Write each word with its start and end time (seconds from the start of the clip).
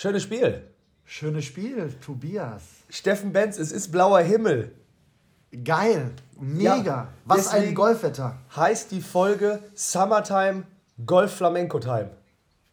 Schönes 0.00 0.22
Spiel. 0.22 0.62
Schönes 1.04 1.44
Spiel, 1.44 1.92
Tobias. 2.00 2.62
Steffen 2.88 3.32
Benz, 3.32 3.58
es 3.58 3.72
ist 3.72 3.90
blauer 3.90 4.20
Himmel. 4.20 4.70
Geil, 5.64 6.12
mega. 6.38 6.84
Ja, 6.84 7.08
Was 7.24 7.48
ein 7.48 7.74
Golfwetter. 7.74 8.36
Heißt 8.54 8.92
die 8.92 9.00
Folge 9.00 9.58
Summertime 9.74 10.62
Golf 11.04 11.34
Flamenco 11.34 11.80
Time. 11.80 12.10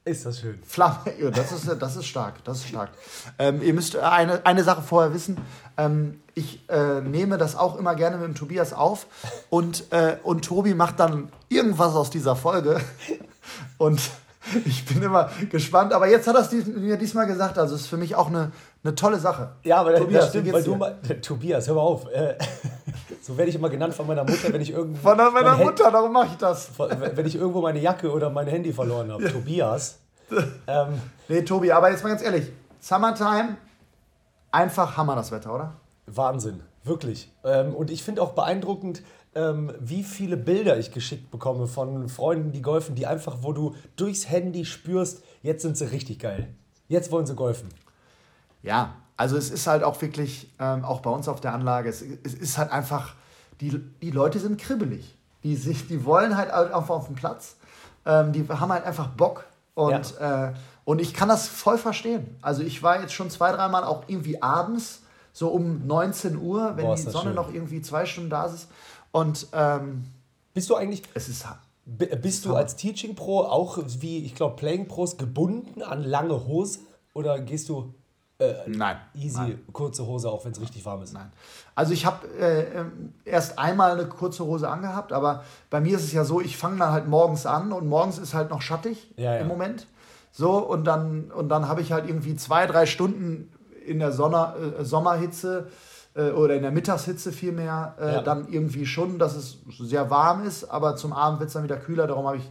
Ist 0.04 0.28
das 0.28 0.42
schön. 0.42 0.60
Flamme, 0.62 1.00
ja, 1.20 1.32
das 1.32 1.52
ist, 1.52 1.68
das 1.82 1.96
ist 1.96 2.06
stark, 2.06 2.44
das 2.44 2.60
ist 2.60 2.68
stark. 2.68 2.92
Ähm, 3.40 3.60
ihr 3.64 3.74
müsst 3.74 3.96
eine, 3.96 4.46
eine 4.46 4.64
Sache 4.64 4.84
vorher 4.84 5.12
wissen. 5.12 5.40
Ähm, 5.78 6.22
ich 6.36 6.70
äh, 6.70 7.02
nehme 7.02 7.40
das 7.40 7.56
auch 7.56 7.80
immer 7.80 7.96
gerne 7.96 8.18
mit 8.18 8.28
dem 8.28 8.36
Tobias 8.36 8.72
auf 8.72 9.08
und, 9.50 9.92
äh, 9.92 10.18
und 10.22 10.46
Tobi 10.46 10.76
macht 10.76 11.00
dann 11.00 11.30
irgendwas 11.50 11.96
aus 11.96 12.12
dieser 12.12 12.36
Folge. 12.36 12.80
Und 13.78 14.00
ich 14.66 14.86
bin 14.86 15.02
immer 15.02 15.30
gespannt. 15.50 15.94
Aber 15.94 16.08
jetzt 16.08 16.28
hat 16.28 16.36
er 16.36 16.42
es 16.42 16.50
dies, 16.50 16.66
mir 16.68 16.98
diesmal 16.98 17.28
gesagt, 17.28 17.58
also 17.58 17.76
ist 17.76 17.88
für 17.88 17.98
mich 17.98 18.16
auch 18.16 18.28
eine, 18.28 18.52
eine 18.84 18.96
tolle 18.96 19.20
Sache. 19.20 19.50
Ja, 19.64 19.78
aber 19.78 19.96
Tobias, 19.96 20.24
das 20.24 20.30
stimmt, 20.30 20.54
weil 20.54 20.64
du 20.64 20.76
mal. 20.76 20.98
Tobias, 21.22 21.68
hör 21.68 21.76
mal 21.76 21.82
auf. 21.82 22.12
Äh, 22.12 22.36
so 23.22 23.38
werde 23.38 23.50
ich 23.50 23.56
immer 23.56 23.70
genannt 23.70 23.94
von 23.94 24.08
meiner 24.08 24.24
Mutter, 24.24 24.52
wenn 24.52 24.62
ich 24.62 24.72
irgendwo. 24.72 25.10
Von 25.10 25.18
meiner 25.18 25.32
mein 25.32 25.66
Mutter, 25.66 25.92
darum 25.92 26.12
mache 26.14 26.28
ich 26.32 26.38
das. 26.38 26.70
Wenn 26.78 27.26
ich 27.26 27.36
irgendwo 27.36 27.62
meine 27.62 27.80
Jacke 27.80 28.12
oder 28.12 28.30
mein 28.30 28.48
Handy 28.48 28.72
verloren 28.74 29.12
habe. 29.12 29.32
Tobias. 29.32 30.00
Ähm, 30.68 31.00
Nee, 31.28 31.42
Tobi, 31.42 31.72
aber 31.72 31.90
jetzt 31.90 32.04
mal 32.04 32.10
ganz 32.10 32.22
ehrlich. 32.22 32.52
Summertime, 32.80 33.58
einfach 34.52 34.96
Hammer 34.96 35.16
das 35.16 35.32
Wetter, 35.32 35.54
oder? 35.54 35.74
Wahnsinn, 36.06 36.62
wirklich. 36.84 37.32
Ähm, 37.44 37.74
und 37.74 37.90
ich 37.90 38.04
finde 38.04 38.22
auch 38.22 38.34
beeindruckend, 38.34 39.02
ähm, 39.36 39.74
wie 39.80 40.04
viele 40.04 40.38
Bilder 40.38 40.78
ich 40.78 40.92
geschickt 40.92 41.30
bekomme 41.30 41.68
von 41.68 42.08
Freunden, 42.10 42.52
die 42.52 42.62
golfen, 42.62 42.96
die 42.96 43.06
einfach, 43.06 43.38
wo 43.42 43.52
du 43.52 43.76
durchs 43.98 44.30
Handy 44.30 44.66
spürst, 44.66 45.24
jetzt 45.44 45.62
sind 45.62 45.78
sie 45.78 45.92
richtig 45.92 46.20
geil. 46.20 46.48
Jetzt 46.88 47.12
wollen 47.12 47.26
sie 47.26 47.36
golfen. 47.36 47.70
Ja, 48.64 48.96
also 49.18 49.38
es 49.38 49.52
ist 49.52 49.68
halt 49.68 49.84
auch 49.84 50.02
wirklich, 50.02 50.54
ähm, 50.60 50.84
auch 50.86 51.02
bei 51.02 51.10
uns 51.10 51.28
auf 51.28 51.42
der 51.42 51.54
Anlage, 51.54 51.90
es, 51.90 52.02
es 52.02 52.34
ist 52.34 52.58
halt 52.58 52.72
einfach, 52.72 53.16
die, 53.62 53.80
die 54.02 54.12
Leute 54.12 54.40
sind 54.40 54.60
kribbelig. 54.60 55.18
Die, 55.44 55.56
sich, 55.56 55.88
die 55.88 56.06
wollen 56.06 56.38
halt 56.38 56.50
einfach 56.50 56.96
auf 56.96 57.08
den 57.08 57.16
Platz. 57.16 57.58
Ähm, 58.06 58.34
die 58.34 58.48
haben 58.48 58.72
halt 58.72 58.84
einfach 58.84 59.10
Bock. 59.10 59.46
Und, 59.76 60.18
äh, 60.20 60.54
und 60.86 61.02
ich 61.02 61.14
kann 61.14 61.30
das 61.30 61.48
voll 61.48 61.78
verstehen. 61.78 62.38
Also 62.42 62.64
ich 62.64 62.82
war 62.82 63.02
jetzt 63.02 63.14
schon 63.14 63.30
zwei, 63.30 63.52
dreimal 63.52 63.84
auch 63.84 64.04
irgendwie 64.08 64.42
abends, 64.42 65.02
so 65.34 65.50
um 65.50 65.86
19 65.86 66.38
Uhr, 66.38 66.78
wenn 66.78 66.86
Boah, 66.86 66.96
die 66.96 67.02
Sonne 67.02 67.26
schön. 67.26 67.36
noch 67.36 67.54
irgendwie 67.54 67.82
zwei 67.82 68.06
Stunden 68.06 68.30
da 68.30 68.46
ist. 68.46 68.70
Und 69.16 69.48
ähm, 69.54 70.04
Bist 70.54 70.70
du 70.70 70.76
eigentlich, 70.76 71.04
es 71.14 71.30
ist 71.30 71.46
bist 72.22 72.46
du 72.46 72.56
als 72.56 72.76
Teaching 72.76 73.16
Pro 73.16 73.42
auch 73.42 73.78
wie, 74.00 74.26
ich 74.26 74.34
glaube, 74.34 74.56
Playing 74.56 74.88
Pros 74.88 75.18
gebunden 75.18 75.84
an 75.84 76.04
lange 76.04 76.48
Hose? 76.48 76.80
Oder 77.14 77.40
gehst 77.40 77.70
du 77.70 77.94
nein. 78.68 78.98
easy, 79.14 79.38
Nein. 79.38 79.64
kurze 79.72 80.06
Hose, 80.06 80.30
auch 80.30 80.44
wenn 80.44 80.52
es 80.52 80.60
richtig 80.60 80.84
warm 80.84 81.02
ist? 81.04 81.14
Nein. 81.14 81.32
Also 81.76 81.94
ich 81.94 82.06
habe 82.06 82.28
äh, 82.40 82.80
ähm, 82.80 83.14
erst 83.24 83.58
einmal 83.58 83.92
eine 83.92 84.08
kurze 84.10 84.44
Hose 84.44 84.68
angehabt, 84.68 85.14
aber 85.14 85.46
bei 85.70 85.80
mir 85.80 85.96
ist 85.96 86.04
es 86.04 86.12
ja 86.12 86.26
so, 86.26 86.42
ich 86.42 86.58
fange 86.58 86.80
dann 86.80 86.92
halt 86.92 87.08
morgens 87.08 87.46
an 87.46 87.72
und 87.72 87.88
morgens 87.88 88.18
ist 88.18 88.34
halt 88.34 88.50
noch 88.50 88.62
schattig 88.62 89.14
Ja, 89.16 89.36
ja. 89.36 89.40
im 89.42 89.48
Moment. 89.48 89.88
So, 90.34 90.58
und 90.58 90.84
dann, 90.84 91.32
und 91.32 91.48
dann 91.48 91.70
habe 91.70 91.80
ich 91.82 91.94
halt 91.94 92.10
irgendwie 92.10 92.36
zwei, 92.36 92.66
drei 92.66 92.86
Stunden 92.86 93.50
in 93.86 94.00
der 94.00 94.12
Sonne, 94.12 94.74
äh, 94.80 94.84
Sommerhitze 94.84 95.68
äh, 96.16 96.32
oder 96.32 96.56
in 96.56 96.62
der 96.62 96.72
Mittagshitze 96.72 97.32
vielmehr, 97.32 97.96
äh, 98.00 98.14
Ja. 98.16 98.22
dann 98.22 98.48
irgendwie 98.52 98.86
schon, 98.86 99.20
dass 99.20 99.36
es 99.36 99.60
sehr 99.80 100.10
warm 100.10 100.44
ist, 100.46 100.64
aber 100.66 100.96
zum 100.96 101.14
Abend 101.14 101.40
wird 101.40 101.48
es 101.50 101.54
dann 101.54 101.64
wieder 101.64 101.78
kühler, 101.78 102.08
darum 102.08 102.26
habe 102.28 102.38
ich 102.38 102.50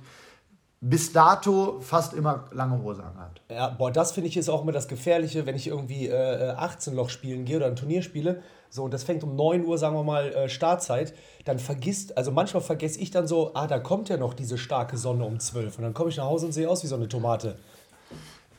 bis 0.81 1.12
dato 1.15 1.81
fast 1.81 2.12
immer 2.12 2.45
lange 2.53 2.83
Hose 2.83 3.03
angehabt. 3.03 3.41
Ja, 3.51 3.69
boah, 3.69 3.91
das 3.91 4.12
finde 4.12 4.29
ich 4.29 4.37
ist 4.37 4.51
auch 4.51 4.62
immer 4.62 4.73
das 4.73 4.87
Gefährliche, 4.87 5.47
wenn 5.47 5.56
ich 5.56 5.67
irgendwie 5.67 6.09
äh, 6.09 6.51
18 6.51 6.95
Loch 6.95 7.09
spielen 7.09 7.47
gehe 7.47 7.56
oder 7.56 7.67
ein 7.67 7.77
Turnier 7.77 8.03
spiele. 8.03 8.43
So, 8.69 8.84
und 8.84 8.93
das 8.93 9.03
fängt 9.03 9.25
um 9.25 9.34
9 9.34 9.65
Uhr, 9.65 9.78
sagen 9.78 9.97
wir 9.97 10.03
mal, 10.03 10.27
äh, 10.33 10.49
Startzeit. 10.51 11.15
Dann 11.47 11.59
vergisst, 11.59 12.19
also 12.19 12.33
manchmal 12.33 12.62
vergesse 12.62 13.00
ich 13.00 13.11
dann 13.11 13.27
so, 13.27 13.53
ah, 13.55 13.67
da 13.67 13.78
kommt 13.78 14.11
ja 14.11 14.19
noch 14.19 14.34
diese 14.34 14.59
starke 14.59 14.99
Sonne 14.99 15.25
um 15.25 15.41
12. 15.41 15.78
Und 15.78 15.84
dann 15.84 15.94
komme 15.94 16.11
ich 16.11 16.19
nach 16.19 16.27
Hause 16.27 16.47
und 16.47 16.53
sehe 16.53 16.69
aus 16.69 16.83
wie 16.83 16.88
so 16.88 16.97
eine 16.97 17.09
Tomate. 17.09 17.56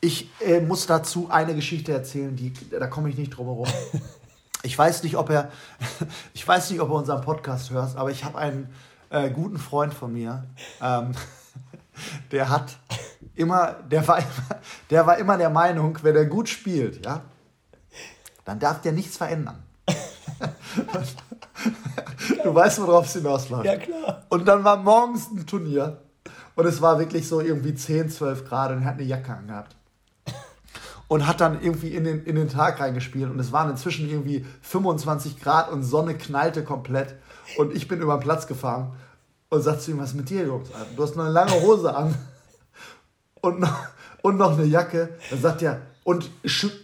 Ich 0.00 0.28
äh, 0.44 0.60
muss 0.60 0.86
dazu 0.86 1.28
eine 1.30 1.54
Geschichte 1.54 1.92
erzählen, 1.92 2.34
die, 2.34 2.52
da 2.70 2.88
komme 2.88 3.08
ich 3.08 3.16
nicht 3.16 3.30
drum 3.30 3.46
herum. 3.46 3.68
Ich 4.66 4.76
weiß 4.76 5.04
nicht, 5.04 5.16
ob 5.16 5.30
er, 5.30 5.50
ich 6.34 6.46
weiß 6.46 6.70
nicht, 6.70 6.80
ob 6.80 6.90
er 6.90 6.96
unseren 6.96 7.20
Podcast 7.20 7.70
hört, 7.70 7.96
aber 7.96 8.10
ich 8.10 8.24
habe 8.24 8.36
einen 8.36 8.68
äh, 9.10 9.30
guten 9.30 9.58
Freund 9.58 9.94
von 9.94 10.12
mir, 10.12 10.44
ähm, 10.82 11.12
der 12.32 12.48
hat 12.48 12.76
immer, 13.36 13.74
der 13.88 14.06
war 14.08 14.18
immer, 14.18 14.60
der 14.90 15.06
war 15.06 15.18
immer 15.18 15.38
der 15.38 15.50
Meinung, 15.50 15.96
wenn 16.02 16.16
er 16.16 16.24
gut 16.24 16.48
spielt, 16.48 17.06
ja, 17.06 17.22
dann 18.44 18.58
darf 18.58 18.80
der 18.80 18.90
nichts 18.90 19.16
verändern. 19.16 19.62
du 22.42 22.54
weißt, 22.54 22.82
worauf 22.82 23.06
es 23.06 23.12
hinausläuft. 23.12 23.64
Ja, 23.64 23.76
klar. 23.76 24.24
Und 24.28 24.46
dann 24.46 24.64
war 24.64 24.78
morgens 24.78 25.30
ein 25.30 25.46
Turnier 25.46 26.02
und 26.56 26.66
es 26.66 26.82
war 26.82 26.98
wirklich 26.98 27.28
so 27.28 27.40
irgendwie 27.40 27.74
10, 27.74 28.10
12 28.10 28.48
Grad 28.48 28.72
und 28.72 28.82
er 28.82 28.86
hat 28.86 28.94
eine 28.94 29.04
Jacke 29.04 29.32
angehabt. 29.32 29.76
Und 31.08 31.26
hat 31.26 31.40
dann 31.40 31.62
irgendwie 31.62 31.94
in 31.94 32.04
den, 32.04 32.24
in 32.24 32.34
den 32.34 32.48
Tag 32.48 32.80
reingespielt 32.80 33.30
und 33.30 33.38
es 33.38 33.52
waren 33.52 33.70
inzwischen 33.70 34.08
irgendwie 34.08 34.44
25 34.62 35.40
Grad 35.40 35.70
und 35.70 35.84
Sonne 35.84 36.14
knallte 36.14 36.64
komplett. 36.64 37.14
Und 37.58 37.74
ich 37.74 37.86
bin 37.86 38.00
über 38.00 38.16
den 38.16 38.20
Platz 38.20 38.48
gefahren 38.48 38.92
und 39.48 39.62
sagte 39.62 39.82
zu 39.82 39.90
ihm, 39.92 39.98
was 39.98 40.10
ist 40.10 40.16
mit 40.16 40.30
dir, 40.30 40.44
Jungs? 40.44 40.68
Du 40.96 41.02
hast 41.02 41.16
eine 41.16 41.30
lange 41.30 41.52
Hose 41.62 41.94
an 41.94 42.14
und 43.40 43.60
noch, 43.60 43.78
und 44.22 44.36
noch 44.36 44.58
eine 44.58 44.64
Jacke. 44.64 45.10
Dann 45.30 45.40
sagt 45.40 45.62
er, 45.62 45.82
und 46.02 46.30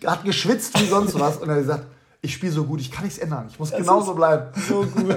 hat 0.06 0.24
geschwitzt 0.24 0.80
wie 0.80 0.86
sonst 0.86 1.18
was. 1.18 1.38
Und 1.38 1.48
er 1.48 1.56
hat 1.56 1.62
gesagt, 1.62 1.86
ich 2.20 2.32
spiele 2.32 2.52
so 2.52 2.64
gut, 2.64 2.80
ich 2.80 2.90
kann 2.90 3.04
nichts 3.04 3.18
ändern. 3.18 3.46
Ich 3.50 3.58
muss 3.58 3.72
genauso 3.72 4.12
ist 4.12 4.16
bleiben. 4.16 4.52
So 4.68 4.82
gut. 4.82 5.16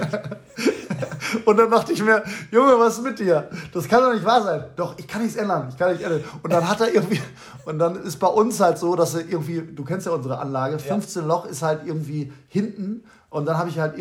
Und 1.44 1.56
dann 1.56 1.70
dachte 1.70 1.92
ich 1.92 2.02
mir, 2.02 2.22
Junge, 2.50 2.78
was 2.78 2.98
ist 2.98 3.04
mit 3.04 3.18
dir? 3.18 3.48
Das 3.72 3.88
kann 3.88 4.02
doch 4.02 4.12
nicht 4.12 4.24
wahr 4.24 4.42
sein. 4.42 4.64
Doch, 4.76 4.98
ich 4.98 5.06
kann 5.06 5.22
nichts 5.22 5.36
ändern. 5.36 5.68
Ich 5.70 5.76
kann 5.76 5.90
nichts 5.90 6.04
ändern. 6.04 6.22
Und 6.42 6.52
dann 6.52 6.68
hat 6.68 6.80
er 6.80 6.94
irgendwie, 6.94 7.20
und 7.64 7.78
dann 7.78 7.96
ist 7.96 8.18
bei 8.18 8.28
uns 8.28 8.60
halt 8.60 8.78
so, 8.78 8.96
dass 8.96 9.14
er 9.14 9.28
irgendwie, 9.28 9.62
du 9.62 9.84
kennst 9.84 10.06
ja 10.06 10.12
unsere 10.12 10.38
Anlage, 10.38 10.78
15 10.78 11.26
Loch 11.26 11.46
ist 11.46 11.62
halt 11.62 11.86
irgendwie 11.86 12.32
hinten. 12.48 13.04
Und 13.30 13.46
dann 13.46 13.58
habe 13.58 13.68
ich 13.68 13.78
halt 13.78 13.94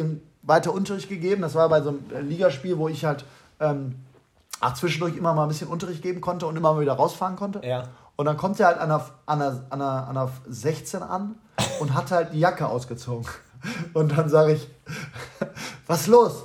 weiter 0.44 0.74
Unterricht 0.74 1.10
gegeben. 1.10 1.42
Das 1.42 1.56
war 1.56 1.70
bei 1.70 1.82
so 1.82 1.90
einem 1.90 2.28
Ligaspiel, 2.28 2.78
wo 2.78 2.88
ich 2.88 3.06
halt 3.06 3.26
ähm, 3.60 3.96
ach, 4.60 4.74
zwischendurch 4.74 5.16
immer 5.16 5.34
mal 5.34 5.44
ein 5.44 5.50
bisschen 5.50 5.68
Unterricht 5.68 6.02
geben 6.02 6.22
konnte 6.22 6.46
und 6.48 6.56
immer 6.56 6.74
mal 6.74 6.82
wieder 6.82 6.94
rausfahren 6.94 7.36
konnte. 7.36 7.62
Ja. 7.66 7.90
Und 8.16 8.26
dann 8.26 8.38
kommt 8.38 8.60
er 8.60 8.68
halt 8.68 8.78
an 8.80 8.90
der, 8.90 9.06
an, 9.26 9.40
der, 9.40 9.66
an, 9.70 9.80
der, 9.80 9.88
an 9.88 10.16
der 10.16 10.30
16 10.48 11.04
an 11.04 11.36
und 11.80 11.94
hat 11.94 12.12
halt 12.12 12.34
die 12.34 12.40
Jacke 12.40 12.68
ausgezogen. 12.68 13.26
Und 13.94 14.18
dann 14.18 14.30
sage 14.30 14.54
ich, 14.54 14.70
was 15.88 16.02
ist 16.02 16.08
los? 16.08 16.44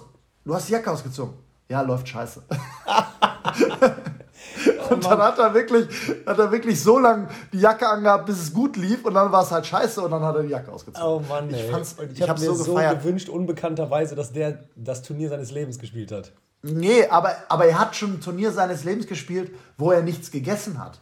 Du 0.50 0.56
hast 0.56 0.68
die 0.68 0.72
Jacke 0.72 0.90
ausgezogen. 0.90 1.34
Ja, 1.68 1.82
läuft 1.82 2.08
scheiße. 2.08 2.42
und 4.90 5.04
dann 5.04 5.18
hat 5.20 5.38
er 5.38 5.54
wirklich, 5.54 5.86
hat 6.26 6.40
er 6.40 6.50
wirklich 6.50 6.82
so 6.82 6.98
lange 6.98 7.28
die 7.52 7.60
Jacke 7.60 7.88
angehabt, 7.88 8.26
bis 8.26 8.42
es 8.42 8.52
gut 8.52 8.76
lief 8.76 9.04
und 9.04 9.14
dann 9.14 9.30
war 9.30 9.44
es 9.44 9.52
halt 9.52 9.64
scheiße 9.64 10.02
und 10.02 10.10
dann 10.10 10.24
hat 10.24 10.34
er 10.34 10.42
die 10.42 10.48
Jacke 10.48 10.72
ausgezogen. 10.72 11.08
Oh 11.08 11.20
Mann, 11.20 11.54
ey. 11.54 11.66
Ich, 11.66 11.70
fand's, 11.70 11.94
ich, 12.02 12.18
ich 12.18 12.28
habe 12.28 12.40
mir 12.40 12.46
so 12.46 12.54
so, 12.54 12.74
gewünscht, 12.74 13.28
unbekannterweise, 13.28 14.16
dass 14.16 14.32
der 14.32 14.64
das 14.74 15.02
Turnier 15.02 15.28
seines 15.28 15.52
Lebens 15.52 15.78
gespielt 15.78 16.10
hat. 16.10 16.32
Nee, 16.62 17.06
aber, 17.06 17.32
aber 17.48 17.66
er 17.66 17.78
hat 17.78 17.94
schon 17.94 18.14
ein 18.14 18.20
Turnier 18.20 18.50
seines 18.50 18.82
Lebens 18.82 19.06
gespielt, 19.06 19.52
wo 19.78 19.92
er 19.92 20.02
nichts 20.02 20.32
gegessen 20.32 20.82
hat. 20.82 21.00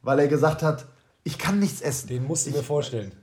Weil 0.00 0.20
er 0.20 0.28
gesagt 0.28 0.62
hat, 0.62 0.86
ich 1.24 1.38
kann 1.38 1.58
nichts 1.58 1.80
essen. 1.80 2.06
Den 2.06 2.24
musst 2.24 2.46
du 2.46 2.52
mir 2.52 2.62
vorstellen. 2.62 3.16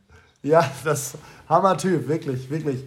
Ja, 0.43 0.69
das 0.83 1.13
Hammer-Typ, 1.47 2.09
wirklich, 2.09 2.49
wirklich. 2.49 2.83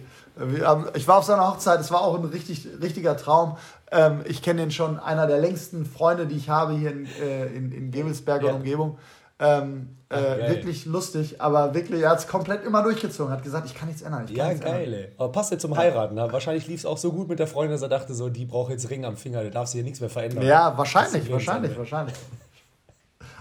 Haben, 0.63 0.87
ich 0.95 1.07
war 1.07 1.17
auf 1.19 1.25
seiner 1.25 1.47
Hochzeit, 1.47 1.79
es 1.79 1.91
war 1.91 2.01
auch 2.01 2.17
ein 2.17 2.25
richtig, 2.25 2.67
richtiger 2.81 3.17
Traum. 3.17 3.57
Ähm, 3.91 4.21
ich 4.25 4.41
kenne 4.41 4.63
ihn 4.63 4.71
schon, 4.71 4.99
einer 4.99 5.27
der 5.27 5.39
längsten 5.39 5.85
Freunde, 5.85 6.25
die 6.25 6.37
ich 6.37 6.49
habe 6.49 6.73
hier 6.73 6.91
in, 6.91 7.05
äh, 7.21 7.45
in, 7.47 7.71
in 7.71 7.91
Gebelsberg 7.91 8.43
Ja. 8.43 8.53
Umgebung. 8.53 8.97
Ähm, 9.39 9.97
Ach, 10.09 10.17
äh, 10.17 10.21
geil. 10.21 10.49
wirklich 10.49 10.85
lustig, 10.85 11.41
aber 11.41 11.73
wirklich, 11.73 12.01
er 12.03 12.11
hat 12.11 12.19
es 12.19 12.27
komplett 12.27 12.63
immer 12.63 12.83
durchgezogen, 12.83 13.33
hat 13.33 13.43
gesagt, 13.43 13.65
ich 13.65 13.73
kann 13.75 13.87
nichts 13.87 14.03
ändern. 14.03 14.25
Kann 14.27 14.35
Ja, 14.35 14.49
nichts 14.49 14.63
geil, 14.63 14.93
ändern. 14.93 15.11
Aber 15.17 15.31
passt 15.31 15.51
ja 15.51 15.57
zum 15.57 15.75
Heiraten. 15.75 16.13
Ne? 16.15 16.27
Wahrscheinlich 16.31 16.67
lief 16.67 16.81
es 16.81 16.85
auch 16.85 16.97
so 16.97 17.11
gut 17.11 17.27
mit 17.27 17.39
der 17.39 17.47
Freundin, 17.47 17.71
dass 17.71 17.81
er 17.81 17.89
dachte, 17.89 18.13
so, 18.13 18.29
die 18.29 18.45
braucht 18.45 18.69
jetzt 18.71 18.89
Ring 18.91 19.03
am 19.03 19.17
Finger, 19.17 19.43
da 19.43 19.49
darf 19.49 19.67
sie 19.67 19.79
hier 19.79 19.83
nichts 19.83 19.99
mehr 19.99 20.09
verändern. 20.11 20.45
Ja, 20.45 20.77
wahrscheinlich, 20.77 21.23
ist 21.23 21.31
wahrscheinlich, 21.31 21.71
Lebensende. 21.71 21.77
wahrscheinlich. 21.79 22.15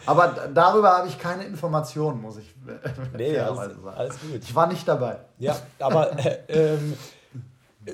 Aber 0.06 0.48
darüber 0.54 0.90
habe 0.98 1.08
ich 1.08 1.18
keine 1.18 1.44
Informationen, 1.44 2.20
muss 2.20 2.38
ich 2.38 2.54
Nee, 3.16 3.38
alles, 3.38 3.56
sagen. 3.58 3.88
alles 3.96 4.14
gut. 4.20 4.42
Ich 4.42 4.54
war 4.54 4.66
nicht 4.66 4.86
dabei. 4.86 5.18
Ja, 5.38 5.56
aber 5.78 6.18
äh, 6.18 6.38
ähm, 6.48 6.94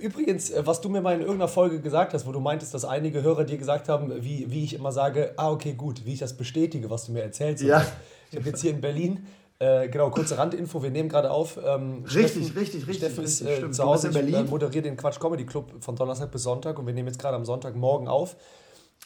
übrigens, 0.00 0.50
äh, 0.50 0.66
was 0.66 0.80
du 0.80 0.88
mir 0.88 1.00
mal 1.00 1.14
in 1.14 1.20
irgendeiner 1.20 1.48
Folge 1.48 1.80
gesagt 1.80 2.14
hast, 2.14 2.26
wo 2.26 2.32
du 2.32 2.40
meintest, 2.40 2.74
dass 2.74 2.84
einige 2.84 3.22
Hörer 3.22 3.44
dir 3.44 3.58
gesagt 3.58 3.88
haben, 3.88 4.12
wie, 4.22 4.50
wie 4.50 4.64
ich 4.64 4.74
immer 4.74 4.92
sage, 4.92 5.32
ah, 5.36 5.50
okay, 5.50 5.74
gut, 5.74 6.04
wie 6.04 6.12
ich 6.14 6.18
das 6.18 6.36
bestätige, 6.36 6.90
was 6.90 7.06
du 7.06 7.12
mir 7.12 7.22
erzählst. 7.22 7.62
Ja. 7.62 7.84
Ich 8.30 8.36
habe 8.38 8.48
jetzt 8.48 8.60
hier 8.60 8.72
in 8.72 8.80
Berlin, 8.80 9.26
äh, 9.58 9.88
genau, 9.88 10.10
kurze 10.10 10.36
Randinfo, 10.36 10.82
wir 10.82 10.90
nehmen 10.90 11.08
gerade 11.08 11.30
auf. 11.30 11.58
Ähm, 11.64 12.04
Richtig, 12.04 12.44
Steffen, 12.44 12.58
richtig, 12.58 12.86
richtig, 12.88 12.96
Steffen 12.98 13.24
ist 13.24 13.40
äh, 13.40 13.70
zu 13.70 13.84
Hause 13.84 14.08
in 14.08 14.12
ich, 14.12 14.18
Berlin? 14.18 14.46
äh, 14.46 14.50
moderiere 14.50 14.82
den 14.82 14.96
Quatsch 14.96 15.18
Comedy 15.20 15.46
Club 15.46 15.72
von 15.80 15.96
Donnerstag 15.96 16.30
bis 16.30 16.42
Sonntag 16.42 16.78
und 16.78 16.86
wir 16.86 16.92
nehmen 16.92 17.08
jetzt 17.08 17.18
gerade 17.20 17.36
am 17.36 17.44
Sonntagmorgen 17.44 18.08
auf. 18.08 18.36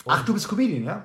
Ach, 0.07 0.25
du 0.25 0.33
bist 0.35 0.49
Comedian, 0.49 0.85
ja? 0.85 1.05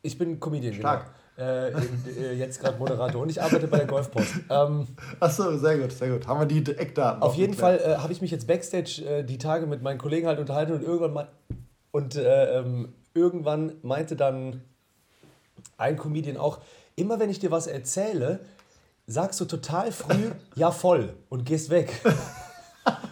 Ich 0.00 0.16
bin 0.16 0.38
Comedian, 0.38 0.74
Stark. 0.74 1.00
genau. 1.04 1.14
Äh, 1.38 1.70
in, 1.70 2.04
äh, 2.16 2.32
jetzt 2.32 2.60
gerade 2.60 2.78
Moderator 2.78 3.22
und 3.22 3.30
ich 3.30 3.40
arbeite 3.40 3.68
bei 3.68 3.78
der 3.78 3.86
Golfpost. 3.86 4.34
Ähm, 4.50 4.86
Achso, 5.20 5.56
sehr 5.56 5.78
gut, 5.78 5.92
sehr 5.92 6.10
gut. 6.10 6.26
Haben 6.26 6.40
wir 6.40 6.46
die 6.46 6.72
Eckdaten. 6.72 7.22
auf 7.22 7.36
jeden 7.36 7.54
Fall 7.54 7.78
äh, 7.78 7.96
habe 7.96 8.12
ich 8.12 8.20
mich 8.20 8.30
jetzt 8.30 8.46
backstage 8.46 9.04
äh, 9.06 9.24
die 9.24 9.38
Tage 9.38 9.66
mit 9.66 9.82
meinen 9.82 9.98
Kollegen 9.98 10.26
halt 10.26 10.38
unterhalten 10.38 10.72
und 10.72 10.82
irgendwann 10.82 11.12
mal 11.12 11.28
und 11.90 12.16
äh, 12.16 12.58
ähm, 12.58 12.92
irgendwann 13.14 13.72
meinte 13.82 14.16
dann 14.16 14.62
ein 15.76 15.96
Comedian 15.96 16.36
auch, 16.36 16.58
immer 16.96 17.20
wenn 17.20 17.30
ich 17.30 17.38
dir 17.38 17.50
was 17.50 17.66
erzähle, 17.66 18.40
sagst 19.06 19.40
du 19.40 19.44
total 19.44 19.92
früh 19.92 20.30
ja 20.54 20.70
voll 20.70 21.14
und 21.28 21.44
gehst 21.46 21.70
weg. 21.70 21.92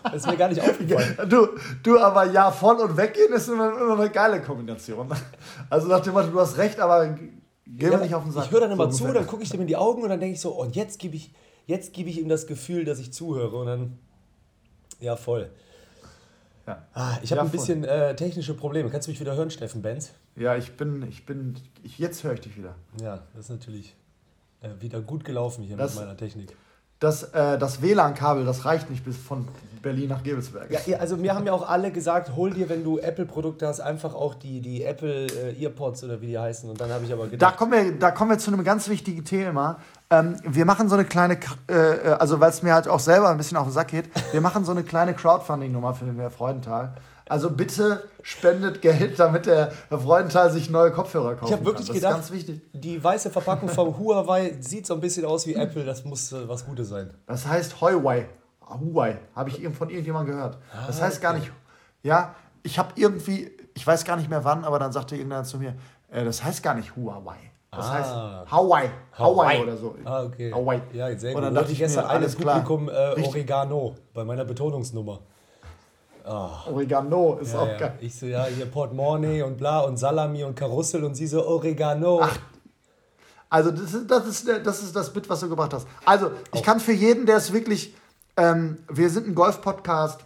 das 0.05 0.15
ist 0.15 0.27
mir 0.27 0.37
gar 0.37 0.49
nicht 0.49 0.61
aufgefallen. 0.61 1.17
Du, 1.29 1.49
du 1.83 1.99
aber 1.99 2.25
ja 2.25 2.51
voll 2.51 2.77
und 2.77 2.97
weggehen 2.97 3.33
ist 3.33 3.49
immer, 3.49 3.71
immer 3.81 3.99
eine 3.99 4.11
geile 4.11 4.43
Kombination. 4.43 5.09
Also 5.71 5.89
nach 5.89 6.01
dem 6.01 6.13
Motto, 6.13 6.29
du 6.29 6.41
hast 6.41 6.59
recht, 6.59 6.79
aber 6.81 7.17
geh 7.67 7.87
mir 7.87 7.93
Ja, 7.93 7.99
nicht 7.99 8.15
auf 8.15 8.23
den 8.23 8.33
Sack. 8.33 8.47
Ich 8.47 8.51
höre 8.51 8.61
dann 8.61 8.71
immer 8.71 8.91
So 8.91 9.07
zu, 9.07 9.13
dann 9.13 9.27
gucke 9.27 9.43
ich 9.43 9.51
dem 9.51 9.61
in 9.61 9.67
die 9.67 9.77
Augen 9.77 10.03
und 10.03 10.09
dann 10.09 10.21
denke 10.21 10.35
ich 10.35 10.41
so, 10.41 10.51
und 10.51 10.75
jetzt 10.77 10.99
gebe 10.99 11.17
ich, 11.17 11.33
jetzt 11.67 11.93
gebe 11.93 12.09
ich 12.11 12.19
ihm 12.21 12.29
das 12.29 12.47
Gefühl, 12.47 12.85
dass 12.85 12.99
ich 12.99 13.13
zuhöre 13.13 13.57
und 13.57 13.67
dann, 13.67 13.99
ja 15.01 15.17
voll. 15.17 15.51
Ja. 16.67 16.83
Ah, 16.95 17.19
ich 17.23 17.31
habe 17.31 17.41
Ja, 17.41 17.45
ein 17.45 17.51
bisschen 17.51 17.85
äh, 17.85 18.17
technische 18.17 18.55
Probleme. 18.55 18.91
Kannst 18.91 19.07
du 19.07 19.11
mich 19.13 19.21
wieder 19.21 19.37
hören, 19.37 19.51
Steffen 19.51 19.83
Benz? 19.83 20.13
Ja, 20.35 20.57
ich 20.57 20.77
bin, 20.77 21.03
ich 21.09 21.25
bin, 21.25 21.55
ich, 21.85 21.99
jetzt 21.99 22.25
höre 22.25 22.33
ich 22.35 22.41
dich 22.41 22.57
wieder. 22.57 22.75
Ja, 23.01 23.23
das 23.35 23.45
ist 23.45 23.51
natürlich 23.51 23.95
äh, 24.63 24.71
wieder 24.81 25.01
gut 25.01 25.25
gelaufen 25.25 25.63
hier 25.63 25.77
Das- 25.77 25.95
mit 25.95 26.05
meiner 26.05 26.17
Technik. 26.17 26.57
Das, 26.99 27.25
äh, 27.35 27.59
das 27.59 27.83
WLAN-Kabel, 27.83 28.47
das 28.47 28.65
reicht 28.65 28.89
nicht 28.91 29.05
bis 29.05 29.19
von 29.19 29.47
Berlin 29.87 30.09
nach 30.09 30.23
Gebelsberg. 30.23 30.69
Ja, 30.87 30.99
also 30.99 31.17
mir 31.17 31.33
haben 31.33 31.47
ja 31.47 31.53
auch 31.53 31.69
alle 31.69 31.93
gesagt, 31.93 32.35
hol 32.35 32.51
dir, 32.51 32.69
wenn 32.69 32.83
du 32.83 32.99
Apple-Produkte 32.99 33.69
hast, 33.69 33.79
einfach 33.79 34.15
auch 34.15 34.35
die, 34.35 34.61
die 34.61 34.83
Apple 34.83 35.27
äh, 35.27 35.63
Earpods 35.63 36.03
oder 36.03 36.21
wie 36.21 36.27
die 36.27 36.39
heißen. 36.39 36.69
Und 36.69 36.81
dann 36.81 36.91
habe 36.91 37.05
ich 37.05 37.13
aber 37.13 37.25
Da 37.25 37.31
gedacht, 37.31 37.57
kommen 37.57 37.73
wir, 37.73 37.93
da 37.93 38.11
kommen 38.11 38.31
wir 38.31 38.39
zu 38.39 38.51
einem 38.51 38.65
ganz 38.65 38.89
wichtigen 38.89 39.25
Thema. 39.25 39.79
Ähm, 40.11 40.37
wir 40.45 40.65
machen 40.65 40.89
so 40.89 40.97
eine 40.97 41.05
kleine, 41.05 41.39
äh, 41.71 41.73
äh, 41.73 42.09
also 42.19 42.41
weil 42.41 42.51
es 42.51 42.65
mir 42.65 42.75
halt 42.75 42.89
auch 42.89 42.99
selber 42.99 43.29
ein 43.29 43.37
bisschen 43.37 43.57
auf 43.57 43.69
den 43.69 43.73
Sack 43.73 43.89
geht, 43.89 44.11
wir 44.33 44.41
machen 44.41 44.65
so 44.65 44.73
eine 44.73 44.83
kleine 44.83 45.15
Crowdfunding-Nummer 45.15 45.95
für 45.95 46.07
den 46.07 46.17
Herr 46.17 46.31
Freudenthal. 46.31 46.95
Also 47.29 47.51
bitte 47.51 48.03
spendet 48.23 48.83
Geld, 48.83 49.21
damit 49.21 49.47
der 49.47 49.73
Herr 49.89 49.99
Freudenthal 50.01 50.51
sich 50.51 50.69
neue 50.69 50.91
Kopfhörer 50.91 51.37
kaufen 51.37 51.47
ich 51.47 51.53
habe 51.53 51.65
wirklich 51.65 51.87
kann. 51.87 51.95
Das 51.95 52.03
gedacht, 52.03 52.21
ist 52.21 52.31
ganz 52.31 52.33
wichtig. 52.33 52.61
die 52.73 53.03
weiße 53.03 53.31
Verpackung 53.31 53.69
vom 53.69 53.97
Huawei 53.99 54.57
sieht 54.61 54.87
so 54.87 54.95
ein 54.95 55.01
bisschen 55.01 55.25
aus 55.25 55.47
wie 55.47 55.55
Apple. 55.55 55.85
Das 55.85 56.05
muss 56.05 56.33
äh, 56.33 56.49
was 56.49 56.67
Gutes 56.67 56.89
sein. 56.89 57.11
Das 57.27 57.47
heißt 57.47 57.81
Huawei. 57.81 58.27
Huawei. 58.69 59.19
Habe 59.35 59.51
ich 59.51 59.57
von 59.77 59.89
irgendjemandem 59.91 60.35
gehört. 60.37 60.59
Das 60.87 61.01
Ah, 61.01 61.05
heißt 61.05 61.21
gar 61.21 61.35
nicht. 61.35 61.51
Ja, 62.03 62.35
ich 62.63 62.79
habe 62.79 62.91
irgendwie, 62.97 63.51
ich 63.75 63.87
weiß 63.87 64.05
gar 64.05 64.17
nicht 64.17 64.29
mehr 64.31 64.45
wann, 64.45 64.65
aber 64.65 64.79
dann 64.79 64.93
sagte 64.93 65.17
irgendeiner 65.17 65.45
zu 65.45 65.59
mir, 65.59 65.75
äh, 66.11 66.25
das 66.25 66.43
heißt 66.45 66.63
gar 66.63 66.75
nicht 66.75 66.95
Huawei. 66.97 67.37
Das 67.71 67.87
Ah. 67.87 67.93
heißt 67.93 68.51
Hawaii. 68.51 68.91
Hawaii 69.19 69.63
oder 69.63 69.77
so. 69.77 69.95
Ah, 70.05 70.23
okay. 70.23 70.53
Hawaii. 70.53 70.81
Ja, 70.93 71.17
sehr 71.19 71.31
Und 71.31 71.35
gut. 71.37 71.43
dann 71.43 71.49
Und 71.51 71.55
dachte 71.57 71.73
ich 71.73 71.79
gestern 71.79 72.05
mir, 72.05 72.11
alles. 72.11 72.35
Publikum 72.37 72.89
äh. 72.89 73.23
Oregano 73.23 73.95
bei 74.15 74.25
meiner 74.25 74.45
Betonungsnummer. 74.45 75.21
Oregano 76.25 77.39
ist 77.41 77.53
Ja, 77.53 77.61
auch 77.61 77.69
ja. 77.69 77.77
geil. 77.77 77.93
Ich 78.01 78.19
so, 78.19 78.27
ja, 78.27 78.47
hier 78.47 78.67
Portemonnaie 78.67 79.43
und 79.43 79.57
bla 79.59 79.81
und 79.81 79.97
Salami 79.97 80.43
und 80.43 80.57
Karussell 80.57 81.05
und 81.05 81.15
sie 81.15 81.27
so 81.27 81.47
Oregano. 81.47 82.21
Also 83.49 83.71
das 83.71 83.95
ist, 83.95 84.11
das 84.11 84.27
ist, 84.27 84.49
das 84.65 84.83
ist 84.83 84.97
das 84.97 85.13
Bit, 85.13 85.29
was 85.31 85.39
du 85.41 85.49
gebracht 85.49 85.73
hast. 85.73 85.87
Also 86.05 86.33
ich 86.53 86.63
kann 86.65 86.81
für 86.81 86.93
jeden, 86.93 87.27
der 87.27 87.37
es 87.37 87.53
wirklich, 87.53 87.95
ähm, 88.37 88.79
wir 88.91 89.11
sind 89.11 89.29
ein 89.29 89.35
Golf-Podcast, 89.35 90.21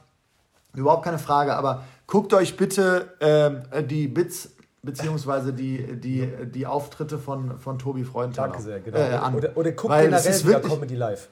überhaupt 0.75 1.05
keine 1.05 1.19
Frage, 1.19 1.55
aber 1.55 1.85
guckt 2.07 2.35
euch 2.35 2.57
bitte 2.57 3.13
ähm, 3.21 3.63
die 3.89 4.09
Bits 4.09 4.51
beziehungsweise 4.83 5.53
die, 5.53 6.01
die, 6.01 6.29
die 6.47 6.67
Auftritte 6.67 7.19
von, 7.19 7.59
von 7.59 7.79
Tobi 7.79 8.05
Freudenthal 8.05 8.49
Danke 8.49 8.63
sehr, 8.63 8.81
genau. 8.81 8.99
äh, 8.99 9.15
an. 9.15 9.35
oder, 9.35 9.57
oder 9.57 9.73
guck 9.73 9.91
Weil 9.91 10.13
es 10.13 10.25
generell 10.25 10.63
wieder 10.63 10.75
Comedy 10.75 10.97
Live. 10.97 11.29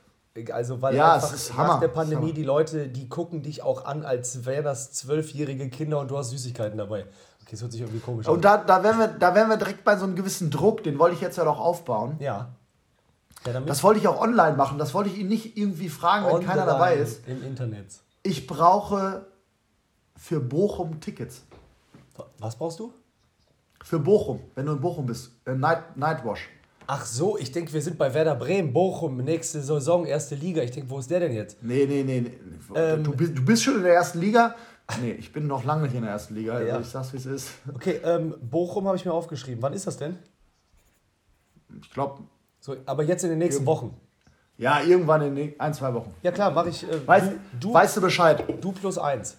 Also, 0.52 0.80
weil 0.80 0.94
Ja, 0.94 1.14
einfach 1.14 1.32
es 1.32 1.34
ist 1.34 1.50
nach 1.50 1.56
Hammer. 1.56 1.80
der 1.80 1.88
Es 1.88 1.94
Pandemie 1.94 2.32
die 2.32 2.44
Leute, 2.44 2.88
die 2.88 3.08
gucken 3.08 3.42
dich 3.42 3.62
auch 3.62 3.86
an, 3.86 4.04
als 4.04 4.46
wären 4.46 4.64
das 4.64 4.92
zwölfjährige 4.92 5.68
Kinder 5.68 5.98
und 5.98 6.10
du 6.10 6.18
hast 6.18 6.30
Süßigkeiten 6.30 6.78
dabei. 6.78 7.06
Okay, 7.42 7.52
das 7.52 7.62
hört 7.62 7.72
sich 7.72 7.80
irgendwie 7.80 7.98
komisch 7.98 8.28
an. 8.28 8.34
Und 8.34 8.44
da, 8.44 8.58
da, 8.58 8.84
wären 8.84 8.98
wir, 8.98 9.08
da 9.08 9.34
wären 9.34 9.48
wir 9.48 9.56
direkt 9.56 9.82
bei 9.82 9.96
so 9.96 10.04
einem 10.04 10.14
gewissen 10.14 10.50
Druck, 10.50 10.84
den 10.84 10.98
wollte 10.98 11.16
ich 11.16 11.20
jetzt 11.22 11.38
ja 11.38 11.44
noch 11.44 11.58
aufbauen. 11.58 12.16
Ja. 12.20 12.50
Ja, 13.46 13.60
Das 13.60 13.82
wollte 13.82 14.00
ich 14.00 14.08
auch 14.08 14.20
online 14.20 14.56
machen, 14.56 14.78
das 14.78 14.94
wollte 14.94 15.10
ich 15.10 15.18
ihn 15.18 15.28
nicht 15.28 15.56
irgendwie 15.56 15.88
fragen, 15.88 16.26
wenn 16.26 16.44
keiner 16.46 16.66
dabei 16.66 16.96
ist. 16.96 17.26
Im 17.28 17.42
Internet. 17.42 17.86
Ich 18.22 18.46
brauche 18.46 19.26
für 20.16 20.40
Bochum 20.40 21.00
Tickets. 21.00 21.44
Was 22.38 22.56
brauchst 22.56 22.80
du? 22.80 22.92
Für 23.84 23.98
Bochum, 24.00 24.40
wenn 24.54 24.66
du 24.66 24.72
in 24.72 24.80
Bochum 24.80 25.06
bist. 25.06 25.30
Äh, 25.46 25.54
Night, 25.54 25.96
Nightwash. 25.96 26.48
Ach 26.90 27.04
so, 27.04 27.38
ich 27.38 27.52
denke, 27.52 27.72
wir 27.72 27.82
sind 27.82 27.96
bei 27.98 28.12
Werder 28.12 28.34
Bremen, 28.34 28.72
Bochum, 28.72 29.18
nächste 29.18 29.60
Saison, 29.62 30.04
erste 30.06 30.34
Liga. 30.34 30.62
Ich 30.62 30.70
denke, 30.72 30.90
wo 30.90 30.98
ist 30.98 31.10
der 31.10 31.20
denn 31.20 31.32
jetzt? 31.32 31.62
Nee, 31.62 31.86
nee, 31.86 32.02
nee. 32.02 32.20
nee. 32.22 32.38
Ähm, 32.74 33.04
du, 33.04 33.14
bist, 33.14 33.36
du 33.36 33.44
bist 33.44 33.62
schon 33.62 33.76
in 33.76 33.82
der 33.82 33.94
ersten 33.94 34.20
Liga. 34.20 34.56
Nee, 35.02 35.12
ich 35.12 35.32
bin 35.32 35.46
noch 35.46 35.64
lange 35.64 35.82
nicht 35.82 35.94
in 35.94 36.00
der 36.02 36.10
ersten 36.12 36.34
Liga. 36.34 36.54
Also 36.54 36.66
Ja. 36.66 36.80
ich 36.80 36.88
sag's, 36.88 37.12
wie 37.12 37.18
es 37.18 37.26
ist. 37.26 37.50
Okay, 37.74 38.00
ähm, 38.02 38.34
Bochum 38.40 38.86
habe 38.86 38.96
ich 38.96 39.04
mir 39.04 39.12
aufgeschrieben. 39.12 39.62
Wann 39.62 39.74
ist 39.74 39.86
das 39.86 39.98
denn? 39.98 40.18
Ich 41.82 41.90
glaube, 41.90 42.22
So, 42.60 42.76
aber 42.86 43.02
jetzt 43.04 43.22
in 43.24 43.30
den 43.30 43.38
nächsten 43.38 43.66
Wochen. 43.66 43.96
ja, 44.56 44.80
irgendwann 44.82 45.22
in 45.22 45.34
den- 45.36 45.60
ein, 45.60 45.72
zwei 45.74 45.94
Wochen. 45.94 46.12
Ja 46.22 46.32
klar, 46.32 46.50
mache 46.50 46.68
ich. 46.70 46.82
Äh, 46.82 47.06
Weißt, 47.06 47.32
du, 47.60 47.72
weißt 47.72 47.96
du 47.96 48.00
Bescheid? 48.00 48.44
du 48.60 48.72
plus 48.72 48.98
eins. 48.98 49.36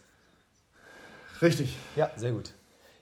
Richtig. 1.42 1.78
Ja, 1.96 2.10
sehr 2.16 2.32
gut. 2.32 2.54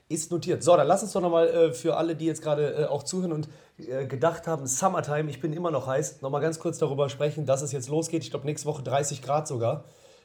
Ist 0.08 0.30
notiert. 0.30 0.62
So, 0.62 0.76
dann 0.76 0.86
lass 0.86 1.02
uns 1.02 1.12
doch 1.12 1.20
nochmal 1.20 1.48
äh, 1.48 1.72
für 1.72 1.96
alle, 1.96 2.16
die 2.16 2.26
jetzt 2.26 2.42
gerade 2.42 2.74
äh, 2.74 2.84
auch 2.86 3.02
zuhören 3.02 3.32
und 3.32 3.48
äh, 3.78 4.06
gedacht 4.06 4.46
haben, 4.46 4.66
Summertime, 4.66 5.28
ich 5.30 5.40
bin 5.40 5.52
immer 5.52 5.70
noch 5.70 5.86
heiß, 5.86 6.22
nochmal 6.22 6.40
ganz 6.40 6.58
kurz 6.58 6.78
darüber 6.78 7.08
sprechen, 7.08 7.44
dass 7.46 7.62
es 7.62 7.72
jetzt 7.72 7.88
losgeht. 7.88 8.22
Ich 8.24 8.30
glaube, 8.30 8.46
nächste 8.46 8.66
Woche 8.68 8.82
30 8.82 9.20
Grad 9.22 9.46
sogar. 9.46 9.84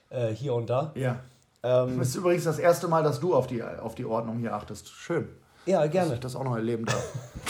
Äh, 0.09 0.29
hier 0.29 0.53
und 0.53 0.69
da. 0.69 0.91
Ja. 0.95 1.19
Ähm, 1.63 1.97
Das 1.99 2.09
ist 2.09 2.15
übrigens 2.15 2.43
das 2.45 2.59
erste 2.59 2.87
Mal, 2.87 3.03
dass 3.03 3.19
du 3.19 3.35
auf 3.35 3.47
die, 3.47 3.61
auf 3.63 3.95
die 3.95 4.05
Ordnung 4.05 4.37
hier 4.39 4.53
achtest. 4.53 4.89
Schön. 4.89 5.27
ja, 5.65 5.81
Dass 5.81 5.91
gerne. 5.91 6.13
ich 6.13 6.19
das 6.19 6.35
auch 6.35 6.43
noch 6.43 6.55
erleben 6.55 6.85
darf. 6.85 7.03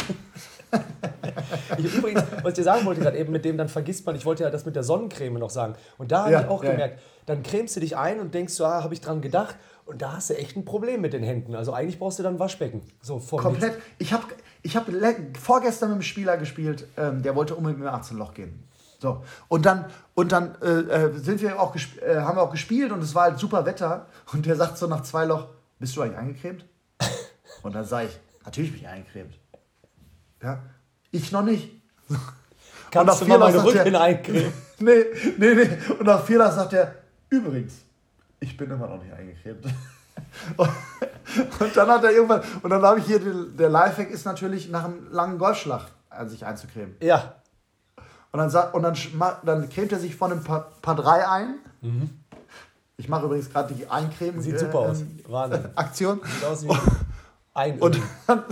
Ich, 1.77 1.93
übrigens, 1.93 2.23
was 2.41 2.49
ich 2.49 2.55
dir 2.55 2.63
sagen 2.63 2.85
wollte 2.85 3.01
gerade 3.01 3.17
eben 3.17 3.31
mit 3.31 3.45
dem, 3.45 3.57
dann 3.57 3.69
vergisst 3.69 4.05
man, 4.05 4.15
ich 4.15 4.25
wollte 4.25 4.43
ja 4.43 4.49
das 4.49 4.65
mit 4.65 4.75
der 4.75 4.83
Sonnencreme 4.83 5.39
noch 5.39 5.49
sagen. 5.49 5.75
Und 5.97 6.11
da 6.11 6.23
habe 6.23 6.31
Ja, 6.33 6.41
ich 6.41 6.47
auch 6.47 6.63
ja. 6.63 6.71
gemerkt, 6.71 6.99
dann 7.25 7.43
cremst 7.43 7.75
du 7.75 7.79
dich 7.79 7.97
ein 7.97 8.19
und 8.19 8.33
denkst 8.33 8.53
so, 8.53 8.65
ah, 8.65 8.83
habe 8.83 8.93
ich 8.93 9.01
dran 9.01 9.21
gedacht. 9.21 9.55
Und 9.85 10.01
da 10.01 10.13
hast 10.13 10.29
du 10.29 10.37
echt 10.37 10.55
ein 10.55 10.65
Problem 10.65 11.01
mit 11.01 11.13
den 11.13 11.23
Händen. 11.23 11.55
Also 11.55 11.73
eigentlich 11.73 11.99
brauchst 11.99 12.19
du 12.19 12.23
dann 12.23 12.35
ein 12.35 12.39
Waschbecken. 12.39 12.81
So 13.01 13.19
Komplett. 13.19 13.77
Ich 13.97 14.13
habe 14.13 14.23
ich 14.61 14.77
hab 14.77 14.85
vorgestern 15.41 15.89
mit 15.89 15.95
einem 15.95 16.01
Spieler 16.03 16.37
gespielt, 16.37 16.87
ähm, 16.95 17.21
der 17.21 17.35
wollte 17.35 17.55
unbedingt 17.55 17.81
mit 17.83 17.89
dem 17.89 17.93
18-Loch 17.93 18.33
gehen. 18.33 18.63
So. 18.99 19.21
Und 19.49 19.65
dann, 19.65 19.85
und 20.13 20.31
dann 20.31 20.55
äh, 20.61 20.67
äh, 20.67 21.13
sind 21.17 21.41
wir 21.41 21.59
auch 21.59 21.75
äh, 21.75 22.15
haben 22.15 22.37
wir 22.37 22.43
auch 22.43 22.51
gespielt 22.51 22.93
und 22.93 23.03
es 23.03 23.13
war 23.13 23.23
halt 23.23 23.39
super 23.39 23.65
Wetter. 23.65 24.07
Und 24.31 24.45
der 24.45 24.55
sagt 24.55 24.77
so 24.77 24.87
nach 24.87 25.01
zwei 25.01 25.25
Loch, 25.25 25.47
bist 25.79 25.97
du 25.97 26.01
eigentlich 26.01 26.17
eingecremt? 26.17 26.65
Und 27.63 27.75
dann 27.75 27.83
sage 27.83 28.07
ich, 28.07 28.19
natürlich 28.45 28.71
bin 28.71 28.81
ich 28.81 28.87
eingecremt. 28.87 29.37
Ja, 30.41 30.63
ich 31.13 31.31
noch 31.31 31.43
nicht. 31.43 31.71
Kannst 32.91 33.07
nach 33.07 33.19
du 33.19 33.25
vier 33.25 33.37
mal 33.37 33.51
meine 33.51 33.63
Rücken 33.63 33.95
eincremen? 33.95 34.53
Nee, 34.79 35.05
nee, 35.37 35.53
nee. 35.53 35.69
Und 35.97 36.05
nach 36.05 36.25
vier 36.25 36.39
Loch 36.39 36.51
sagt 36.51 36.73
er, 36.73 36.95
übrigens, 37.29 37.75
ich 38.41 38.57
bin 38.57 38.69
immer 38.69 38.87
noch 38.87 39.01
nicht 39.01 39.13
eingecremt. 39.13 39.63
Und, 40.57 40.69
und 41.59 41.77
dann 41.77 41.87
hat 41.87 42.03
er 42.03 42.11
irgendwann, 42.11 42.41
und 42.61 42.69
dann 42.69 42.81
habe 42.81 42.99
ich 42.99 43.05
hier, 43.05 43.19
den, 43.19 43.55
der 43.55 43.69
Lifehack 43.69 44.09
ist 44.09 44.25
natürlich 44.25 44.69
nach 44.69 44.83
einem 44.83 45.09
langen 45.11 45.37
Golfschlag 45.37 45.85
äh, 46.09 46.25
sich 46.25 46.45
einzucremen. 46.45 46.95
Ja. 47.01 47.35
Und 48.31 48.39
dann, 48.39 48.49
sagt, 48.49 48.73
und 48.73 48.81
dann, 48.81 48.97
dann 49.43 49.69
cremt 49.69 49.93
er 49.93 49.99
sich 49.99 50.15
von 50.15 50.31
einem 50.33 50.43
Paar, 50.43 50.71
Paar 50.81 50.95
3 50.95 51.29
ein. 51.29 51.55
Ich 52.97 53.07
mache 53.07 53.25
übrigens 53.25 53.49
gerade 53.49 53.73
die 53.73 53.87
Eincremen. 53.89 54.37
Mhm. 54.37 54.41
Sieht 54.41 54.55
äh, 54.55 54.59
super 54.59 54.79
aus. 54.79 55.01
ähm, 55.01 55.19
Wahnsinn. 55.27 55.69
Aktion. 55.75 56.21
Sieht 56.25 56.45
aus 56.45 56.63
wie 56.63 56.77
ein 57.53 57.79
Und 57.79 57.99
dann, 58.27 58.43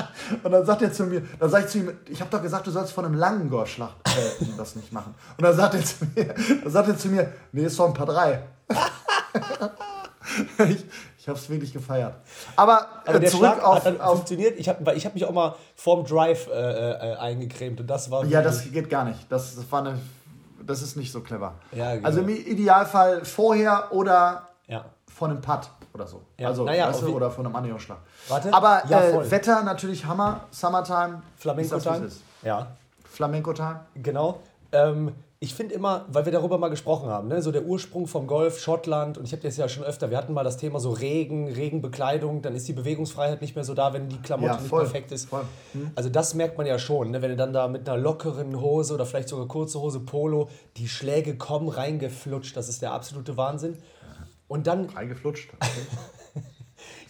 und 0.42 0.52
dann 0.52 0.64
sagt 0.64 0.82
er 0.82 0.92
zu 0.92 1.04
mir, 1.04 1.22
dann 1.38 1.50
sage 1.50 1.64
ich 1.64 1.70
zu 1.70 1.78
ihm, 1.78 1.92
ich 2.08 2.20
habe 2.20 2.30
doch 2.30 2.42
gesagt, 2.42 2.66
du 2.66 2.70
sollst 2.70 2.92
von 2.92 3.04
einem 3.04 3.14
langen 3.14 3.50
Golfschlag 3.50 3.90
äh, 4.04 4.44
das 4.56 4.76
nicht 4.76 4.92
machen. 4.92 5.14
Und 5.36 5.44
dann 5.44 5.56
sagt 5.56 5.74
er 5.74 5.84
zu 5.84 6.04
mir, 6.14 6.34
dann 6.62 6.72
sagt 6.72 6.88
er 6.88 6.96
zu 6.96 7.08
mir, 7.08 7.32
nee, 7.52 7.64
ist 7.64 7.78
doch 7.78 7.86
ein 7.86 7.94
paar 7.94 8.06
drei. 8.06 8.42
ich 10.68 10.84
ich 11.28 11.30
habe 11.30 11.38
es 11.38 11.50
wirklich 11.50 11.74
gefeiert. 11.74 12.14
Aber, 12.56 12.86
Aber 13.04 13.16
äh, 13.16 13.20
der 13.20 13.28
zurück 13.28 13.52
Schlag 13.52 13.62
auf, 13.62 13.76
hat 13.76 13.84
dann 13.84 14.00
auf 14.00 14.14
funktioniert. 14.14 14.58
Ich 14.58 14.66
habe 14.66 14.94
ich 14.94 15.04
hab 15.04 15.12
mich 15.12 15.26
auch 15.26 15.32
mal 15.32 15.56
vorm 15.74 16.06
Drive 16.06 16.48
äh, 16.48 16.52
äh, 16.52 17.16
eingecremt 17.16 17.80
und 17.80 17.86
das 17.86 18.10
war. 18.10 18.24
ja, 18.24 18.40
das 18.40 18.72
geht 18.72 18.88
gar 18.88 19.04
nicht. 19.04 19.30
Das, 19.30 19.54
das 19.54 19.70
war 19.70 19.80
eine, 19.80 19.98
das 20.64 20.80
ist 20.80 20.96
nicht 20.96 21.12
so 21.12 21.20
clever. 21.20 21.56
Ja, 21.72 21.96
genau. 21.96 22.06
Also 22.06 22.20
im 22.20 22.30
Idealfall 22.30 23.26
vorher 23.26 23.92
oder 23.92 24.48
Ja. 24.68 24.86
von 25.14 25.32
einem 25.32 25.42
Putt 25.42 25.68
oder 25.98 26.06
so. 26.06 26.22
Ja, 26.38 26.48
Also, 26.48 26.64
naja, 26.64 26.88
weißt 26.88 27.02
du, 27.02 27.14
oder 27.14 27.30
von 27.30 27.46
einem 27.46 27.56
Anhörschlag. 27.56 27.98
Warte. 28.28 28.52
Aber 28.52 28.82
Ja, 28.88 29.02
äh. 29.02 29.30
Wetter 29.30 29.62
natürlich 29.62 30.04
Hammer. 30.04 30.42
Summertime. 30.50 31.22
Flamenco 31.36 31.76
Ist 31.76 31.86
das, 31.86 31.92
wie 31.92 31.96
Time. 31.96 32.06
es 32.06 32.14
ist. 32.14 32.22
Ja, 32.42 32.66
Flamenco 33.04 33.52
Time. 33.52 33.80
genau. 33.94 34.40
Ähm, 34.72 35.12
ich 35.40 35.54
finde 35.54 35.74
immer, 35.74 36.04
weil 36.08 36.24
wir 36.24 36.32
darüber 36.32 36.58
mal 36.58 36.68
gesprochen 36.68 37.08
haben, 37.08 37.28
ne, 37.28 37.40
so 37.42 37.52
der 37.52 37.62
Ursprung 37.62 38.08
vom 38.08 38.26
Golf, 38.26 38.58
Schottland, 38.58 39.18
und 39.18 39.24
ich 39.24 39.30
habe 39.30 39.42
das 39.42 39.56
ja 39.56 39.68
schon 39.68 39.84
öfter, 39.84 40.10
wir 40.10 40.16
hatten 40.18 40.32
mal 40.32 40.42
das 40.42 40.56
Thema 40.56 40.80
so 40.80 40.90
Regen, 40.90 41.46
Regenbekleidung, 41.52 42.42
dann 42.42 42.56
ist 42.56 42.66
die 42.66 42.72
Bewegungsfreiheit 42.72 43.40
nicht 43.40 43.54
mehr 43.54 43.64
so 43.64 43.72
da, 43.74 43.92
wenn 43.92 44.08
die 44.08 44.18
Klamotte 44.18 44.54
ja, 44.54 44.58
voll, 44.58 44.82
nicht 44.82 44.92
perfekt 44.92 45.12
ist. 45.12 45.30
Hm. 45.30 45.92
Also 45.94 46.08
das 46.08 46.34
merkt 46.34 46.58
man 46.58 46.66
ja 46.66 46.76
schon, 46.80 47.12
ne, 47.12 47.22
wenn 47.22 47.30
du 47.30 47.36
dann 47.36 47.52
da 47.52 47.68
mit 47.68 47.88
einer 47.88 47.96
lockeren 47.96 48.60
Hose 48.60 48.94
oder 48.94 49.06
vielleicht 49.06 49.28
sogar 49.28 49.46
kurze 49.46 49.78
Hose, 49.80 50.00
Polo, 50.00 50.48
die 50.76 50.88
Schläge 50.88 51.36
kommen 51.36 51.68
reingeflutscht, 51.68 52.56
das 52.56 52.68
ist 52.68 52.82
der 52.82 52.92
absolute 52.92 53.36
Wahnsinn. 53.36 53.78
Und 54.48 54.66
dann. 54.66 54.86
Reingeflutscht. 54.86 55.50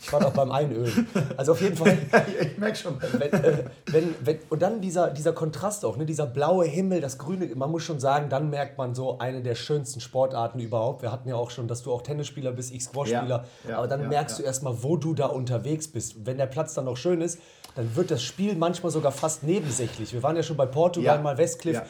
Ich 0.00 0.12
war 0.12 0.20
doch 0.20 0.32
beim 0.32 0.50
Einölen. 0.50 1.06
Also 1.36 1.52
auf 1.52 1.60
jeden 1.60 1.76
Fall. 1.76 1.98
ich 2.40 2.56
merke 2.56 2.76
schon. 2.76 2.96
Wenn, 3.00 3.32
äh, 3.32 3.64
wenn, 3.86 4.14
wenn, 4.24 4.38
und 4.48 4.62
dann 4.62 4.80
dieser, 4.80 5.10
dieser 5.10 5.32
Kontrast 5.32 5.84
auch, 5.84 5.96
ne? 5.96 6.06
dieser 6.06 6.26
blaue 6.26 6.64
Himmel, 6.64 7.00
das 7.00 7.18
grüne, 7.18 7.46
man 7.54 7.70
muss 7.70 7.82
schon 7.82 8.00
sagen, 8.00 8.28
dann 8.30 8.48
merkt 8.48 8.78
man 8.78 8.94
so 8.94 9.18
eine 9.18 9.42
der 9.42 9.54
schönsten 9.54 10.00
Sportarten 10.00 10.60
überhaupt. 10.60 11.02
Wir 11.02 11.12
hatten 11.12 11.28
ja 11.28 11.34
auch 11.34 11.50
schon, 11.50 11.68
dass 11.68 11.82
du 11.82 11.92
auch 11.92 12.02
Tennisspieler 12.02 12.52
bist, 12.52 12.72
ich 12.72 12.84
Squashspieler. 12.84 13.44
Ja, 13.64 13.70
ja, 13.70 13.78
aber 13.78 13.88
dann 13.88 14.02
ja, 14.02 14.08
merkst 14.08 14.38
du 14.38 14.42
erstmal, 14.42 14.82
wo 14.82 14.96
du 14.96 15.14
da 15.14 15.26
unterwegs 15.26 15.88
bist. 15.88 16.24
Wenn 16.24 16.38
der 16.38 16.46
Platz 16.46 16.74
dann 16.74 16.86
noch 16.86 16.96
schön 16.96 17.20
ist, 17.20 17.38
dann 17.74 17.94
wird 17.94 18.10
das 18.10 18.22
Spiel 18.22 18.54
manchmal 18.56 18.90
sogar 18.90 19.12
fast 19.12 19.42
nebensächlich. 19.42 20.12
Wir 20.12 20.22
waren 20.22 20.36
ja 20.36 20.42
schon 20.42 20.56
bei 20.56 20.66
Portugal, 20.66 21.20
mal 21.20 21.36
Westcliff. 21.36 21.82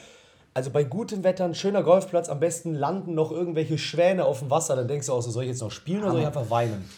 Also 0.54 0.70
bei 0.70 0.84
gutem 0.84 1.24
Wetter, 1.24 1.44
ein 1.44 1.54
schöner 1.54 1.82
Golfplatz, 1.82 2.28
am 2.28 2.40
besten 2.40 2.74
landen 2.74 3.14
noch 3.14 3.30
irgendwelche 3.30 3.78
Schwäne 3.78 4.24
auf 4.24 4.40
dem 4.40 4.50
Wasser. 4.50 4.74
Dann 4.76 4.88
denkst 4.88 5.06
du 5.06 5.12
auch 5.12 5.20
so, 5.20 5.30
soll 5.30 5.44
ich 5.44 5.50
jetzt 5.50 5.60
noch 5.60 5.70
spielen 5.70 6.02
oder 6.02 6.12
soll 6.12 6.20
ich 6.20 6.26
einfach 6.26 6.50
weinen? 6.50 6.88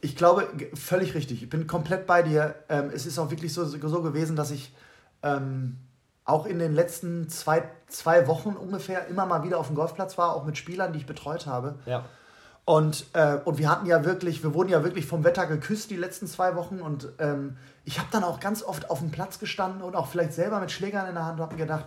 Ich 0.00 0.16
glaube, 0.16 0.48
völlig 0.74 1.14
richtig. 1.14 1.42
Ich 1.42 1.50
bin 1.50 1.66
komplett 1.66 2.06
bei 2.06 2.22
dir. 2.22 2.54
Ähm, 2.68 2.90
es 2.94 3.06
ist 3.06 3.18
auch 3.18 3.30
wirklich 3.30 3.52
so, 3.52 3.64
so 3.64 4.02
gewesen, 4.02 4.36
dass 4.36 4.50
ich 4.50 4.72
ähm, 5.22 5.78
auch 6.24 6.46
in 6.46 6.58
den 6.58 6.74
letzten 6.74 7.28
zwei, 7.28 7.64
zwei 7.88 8.26
Wochen 8.26 8.50
ungefähr 8.50 9.06
immer 9.08 9.26
mal 9.26 9.42
wieder 9.42 9.58
auf 9.58 9.66
dem 9.66 9.76
Golfplatz 9.76 10.16
war, 10.18 10.34
auch 10.34 10.44
mit 10.44 10.56
Spielern, 10.56 10.92
die 10.92 11.00
ich 11.00 11.06
betreut 11.06 11.46
habe. 11.46 11.76
Ja. 11.86 12.04
Und, 12.64 13.06
äh, 13.14 13.38
und 13.44 13.58
wir 13.58 13.68
hatten 13.68 13.86
ja 13.86 14.04
wirklich, 14.04 14.44
wir 14.44 14.54
wurden 14.54 14.68
ja 14.68 14.84
wirklich 14.84 15.04
vom 15.04 15.24
Wetter 15.24 15.46
geküsst 15.46 15.90
die 15.90 15.96
letzten 15.96 16.28
zwei 16.28 16.54
Wochen. 16.54 16.80
Und 16.80 17.08
ähm, 17.18 17.56
ich 17.84 17.98
habe 17.98 18.08
dann 18.12 18.22
auch 18.22 18.38
ganz 18.38 18.62
oft 18.62 18.88
auf 18.88 19.00
dem 19.00 19.10
Platz 19.10 19.40
gestanden 19.40 19.82
und 19.82 19.96
auch 19.96 20.06
vielleicht 20.06 20.32
selber 20.32 20.60
mit 20.60 20.70
Schlägern 20.70 21.08
in 21.08 21.14
der 21.14 21.24
Hand 21.24 21.40
und 21.40 21.46
habe 21.46 21.54
mir 21.54 21.60
gedacht, 21.60 21.86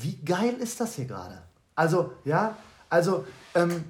wie 0.00 0.16
geil 0.24 0.54
ist 0.58 0.80
das 0.80 0.94
hier 0.94 1.06
gerade? 1.06 1.42
Also, 1.74 2.12
ja, 2.24 2.56
also 2.88 3.24
ähm, 3.54 3.84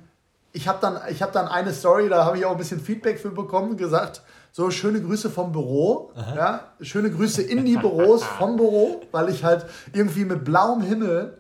ich 0.53 0.67
habe 0.67 0.79
dann, 0.81 0.97
hab 0.97 1.33
dann 1.33 1.49
eine 1.49 1.73
Story, 1.73 2.09
da 2.09 2.25
habe 2.25 2.39
ich 2.39 2.45
auch 2.45 2.53
ein 2.53 2.59
bisschen 2.59 2.81
Feedback 2.81 3.21
für 3.21 3.31
bekommen, 3.31 3.77
gesagt, 3.77 4.23
so 4.53 4.71
schöne 4.71 5.03
Grüße 5.03 5.29
vom 5.29 5.53
Büro, 5.53 6.13
ja, 6.35 6.73
schöne 6.81 7.11
Grüße 7.11 7.43
in 7.43 7.67
die 7.67 7.77
Büros 7.77 8.25
vom 8.25 8.57
Büro, 8.57 9.03
weil 9.13 9.29
ich 9.29 9.45
halt 9.45 9.67
irgendwie 9.93 10.25
mit 10.25 10.45
blauem 10.45 10.81
Himmel 10.81 11.39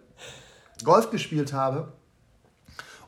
Golf 0.84 1.10
gespielt 1.10 1.54
habe. 1.54 1.92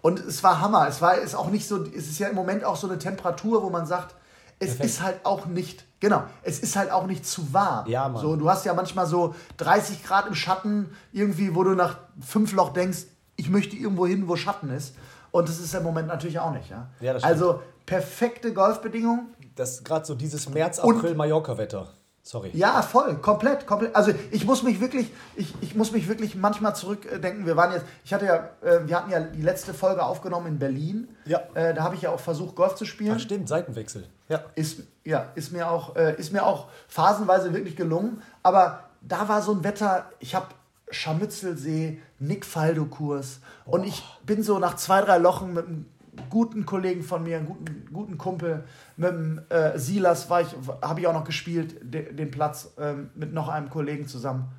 Und 0.01 0.21
es 0.21 0.43
war 0.43 0.61
Hammer. 0.61 0.89
Es 0.89 1.03
war 1.03 1.17
ist 1.19 1.35
auch 1.35 1.51
nicht 1.51 1.69
so, 1.69 1.85
es 1.85 2.09
ist 2.09 2.19
ja 2.19 2.29
im 2.29 2.37
Moment 2.37 2.65
auch 2.65 2.77
so 2.77 2.89
eine 2.89 2.99
Temperatur, 2.99 3.63
wo 3.63 3.69
man 3.69 3.85
sagt, 3.85 4.15
es 4.59 4.71
Perfekt. 4.71 4.85
ist 4.85 5.03
halt 5.03 5.21
auch 5.25 5.47
nicht, 5.47 5.85
genau, 6.01 6.25
es 6.43 6.59
ist 6.59 6.77
halt 6.77 6.91
auch 6.91 7.07
nicht 7.07 7.27
zu 7.27 7.53
warm. 7.53 7.89
Ja, 7.89 8.09
Mann. 8.09 8.21
So, 8.21 8.37
du 8.37 8.51
hast 8.51 8.65
ja 8.65 8.75
manchmal 8.75 9.07
so 9.07 9.35
30 9.59 10.05
Grad 10.05 10.27
im 10.27 10.35
Schatten, 10.35 10.91
irgendwie, 11.13 11.55
wo 11.55 11.63
du 11.65 11.75
nach 11.75 11.99
fünf 12.21 12.53
Loch 12.53 12.73
denkst, 12.73 13.05
ich 13.37 13.51
möchte 13.51 13.77
irgendwo 13.77 14.07
hin, 14.07 14.27
wo 14.27 14.37
Schatten 14.37 14.71
ist. 14.71 14.95
Und 15.31 15.49
das 15.49 15.61
ist 15.61 15.75
im 15.75 15.83
Moment 15.83 16.09
natürlich 16.09 16.41
auch 16.41 16.53
nicht. 16.53 16.71
Ja? 16.71 16.89
ja 17.01 17.15
also 17.17 17.63
perfekte 17.87 18.53
Golfbedingungen. 18.53 19.29
Das 19.55 19.85
gerade 19.85 20.05
so 20.05 20.15
dieses 20.15 20.49
März-April-Mallorca-Wetter. 20.49 21.89
Sorry. 22.23 22.51
Ja, 22.53 22.83
voll, 22.83 23.17
komplett, 23.19 23.67
komplett. 23.67 23.97
Also 23.97 24.13
ich 24.31 24.45
muss 24.45 24.63
mich 24.63 24.81
wirklich, 24.81 25.11
ich, 25.35 25.55
ich 25.63 25.75
muss 25.75 25.93
mich 25.93 26.09
wirklich 26.09 26.35
manchmal 26.35 26.77
zurückdenken. 26.77 27.47
Wir 27.47 27.57
waren 27.57 27.73
jetzt, 27.73 27.87
ich 28.05 28.13
hatte 28.13 28.27
ja, 28.27 28.51
äh, 28.61 28.87
wir 28.87 28.97
hatten 28.97 29.11
ja 29.11 29.21
die 29.21 29.41
letzte 29.41 29.73
Folge 29.73 30.05
aufgenommen 30.05 30.47
in 30.47 30.59
Berlin. 30.59 31.09
Ja. 31.25 31.41
Äh, 31.55 31.73
da 31.73 31.85
habe 31.85 31.95
ich 31.95 32.03
ja 32.03 32.11
auch 32.11 32.21
versucht, 32.21 32.55
Golf 32.55 32.75
zu 32.75 32.85
spielen. 32.85 33.15
Ach 33.17 33.21
stimmt, 33.21 33.49
Seitenwechsel. 33.49 34.05
Ja. 34.29 34.45
Ist, 34.55 34.83
ja, 35.05 35.33
ist 35.35 35.53
mir 35.53 35.71
auch, 35.71 35.97
äh, 35.97 36.15
ist 36.17 36.33
mir 36.33 36.45
auch 36.45 36.69
phasenweise 36.87 37.53
wirklich 37.55 37.77
gelungen. 37.77 38.23
Aber 38.43 38.85
da 39.01 39.29
war 39.29 39.43
so 39.43 39.53
ein 39.53 39.65
Wetter, 39.65 40.11
ich 40.19 40.35
habe 40.35 40.49
Scharmützelsee, 40.91 42.01
Nick 42.19 42.45
Faldo-Kurs. 42.45 43.41
Und 43.65 43.85
ich 43.85 44.03
bin 44.25 44.43
so 44.43 44.59
nach 44.59 44.77
zwei, 44.77 45.01
drei 45.01 45.19
Lochen 45.19 45.55
mit 45.55 45.67
einem 45.67 45.87
guten 46.31 46.67
Kollegen 46.67 47.03
von 47.03 47.23
mir, 47.23 47.39
einem 47.39 47.47
guten, 47.47 47.89
guten 47.93 48.19
Kumpel, 48.19 48.65
mit 48.97 49.11
dem 49.11 49.41
äh, 49.49 49.79
Silas 49.79 50.25
ich, 50.25 50.57
habe 50.83 51.01
ich 51.01 51.07
auch 51.07 51.13
noch 51.13 51.25
gespielt, 51.25 51.77
de, 51.83 52.13
den 52.13 52.31
Platz 52.31 52.73
ähm, 52.79 53.11
mit 53.15 53.33
noch 53.33 53.49
einem 53.49 53.71
Kollegen 53.71 54.07
zusammen. 54.09 54.51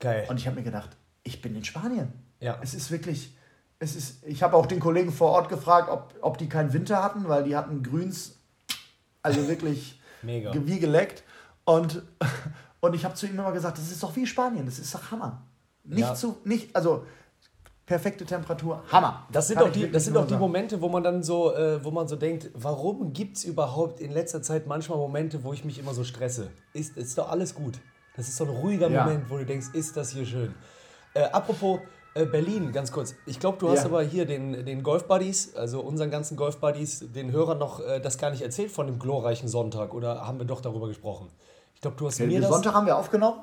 Geil. 0.00 0.26
Und 0.28 0.38
ich 0.38 0.46
habe 0.46 0.56
mir 0.56 0.64
gedacht, 0.64 0.90
ich 1.22 1.40
bin 1.40 1.54
in 1.54 1.64
Spanien. 1.64 2.12
Ja. 2.40 2.58
Es 2.62 2.74
ist 2.74 2.90
wirklich, 2.90 3.36
es 3.78 3.96
ist, 3.96 4.24
ich 4.26 4.42
habe 4.42 4.56
auch 4.56 4.66
den 4.66 4.80
Kollegen 4.80 5.12
vor 5.12 5.30
Ort 5.30 5.48
gefragt, 5.48 5.88
ob, 5.90 6.14
ob 6.20 6.38
die 6.38 6.48
keinen 6.48 6.72
Winter 6.72 7.02
hatten, 7.02 7.28
weil 7.28 7.44
die 7.44 7.56
hatten 7.56 7.82
Grüns, 7.82 8.35
also 9.26 9.48
wirklich 9.48 10.00
Mega. 10.22 10.52
wie 10.54 10.78
geleckt. 10.78 11.22
Und, 11.64 12.02
und 12.80 12.94
ich 12.94 13.04
habe 13.04 13.14
zu 13.14 13.26
ihm 13.26 13.38
immer 13.38 13.52
gesagt, 13.52 13.78
das 13.78 13.90
ist 13.90 14.02
doch 14.02 14.14
wie 14.16 14.26
Spanien, 14.26 14.66
das 14.66 14.78
ist 14.78 14.94
doch 14.94 15.10
Hammer. 15.10 15.42
Nicht 15.84 16.00
ja. 16.00 16.14
zu, 16.14 16.36
nicht, 16.44 16.74
also 16.74 17.04
perfekte 17.84 18.24
Temperatur, 18.24 18.82
Hammer. 18.90 19.26
Das 19.30 19.48
sind 19.48 19.60
doch 19.60 19.70
die, 19.70 19.90
das 19.90 20.04
sind 20.04 20.14
doch 20.14 20.26
die 20.26 20.34
Momente, 20.34 20.80
wo 20.80 20.88
man 20.88 21.04
dann 21.04 21.22
so, 21.22 21.54
äh, 21.54 21.82
wo 21.84 21.90
man 21.90 22.08
so 22.08 22.16
denkt, 22.16 22.50
warum 22.54 23.12
gibt 23.12 23.36
es 23.36 23.44
überhaupt 23.44 24.00
in 24.00 24.10
letzter 24.12 24.42
Zeit 24.42 24.66
manchmal 24.66 24.98
Momente, 24.98 25.44
wo 25.44 25.52
ich 25.52 25.64
mich 25.64 25.78
immer 25.78 25.94
so 25.94 26.02
stresse? 26.02 26.50
Ist, 26.72 26.96
ist 26.96 27.16
doch 27.16 27.30
alles 27.30 27.54
gut. 27.54 27.78
Das 28.16 28.28
ist 28.28 28.36
so 28.36 28.44
ein 28.44 28.50
ruhiger 28.50 28.90
ja. 28.90 29.04
Moment, 29.04 29.30
wo 29.30 29.38
du 29.38 29.44
denkst, 29.44 29.68
ist 29.72 29.96
das 29.96 30.10
hier 30.10 30.26
schön. 30.26 30.54
Äh, 31.14 31.24
apropos 31.24 31.80
äh, 32.16 32.26
Berlin, 32.26 32.72
ganz 32.72 32.90
kurz. 32.92 33.14
Ich 33.26 33.38
glaube, 33.38 33.58
du 33.58 33.68
hast 33.68 33.80
ja. 33.80 33.84
aber 33.86 34.02
hier 34.02 34.26
den, 34.26 34.64
den 34.64 34.82
Golf 34.82 35.04
Buddies, 35.04 35.54
also 35.54 35.80
unseren 35.80 36.10
ganzen 36.10 36.36
Golf 36.36 36.58
Buddies, 36.58 37.04
den 37.12 37.32
Hörern 37.32 37.58
noch 37.58 37.80
äh, 37.80 38.00
das 38.00 38.18
gar 38.18 38.30
nicht 38.30 38.42
erzählt 38.42 38.70
von 38.70 38.86
dem 38.86 38.98
glorreichen 38.98 39.48
Sonntag 39.48 39.94
oder 39.94 40.26
haben 40.26 40.38
wir 40.38 40.46
doch 40.46 40.60
darüber 40.60 40.88
gesprochen? 40.88 41.28
Ich 41.74 41.80
glaube, 41.80 41.96
du 41.98 42.06
hast 42.06 42.20
okay, 42.20 42.26
mir 42.26 42.40
das. 42.40 42.50
Sonntag 42.50 42.74
haben 42.74 42.86
wir 42.86 42.96
aufgenommen. 42.96 43.42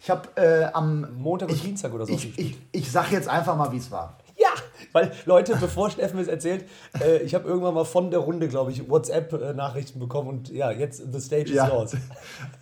Ich 0.00 0.10
habe 0.10 0.28
äh, 0.36 0.64
am 0.72 1.14
Montag 1.16 1.50
und 1.50 1.62
Dienstag 1.62 1.92
oder 1.92 2.06
so. 2.06 2.12
Ich, 2.12 2.38
ich, 2.38 2.56
ich 2.72 2.90
sag 2.90 3.12
jetzt 3.12 3.28
einfach 3.28 3.56
mal, 3.56 3.70
wie 3.72 3.78
es 3.78 3.90
war. 3.90 4.16
Ja, 4.36 4.50
weil 4.92 5.12
Leute, 5.26 5.56
bevor 5.56 5.90
Steffen 5.90 6.20
es 6.20 6.28
erzählt, 6.28 6.64
äh, 7.00 7.18
ich 7.18 7.34
habe 7.34 7.48
irgendwann 7.48 7.74
mal 7.74 7.84
von 7.84 8.10
der 8.10 8.20
Runde, 8.20 8.48
glaube 8.48 8.70
ich, 8.70 8.88
WhatsApp-Nachrichten 8.88 9.98
bekommen 9.98 10.28
und 10.28 10.50
ja, 10.50 10.70
jetzt 10.70 11.02
the 11.12 11.20
stage 11.20 11.52
ja. 11.52 11.66
is 11.66 11.72
yours. 11.72 11.96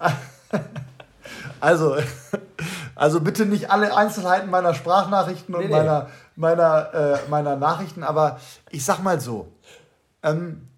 Also, 1.61 1.97
also 2.97 3.21
bitte 3.21 3.47
nicht 3.47 3.71
alle 3.71 3.97
Einzelheiten 3.97 4.51
meiner 4.51 4.75
Sprachnachrichten 4.75 5.55
und 5.55 5.61
nee, 5.61 5.67
nee. 5.69 5.73
meiner, 5.73 6.11
meiner, 6.35 6.95
äh, 6.95 7.19
meiner 7.29 7.55
Nachrichten, 7.57 8.03
aber 8.03 8.41
ich 8.71 8.85
sag 8.85 9.03
mal 9.03 9.21
so. 9.21 9.53
Ähm, 10.23 10.69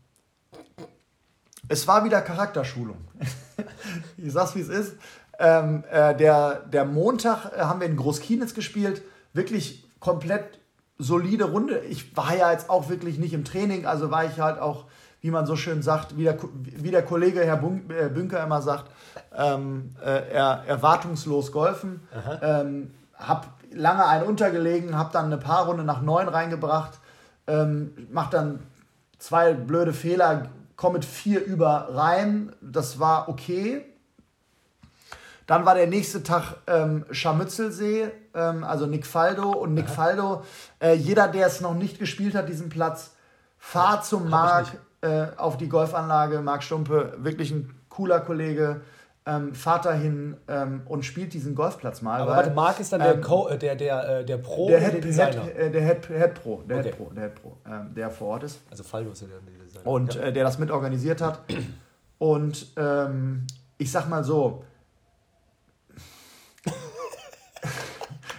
es 1.68 1.86
war 1.86 2.04
wieder 2.04 2.20
Charakterschulung. 2.20 2.98
ich 4.16 4.32
sag's 4.32 4.56
wie 4.56 4.60
es 4.60 4.68
ist. 4.68 4.96
Ähm, 5.38 5.84
äh, 5.90 6.16
der, 6.16 6.66
der 6.66 6.84
Montag 6.84 7.52
äh, 7.56 7.60
haben 7.60 7.80
wir 7.80 7.86
in 7.86 7.96
Großkienitz 7.96 8.52
gespielt. 8.52 9.02
Wirklich 9.32 9.88
komplett 10.00 10.58
solide 10.98 11.44
Runde. 11.44 11.78
Ich 11.88 12.16
war 12.16 12.34
ja 12.34 12.50
jetzt 12.50 12.68
auch 12.68 12.88
wirklich 12.88 13.18
nicht 13.18 13.32
im 13.32 13.44
Training, 13.44 13.86
also 13.86 14.10
war 14.10 14.24
ich 14.24 14.40
halt 14.40 14.58
auch, 14.58 14.86
wie 15.20 15.30
man 15.30 15.46
so 15.46 15.56
schön 15.56 15.82
sagt, 15.82 16.16
wie 16.16 16.24
der, 16.24 16.38
wie 16.54 16.90
der 16.90 17.04
Kollege 17.04 17.44
Herr 17.44 17.62
äh, 17.62 18.08
Bünker 18.08 18.42
immer 18.42 18.62
sagt, 18.62 18.90
ähm, 19.36 19.90
äh, 20.00 20.30
er, 20.32 20.64
erwartungslos 20.66 21.52
golfen. 21.52 22.00
Ähm, 22.40 22.90
hab 23.14 23.48
lange 23.72 24.06
einen 24.06 24.26
untergelegen, 24.26 24.96
hab 24.96 25.12
dann 25.12 25.26
eine 25.26 25.38
Paarrunde 25.38 25.84
nach 25.84 26.02
neun 26.02 26.28
reingebracht, 26.28 26.98
ähm, 27.46 27.92
mach 28.10 28.30
dann 28.30 28.60
zwei 29.18 29.54
blöde 29.54 29.92
Fehler, 29.92 30.48
komme 30.76 30.94
mit 30.94 31.04
vier 31.04 31.44
über 31.44 31.88
rein. 31.92 32.54
Das 32.60 33.00
war 33.00 33.28
okay. 33.28 33.84
Dann 35.46 35.64
war 35.64 35.74
der 35.74 35.86
nächste 35.86 36.22
Tag 36.22 36.56
ähm, 36.66 37.06
Scharmützelsee, 37.10 38.10
ähm, 38.34 38.64
also 38.64 38.86
Nick 38.86 39.06
Faldo. 39.06 39.50
Und 39.50 39.74
Nick 39.74 39.88
Faldo, 39.88 40.44
äh, 40.78 40.92
jeder, 40.92 41.26
der 41.26 41.46
es 41.46 41.60
noch 41.60 41.74
nicht 41.74 41.98
gespielt 41.98 42.34
hat, 42.34 42.48
diesen 42.48 42.68
Platz, 42.68 43.12
fahr 43.58 44.02
zum 44.02 44.28
Marc 44.28 44.78
äh, 45.00 45.26
auf 45.36 45.56
die 45.56 45.68
Golfanlage. 45.68 46.40
Marc 46.40 46.62
Stumpe, 46.62 47.14
wirklich 47.18 47.50
ein 47.50 47.74
cooler 47.88 48.20
Kollege. 48.20 48.82
Ähm, 49.26 49.54
fahrt 49.54 49.84
dahin 49.84 50.38
ähm, 50.48 50.82
und 50.86 51.04
spielt 51.04 51.34
diesen 51.34 51.54
Golfplatz 51.54 52.00
mal. 52.00 52.22
Aber 52.22 52.30
weil, 52.30 52.36
warte, 52.38 52.50
Marc 52.52 52.80
ist 52.80 52.94
dann 52.94 53.00
der, 53.00 53.14
ähm, 53.14 53.20
Co, 53.20 53.48
äh, 53.48 53.58
der, 53.58 53.76
der, 53.76 54.20
äh, 54.20 54.24
der 54.24 54.38
Pro 54.38 54.68
der 54.68 54.80
Head, 54.80 54.94
der 54.94 55.00
Designer? 55.02 55.42
Head, 55.44 55.56
äh, 55.56 55.70
der 55.70 55.82
Head, 55.82 56.06
Head 56.06 56.34
Pro, 56.34 56.62
der 56.62 56.78
okay. 56.78 56.88
Head 56.88 56.96
Pro, 56.96 57.10
der 57.10 57.22
Head 57.24 57.34
Pro, 57.34 57.56
ähm, 57.66 57.94
der 57.94 58.10
vor 58.10 58.28
Ort 58.28 58.44
ist. 58.44 58.60
Also 58.70 58.84
Faldo 58.84 59.10
ist 59.10 59.20
ja 59.20 59.28
der 59.28 59.40
Designer. 59.66 59.86
Und 59.86 60.14
ja. 60.14 60.22
Äh, 60.22 60.32
der 60.32 60.44
das 60.44 60.58
mitorganisiert 60.58 61.20
hat. 61.20 61.40
Und 62.16 62.68
ähm, 62.78 63.46
ich 63.76 63.92
sag 63.92 64.08
mal 64.08 64.24
so, 64.24 64.64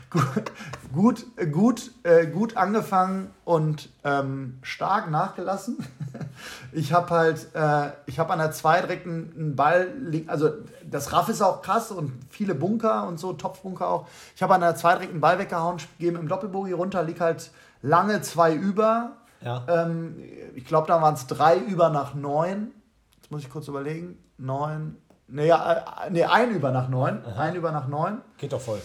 gut, 0.93 1.25
gut, 1.51 1.91
äh, 2.03 2.27
gut 2.27 2.57
angefangen 2.57 3.31
und 3.45 3.89
ähm, 4.03 4.59
stark 4.61 5.09
nachgelassen. 5.09 5.77
ich 6.71 6.93
habe 6.93 7.09
halt, 7.09 7.53
äh, 7.53 7.91
ich 8.05 8.19
habe 8.19 8.33
an 8.33 8.39
der 8.39 8.51
2 8.51 8.81
direkt 8.81 9.05
einen, 9.05 9.33
einen 9.35 9.55
Ball, 9.55 9.93
also 10.27 10.51
das 10.89 11.13
Raff 11.13 11.29
ist 11.29 11.41
auch 11.41 11.61
krass 11.61 11.91
und 11.91 12.13
viele 12.29 12.55
Bunker 12.55 13.07
und 13.07 13.19
so, 13.19 13.33
Topfbunker 13.33 13.87
auch. 13.87 14.07
Ich 14.35 14.43
habe 14.43 14.55
an 14.55 14.61
der 14.61 14.75
2 14.75 14.93
direkt 14.93 15.11
einen 15.11 15.21
Ball 15.21 15.39
weggehauen, 15.39 15.77
gehe 15.99 16.11
im 16.11 16.27
Doppelbogi 16.27 16.73
runter, 16.73 17.03
lieg 17.03 17.19
halt 17.19 17.51
lange 17.81 18.21
zwei 18.21 18.53
über. 18.53 19.11
Ja. 19.41 19.63
Ähm, 19.67 20.21
ich 20.55 20.65
glaube, 20.65 20.87
da 20.87 21.01
waren 21.01 21.13
es 21.13 21.27
drei 21.27 21.57
über 21.57 21.89
nach 21.89 22.13
neun. 22.13 22.71
Jetzt 23.15 23.31
muss 23.31 23.41
ich 23.41 23.49
kurz 23.49 23.67
überlegen. 23.67 24.17
Neun. 24.37 24.97
Nee, 25.27 25.47
ja, 25.47 25.73
äh, 25.73 26.09
nee 26.09 26.25
ein 26.25 26.51
über 26.51 26.71
nach 26.71 26.89
neun. 26.89 27.23
Aha. 27.25 27.41
Ein 27.41 27.55
über 27.55 27.71
nach 27.71 27.87
neun. 27.87 28.21
Geht 28.37 28.53
doch 28.53 28.61
voll. 28.61 28.81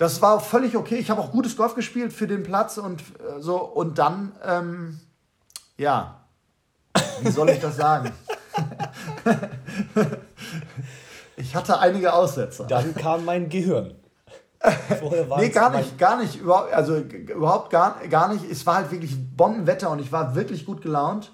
Das 0.00 0.22
war 0.22 0.40
völlig 0.40 0.78
okay. 0.78 0.94
Ich 0.94 1.10
habe 1.10 1.20
auch 1.20 1.30
gutes 1.30 1.58
Golf 1.58 1.74
gespielt 1.74 2.14
für 2.14 2.26
den 2.26 2.42
Platz 2.42 2.78
und 2.78 3.02
äh, 3.02 3.38
so. 3.40 3.58
Und 3.58 3.98
dann, 3.98 4.32
ähm, 4.42 4.98
ja, 5.76 6.22
wie 7.20 7.30
soll 7.30 7.50
ich 7.50 7.60
das 7.60 7.76
sagen? 7.76 8.10
ich 11.36 11.54
hatte 11.54 11.78
einige 11.80 12.14
Aussetzer. 12.14 12.64
Dann 12.64 12.94
kam 12.94 13.26
mein 13.26 13.50
Gehirn. 13.50 13.94
nee, 15.36 15.50
gar 15.50 15.76
nicht, 15.76 15.98
gar 15.98 16.16
nicht, 16.16 16.36
überhaupt, 16.36 16.72
also 16.72 16.96
überhaupt 16.96 17.68
gar, 17.68 18.00
gar 18.08 18.32
nicht. 18.32 18.50
Es 18.50 18.64
war 18.64 18.76
halt 18.76 18.90
wirklich 18.90 19.14
Bombenwetter 19.36 19.90
und 19.90 19.98
ich 19.98 20.10
war 20.10 20.34
wirklich 20.34 20.64
gut 20.64 20.80
gelaunt. 20.80 21.30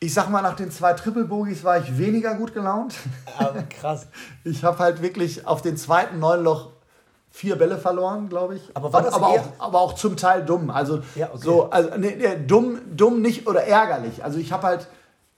Ich 0.00 0.12
sag 0.12 0.30
mal, 0.30 0.42
nach 0.42 0.56
den 0.56 0.72
zwei 0.72 0.94
Triple 0.94 1.26
Bogies 1.26 1.62
war 1.62 1.78
ich 1.78 1.96
weniger 1.96 2.34
gut 2.34 2.54
gelaunt. 2.54 2.96
Aber 3.38 3.62
krass. 3.62 4.08
Ich 4.42 4.64
habe 4.64 4.80
halt 4.80 5.00
wirklich 5.00 5.46
auf 5.46 5.62
den 5.62 5.76
zweiten 5.76 6.18
neun 6.18 6.42
Loch 6.42 6.75
vier 7.30 7.56
Bälle 7.56 7.76
verloren, 7.78 8.28
glaube 8.28 8.56
ich. 8.56 8.62
Aber, 8.74 8.92
war 8.92 9.02
das 9.02 9.14
aber, 9.14 9.26
auch, 9.26 9.44
aber 9.58 9.80
auch 9.80 9.94
zum 9.94 10.16
Teil 10.16 10.44
dumm. 10.44 10.70
Also, 10.70 11.00
ja, 11.14 11.28
okay. 11.28 11.38
so, 11.38 11.70
also 11.70 11.90
nee, 11.98 12.16
nee, 12.18 12.46
dumm, 12.46 12.78
dumm 12.94 13.20
nicht 13.20 13.46
oder 13.46 13.64
ärgerlich. 13.64 14.24
Also 14.24 14.38
ich 14.38 14.52
habe 14.52 14.66
halt 14.66 14.88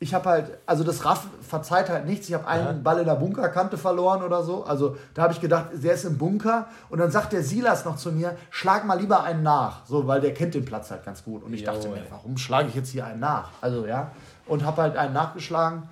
ich 0.00 0.14
habe 0.14 0.28
halt, 0.28 0.59
also 0.64 0.85
das 0.85 1.04
Raff 1.04 1.26
verzeiht 1.40 1.88
halt 1.88 2.07
nichts. 2.07 2.28
Ich 2.28 2.35
habe 2.35 2.47
einen 2.47 2.66
ja. 2.66 2.73
Ball 2.73 3.00
in 3.00 3.07
der 3.07 3.16
Bunkerkante 3.16 3.76
verloren 3.76 4.23
oder 4.23 4.45
so. 4.45 4.62
Also 4.62 4.97
da 5.14 5.23
habe 5.23 5.33
ich 5.33 5.40
gedacht, 5.40 5.71
der 5.73 5.95
ist 5.95 6.04
im 6.04 6.18
Bunker. 6.18 6.68
Und 6.88 6.99
dann 7.00 7.11
sagt 7.11 7.33
der 7.33 7.42
Silas 7.42 7.85
noch 7.85 7.97
zu 7.97 8.12
mir, 8.12 8.37
schlag 8.50 8.85
mal 8.85 8.99
lieber 8.99 9.25
einen 9.25 9.42
nach. 9.42 9.85
So, 9.87 10.07
weil 10.07 10.21
der 10.21 10.35
kennt 10.35 10.54
den 10.54 10.64
Platz 10.64 10.92
halt 10.92 11.04
ganz 11.04 11.25
gut. 11.25 11.42
Und 11.42 11.52
ich 11.52 11.62
jo, 11.62 11.66
dachte 11.66 11.88
mir, 11.88 12.02
warum 12.11 12.38
schlage 12.38 12.68
ich 12.68 12.76
jetzt 12.76 12.90
hier 12.90 13.07
einen 13.07 13.18
nach? 13.18 13.50
Also 13.61 13.87
ja. 13.87 14.12
Und 14.47 14.64
habe 14.64 14.83
halt 14.83 14.97
einen 14.97 15.14
nachgeschlagen. 15.14 15.88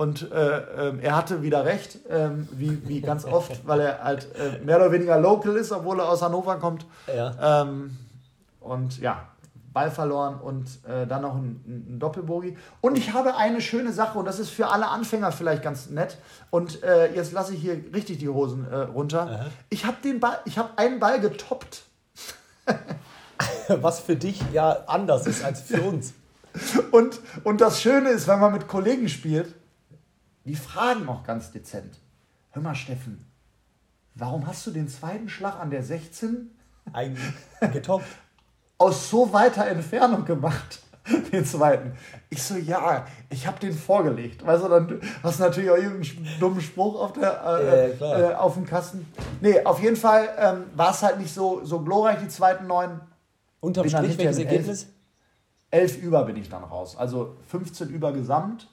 Und 0.00 0.32
äh, 0.32 0.88
äh, 0.88 0.98
er 1.02 1.14
hatte 1.14 1.42
wieder 1.42 1.66
recht, 1.66 2.06
äh, 2.06 2.30
wie, 2.52 2.88
wie 2.88 3.02
ganz 3.02 3.26
oft, 3.26 3.60
weil 3.66 3.80
er 3.80 4.02
halt 4.02 4.28
äh, 4.34 4.64
mehr 4.64 4.76
oder 4.76 4.92
weniger 4.92 5.20
local 5.20 5.54
ist, 5.56 5.72
obwohl 5.72 6.00
er 6.00 6.08
aus 6.08 6.22
Hannover 6.22 6.56
kommt. 6.56 6.86
Ja. 7.14 7.60
Ähm, 7.62 7.98
und 8.60 8.98
ja, 8.98 9.28
Ball 9.74 9.90
verloren 9.90 10.40
und 10.40 10.66
äh, 10.88 11.06
dann 11.06 11.20
noch 11.20 11.34
ein, 11.34 11.62
ein 11.66 11.98
Doppelbogi. 11.98 12.56
Und 12.80 12.96
ich 12.96 13.12
habe 13.12 13.36
eine 13.36 13.60
schöne 13.60 13.92
Sache 13.92 14.18
und 14.18 14.24
das 14.24 14.38
ist 14.38 14.48
für 14.48 14.68
alle 14.68 14.88
Anfänger 14.88 15.32
vielleicht 15.32 15.62
ganz 15.62 15.90
nett. 15.90 16.16
Und 16.48 16.82
äh, 16.82 17.14
jetzt 17.14 17.32
lasse 17.32 17.52
ich 17.52 17.60
hier 17.60 17.78
richtig 17.92 18.16
die 18.16 18.28
Hosen 18.30 18.66
äh, 18.70 18.76
runter. 18.76 19.28
Aha. 19.30 19.46
Ich 19.68 19.84
habe 19.84 19.98
den 20.02 20.18
Ball, 20.18 20.38
ich 20.46 20.56
habe 20.56 20.70
einen 20.78 20.98
Ball 20.98 21.20
getoppt. 21.20 21.82
Was 23.68 24.00
für 24.00 24.16
dich 24.16 24.40
ja 24.54 24.78
anders 24.86 25.26
ist 25.26 25.44
als 25.44 25.60
für 25.60 25.82
uns. 25.82 26.14
und, 26.90 27.20
und 27.44 27.60
das 27.60 27.82
Schöne 27.82 28.08
ist, 28.08 28.26
wenn 28.28 28.40
man 28.40 28.54
mit 28.54 28.66
Kollegen 28.66 29.06
spielt, 29.10 29.59
die 30.44 30.56
fragen 30.56 31.08
auch 31.08 31.24
ganz 31.24 31.50
dezent. 31.50 31.98
Hör 32.50 32.62
mal, 32.62 32.74
Steffen, 32.74 33.24
warum 34.14 34.46
hast 34.46 34.66
du 34.66 34.70
den 34.70 34.88
zweiten 34.88 35.28
Schlag 35.28 35.60
an 35.60 35.70
der 35.70 35.82
16 35.82 36.50
Ein 36.92 37.16
getoppt? 37.72 38.06
aus 38.80 39.10
so 39.10 39.30
weiter 39.32 39.66
Entfernung 39.66 40.24
gemacht, 40.24 40.80
den 41.32 41.44
zweiten. 41.44 41.92
Ich 42.30 42.42
so, 42.42 42.56
ja, 42.56 43.06
ich 43.28 43.46
habe 43.46 43.60
den 43.60 43.74
vorgelegt. 43.74 44.44
Weißt 44.44 44.64
du, 44.64 44.68
dann 44.68 45.00
hast 45.22 45.38
du 45.38 45.44
natürlich 45.44 45.70
auch 45.70 45.76
irgendeinen 45.76 46.26
dummen 46.40 46.60
Spruch 46.62 46.98
auf, 46.98 47.12
der, 47.12 47.44
äh, 47.44 47.96
ja, 47.98 48.30
äh, 48.30 48.34
auf 48.34 48.54
dem 48.54 48.64
Kasten. 48.64 49.06
Nee, 49.42 49.62
auf 49.64 49.82
jeden 49.82 49.96
Fall 49.96 50.30
ähm, 50.38 50.64
war 50.74 50.92
es 50.92 51.02
halt 51.02 51.18
nicht 51.18 51.32
so, 51.32 51.62
so 51.62 51.80
glorreich, 51.80 52.20
die 52.20 52.28
zweiten 52.28 52.66
neun. 52.66 53.00
Unterm 53.60 53.86
Strich, 53.86 54.16
welches 54.16 54.38
Ergebnis? 54.38 54.86
Elf, 55.70 55.92
elf 55.92 56.02
über 56.02 56.24
bin 56.24 56.36
ich 56.36 56.48
dann 56.48 56.64
raus. 56.64 56.96
Also 56.96 57.36
15 57.48 57.90
über 57.90 58.12
gesamt. 58.12 58.66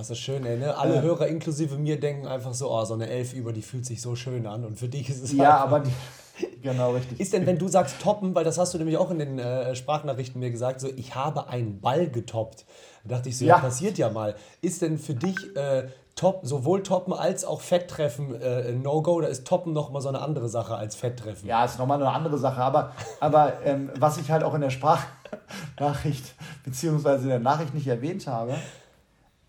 Ist 0.00 0.10
das 0.10 0.18
schön, 0.18 0.44
ey, 0.46 0.56
ne? 0.56 0.76
Alle 0.76 0.96
äh, 0.96 1.02
Hörer 1.02 1.26
inklusive 1.26 1.76
mir 1.76 2.00
denken 2.00 2.26
einfach 2.26 2.54
so, 2.54 2.70
oh, 2.70 2.84
so 2.84 2.94
eine 2.94 3.08
Elf 3.08 3.34
über, 3.34 3.52
die 3.52 3.62
fühlt 3.62 3.84
sich 3.84 4.00
so 4.00 4.16
schön 4.16 4.46
an. 4.46 4.64
Und 4.64 4.78
für 4.78 4.88
dich 4.88 5.10
ist 5.10 5.22
es 5.22 5.32
Ja, 5.32 5.58
aber 5.58 5.80
die, 5.80 5.92
Genau, 6.62 6.92
richtig. 6.92 7.20
Ist 7.20 7.32
denn, 7.32 7.46
wenn 7.46 7.58
du 7.58 7.68
sagst 7.68 8.00
toppen, 8.00 8.34
weil 8.34 8.44
das 8.44 8.58
hast 8.58 8.74
du 8.74 8.78
nämlich 8.78 8.96
auch 8.96 9.10
in 9.10 9.18
den 9.18 9.38
äh, 9.38 9.74
Sprachnachrichten 9.74 10.40
mir 10.40 10.50
gesagt, 10.50 10.80
so 10.80 10.88
ich 10.88 11.14
habe 11.14 11.48
einen 11.48 11.80
Ball 11.80 12.08
getoppt. 12.08 12.64
Da 13.04 13.16
dachte 13.16 13.28
ich 13.28 13.38
so, 13.38 13.44
ja, 13.44 13.56
ja 13.56 13.60
passiert 13.60 13.98
ja 13.98 14.10
mal. 14.10 14.34
Ist 14.60 14.82
denn 14.82 14.98
für 14.98 15.14
dich 15.14 15.36
äh, 15.56 15.88
top, 16.14 16.40
sowohl 16.42 16.82
toppen 16.82 17.12
als 17.12 17.44
auch 17.44 17.60
Fetttreffen 17.60 18.40
äh, 18.40 18.72
No-Go 18.72 19.12
oder 19.12 19.28
ist 19.28 19.46
toppen 19.46 19.72
nochmal 19.72 20.02
so 20.02 20.08
eine 20.08 20.20
andere 20.20 20.48
Sache 20.48 20.76
als 20.76 20.94
Fetttreffen? 20.94 21.48
Ja, 21.48 21.64
ist 21.64 21.78
nochmal 21.78 22.00
eine 22.00 22.10
andere 22.10 22.38
Sache. 22.38 22.60
Aber, 22.60 22.92
aber 23.20 23.54
ähm, 23.64 23.90
was 23.98 24.18
ich 24.18 24.30
halt 24.30 24.44
auch 24.44 24.54
in 24.54 24.60
der 24.60 24.70
Sprachnachricht 24.70 26.34
beziehungsweise 26.64 27.24
in 27.24 27.30
der 27.30 27.40
Nachricht 27.40 27.74
nicht 27.74 27.86
erwähnt 27.86 28.26
habe, 28.26 28.54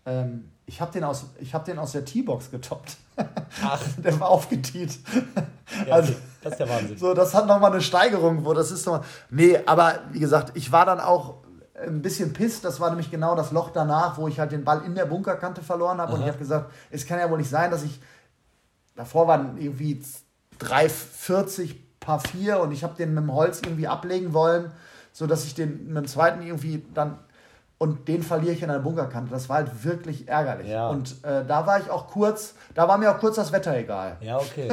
ähm, 0.06 0.50
ich 0.66 0.80
habe 0.80 0.92
den, 0.92 1.04
aus, 1.04 1.26
hab 1.52 1.64
den 1.64 1.78
aus 1.78 1.92
der 1.92 2.04
T-Box 2.04 2.50
getoppt. 2.50 2.96
Ach. 3.62 3.80
der 3.98 4.18
war 4.18 4.28
aufgetiet. 4.30 4.98
Ja, 5.86 5.94
also, 5.94 6.14
das 6.42 6.52
ist 6.52 6.58
der 6.58 6.68
Wahnsinn. 6.68 6.98
So, 6.98 7.14
das 7.14 7.34
hat 7.34 7.46
nochmal 7.46 7.72
eine 7.72 7.82
Steigerung, 7.82 8.44
wo 8.44 8.54
das 8.54 8.70
ist 8.70 8.86
nochmal. 8.86 9.02
Nee, 9.30 9.58
aber 9.66 10.00
wie 10.12 10.20
gesagt, 10.20 10.52
ich 10.54 10.72
war 10.72 10.86
dann 10.86 11.00
auch 11.00 11.44
ein 11.74 12.02
bisschen 12.02 12.32
pisst. 12.32 12.64
Das 12.64 12.80
war 12.80 12.90
nämlich 12.90 13.10
genau 13.10 13.34
das 13.34 13.52
Loch 13.52 13.70
danach, 13.70 14.16
wo 14.18 14.28
ich 14.28 14.38
halt 14.38 14.52
den 14.52 14.64
Ball 14.64 14.82
in 14.84 14.94
der 14.94 15.06
Bunkerkante 15.06 15.62
verloren 15.62 16.00
habe. 16.00 16.14
Und 16.14 16.22
ich 16.22 16.28
habe 16.28 16.38
gesagt, 16.38 16.72
es 16.90 17.06
kann 17.06 17.18
ja 17.18 17.30
wohl 17.30 17.38
nicht 17.38 17.50
sein, 17.50 17.70
dass 17.70 17.82
ich. 17.82 18.00
Davor 18.96 19.26
waren 19.26 19.58
irgendwie 19.58 20.00
340 20.60 21.98
Paar 21.98 22.20
4 22.20 22.60
und 22.60 22.70
ich 22.70 22.84
habe 22.84 22.94
den 22.94 23.12
mit 23.12 23.24
dem 23.24 23.32
Holz 23.32 23.60
irgendwie 23.64 23.88
ablegen 23.88 24.32
wollen, 24.34 24.70
sodass 25.12 25.44
ich 25.46 25.54
den 25.54 25.88
mit 25.88 25.96
dem 25.96 26.06
zweiten 26.06 26.42
irgendwie 26.42 26.84
dann 26.94 27.18
und 27.76 28.06
den 28.06 28.22
verliere 28.22 28.52
ich 28.52 28.62
in 28.62 28.70
einer 28.70 28.78
Bunkerkante. 28.78 29.32
Das 29.32 29.48
war 29.48 29.56
halt 29.56 29.84
wirklich 29.84 30.28
ärgerlich. 30.28 30.68
Ja. 30.68 30.88
Und 30.88 31.22
äh, 31.24 31.44
da 31.44 31.66
war 31.66 31.80
ich 31.80 31.90
auch 31.90 32.06
kurz, 32.06 32.54
da 32.74 32.86
war 32.86 32.98
mir 32.98 33.10
auch 33.10 33.18
kurz 33.18 33.34
das 33.34 33.50
Wetter 33.50 33.76
egal. 33.76 34.16
Ja, 34.20 34.38
okay. 34.38 34.68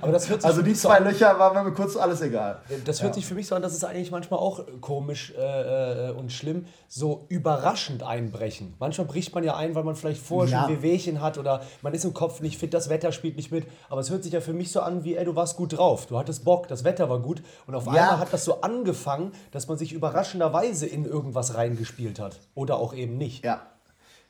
Aber 0.00 0.12
das 0.12 0.28
hört 0.28 0.42
sich 0.42 0.48
also 0.48 0.62
die 0.62 0.74
zwei 0.74 0.98
so 0.98 1.04
Löcher 1.04 1.38
waren 1.40 1.66
mir 1.66 1.72
kurz 1.72 1.96
alles 1.96 2.22
egal. 2.22 2.60
Das 2.84 3.02
hört 3.02 3.10
ja. 3.10 3.14
sich 3.14 3.26
für 3.26 3.34
mich 3.34 3.48
so 3.48 3.56
an, 3.56 3.62
dass 3.62 3.74
es 3.74 3.82
eigentlich 3.82 4.12
manchmal 4.12 4.38
auch 4.38 4.64
komisch 4.80 5.34
äh, 5.36 6.08
äh, 6.08 6.12
und 6.12 6.30
schlimm, 6.30 6.66
so 6.88 7.26
überraschend 7.28 8.04
einbrechen. 8.04 8.74
Manchmal 8.78 9.08
bricht 9.08 9.34
man 9.34 9.42
ja 9.42 9.56
ein, 9.56 9.74
weil 9.74 9.82
man 9.82 9.96
vielleicht 9.96 10.22
vorher 10.22 10.50
ja. 10.50 10.62
schon 10.62 10.76
Wehwehchen 10.76 11.20
hat 11.20 11.38
oder 11.38 11.62
man 11.82 11.94
ist 11.94 12.04
im 12.04 12.14
Kopf 12.14 12.40
nicht 12.40 12.58
fit, 12.58 12.72
das 12.72 12.88
Wetter 12.88 13.10
spielt 13.10 13.36
nicht 13.36 13.50
mit. 13.50 13.66
Aber 13.90 14.00
es 14.00 14.08
hört 14.08 14.22
sich 14.22 14.32
ja 14.32 14.40
für 14.40 14.52
mich 14.52 14.70
so 14.70 14.80
an, 14.80 15.02
wie, 15.02 15.16
ey, 15.16 15.24
du 15.24 15.34
warst 15.34 15.56
gut 15.56 15.76
drauf, 15.76 16.06
du 16.06 16.16
hattest 16.16 16.44
Bock, 16.44 16.68
das 16.68 16.84
Wetter 16.84 17.10
war 17.10 17.18
gut. 17.18 17.42
Und 17.66 17.74
auf 17.74 17.88
einmal 17.88 18.18
hat 18.18 18.32
das 18.32 18.44
so 18.44 18.60
angefangen, 18.60 19.32
dass 19.50 19.66
man 19.66 19.76
sich 19.76 19.92
überraschenderweise 19.92 20.86
in 20.86 21.04
irgendwas 21.04 21.56
reingespielt 21.56 22.20
hat. 22.20 22.35
Oder 22.54 22.76
auch 22.76 22.94
eben 22.94 23.16
nicht. 23.16 23.44
Ja. 23.44 23.62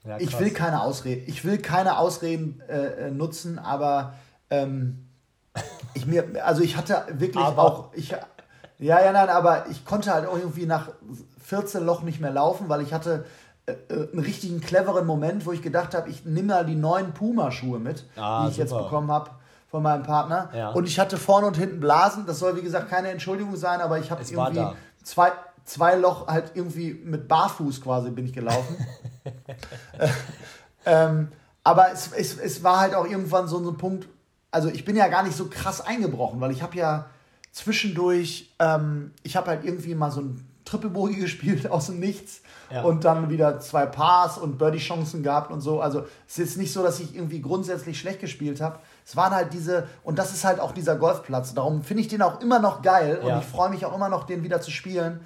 ja 0.05 0.19
ich 0.19 0.38
will 0.38 0.51
keine 0.51 0.83
Ausreden. 0.83 1.25
Ich 1.27 1.45
will 1.45 1.59
keine 1.59 1.99
Ausreden 1.99 2.62
äh, 2.69 3.07
äh, 3.07 3.11
nutzen, 3.11 3.59
aber 3.59 4.14
ähm, 4.51 5.09
ich 5.95 6.07
mir, 6.07 6.25
also 6.45 6.62
ich 6.62 6.77
hatte 6.77 7.05
wirklich 7.11 7.45
aber. 7.45 7.62
auch. 7.62 7.88
Ich, 7.95 8.11
ja, 8.79 9.03
ja, 9.03 9.12
nein, 9.12 9.31
aber 9.31 9.66
ich 9.71 9.85
konnte 9.85 10.12
halt 10.12 10.27
auch 10.27 10.37
irgendwie 10.37 10.66
nach 10.66 10.90
14 11.45 11.85
Loch 11.85 12.03
nicht 12.03 12.21
mehr 12.21 12.31
laufen, 12.31 12.69
weil 12.69 12.83
ich 12.83 12.92
hatte 12.92 13.25
äh, 13.66 13.73
äh, 13.73 14.12
einen 14.12 14.21
richtigen 14.21 14.61
cleveren 14.61 15.07
Moment, 15.07 15.47
wo 15.47 15.53
ich 15.53 15.62
gedacht 15.62 15.95
habe, 15.95 16.11
ich 16.11 16.25
nehme 16.25 16.55
mal 16.55 16.66
die 16.66 16.75
neuen 16.75 17.12
Puma-Schuhe 17.14 17.79
mit, 17.79 18.05
ah, 18.16 18.42
die 18.42 18.51
ich 18.51 18.57
super. 18.57 18.69
jetzt 18.69 18.85
bekommen 18.85 19.11
habe 19.11 19.31
von 19.71 19.83
meinem 19.83 20.05
Partner. 20.05 20.51
Ja. 20.55 20.71
Und 20.71 20.87
ich 20.87 20.99
hatte 20.99 21.16
vorne 21.16 21.47
und 21.47 21.57
hinten 21.57 21.81
Blasen. 21.81 22.27
Das 22.27 22.38
soll, 22.38 22.57
wie 22.57 22.62
gesagt, 22.62 22.88
keine 22.88 23.09
Entschuldigung 23.09 23.57
sein, 23.57 23.81
aber 23.81 23.99
ich 23.99 24.11
habe 24.11 24.23
irgendwie 24.23 24.66
zwei, 25.03 25.33
zwei 25.67 25.97
Loch 25.97 26.29
halt 26.29 26.53
irgendwie 26.55 26.95
mit 26.95 27.29
Barfuß 27.29 27.83
quasi 27.83 28.11
bin 28.11 28.25
ich 28.25 28.33
gelaufen. 28.33 28.77
äh, 29.99 30.09
ähm, 30.87 31.29
aber 31.63 31.93
es, 31.93 32.11
es, 32.13 32.39
es 32.39 32.63
war 32.63 32.81
halt 32.81 32.95
auch 32.95 33.07
irgendwann 33.07 33.49
so, 33.49 33.63
so 33.63 33.71
ein 33.71 33.77
Punkt, 33.77 34.09
also 34.53 34.69
ich 34.69 34.85
bin 34.85 34.97
ja 34.97 35.09
gar 35.09 35.25
nicht 35.25 35.37
so 35.37 35.49
krass 35.49 35.81
eingebrochen, 35.81 36.41
weil 36.41 36.53
ich 36.53 36.63
habe 36.63 36.77
ja 36.77 37.07
zwischendurch, 37.51 38.55
ähm, 38.61 39.11
ich 39.25 39.37
habe 39.37 39.49
halt 39.49 39.65
irgendwie 39.65 39.95
mal 39.95 40.13
so 40.13 40.21
ein 40.21 40.47
Triple 40.65 40.91
Bogey 40.91 41.17
gespielt 41.21 41.69
aus 41.69 41.87
dem 41.87 41.99
Nichts 41.99 42.43
ja. 42.71 42.83
und 42.83 43.05
dann 43.05 43.29
wieder 43.29 43.59
zwei 43.59 43.87
Pars 43.87 44.39
und 44.39 44.59
Birdie-Chancen 44.59 45.25
gehabt 45.25 45.51
und 45.51 45.61
so. 45.61 45.81
Also 45.81 46.03
es 46.29 46.35
ist 46.35 46.39
jetzt 46.39 46.59
nicht 46.59 46.73
so, 46.73 46.85
dass 46.85 47.01
ich 47.01 47.17
irgendwie 47.17 47.41
grundsätzlich 47.41 47.99
schlecht 47.99 48.21
gespielt 48.21 48.61
habe. 48.61 48.79
Es 49.05 49.17
waren 49.17 49.35
halt 49.35 49.53
diese, 49.53 49.89
und 50.05 50.19
das 50.21 50.33
ist 50.33 50.45
halt 50.45 50.61
auch 50.61 50.71
dieser 50.71 50.95
Golfplatz. 50.95 51.55
Darum 51.55 51.83
finde 51.83 52.03
ich 52.03 52.09
den 52.09 52.23
auch 52.23 52.41
immer 52.41 52.61
noch 52.61 52.83
geil 52.83 53.21
ja. 53.21 53.35
und 53.35 53.43
ich 53.43 53.49
freue 53.49 53.71
mich 53.71 53.85
auch 53.85 53.95
immer 53.95 54.09
noch, 54.09 54.25
den 54.25 54.45
wieder 54.45 54.61
zu 54.61 54.71
spielen 54.71 55.21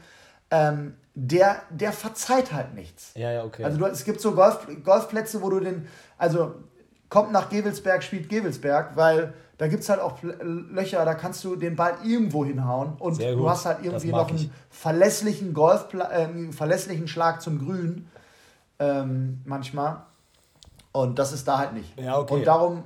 ähm, 0.51 0.95
der, 1.15 1.57
der 1.71 1.93
verzeiht 1.93 2.53
halt 2.53 2.75
nichts. 2.75 3.13
Ja, 3.15 3.31
ja, 3.31 3.45
okay. 3.45 3.65
Also 3.65 3.79
du, 3.79 3.85
es 3.87 4.05
gibt 4.05 4.21
so 4.21 4.33
Golf, 4.33 4.67
Golfplätze, 4.85 5.43
wo 5.43 5.51
du 5.51 5.61
den, 5.61 5.87
also 6.19 6.55
kommt 7.09 7.33
nach 7.33 7.49
Gewelsberg, 7.49 8.03
spielt 8.03 8.29
Gewelsberg, 8.29 8.97
weil 8.97 9.35
da 9.59 9.69
gibt 9.69 9.83
es 9.83 9.89
halt 9.91 10.01
auch 10.01 10.19
Löcher, 10.23 11.05
da 11.05 11.15
kannst 11.15 11.45
du 11.45 11.57
den 11.57 11.77
Ball 11.77 11.95
irgendwo 12.05 12.45
hinhauen 12.45 12.95
und 12.99 13.19
du 13.35 13.51
hast 13.51 13.67
halt 13.67 13.79
irgendwie 13.85 14.09
noch 14.13 14.29
einen 14.31 14.53
verlässlichen 14.71 15.53
Golf, 15.53 15.87
äh, 15.93 16.03
einen 16.25 16.53
verlässlichen 16.53 17.09
Schlag 17.09 17.43
zum 17.43 17.59
Grün. 17.59 18.09
ähm, 18.79 19.43
manchmal. 19.45 20.03
Und 20.93 21.19
das 21.19 21.33
ist 21.33 21.47
da 21.47 21.59
halt 21.59 21.73
nicht. 21.75 21.99
Ja, 22.01 22.19
okay. 22.19 22.35
Und 22.35 22.45
darum 22.47 22.83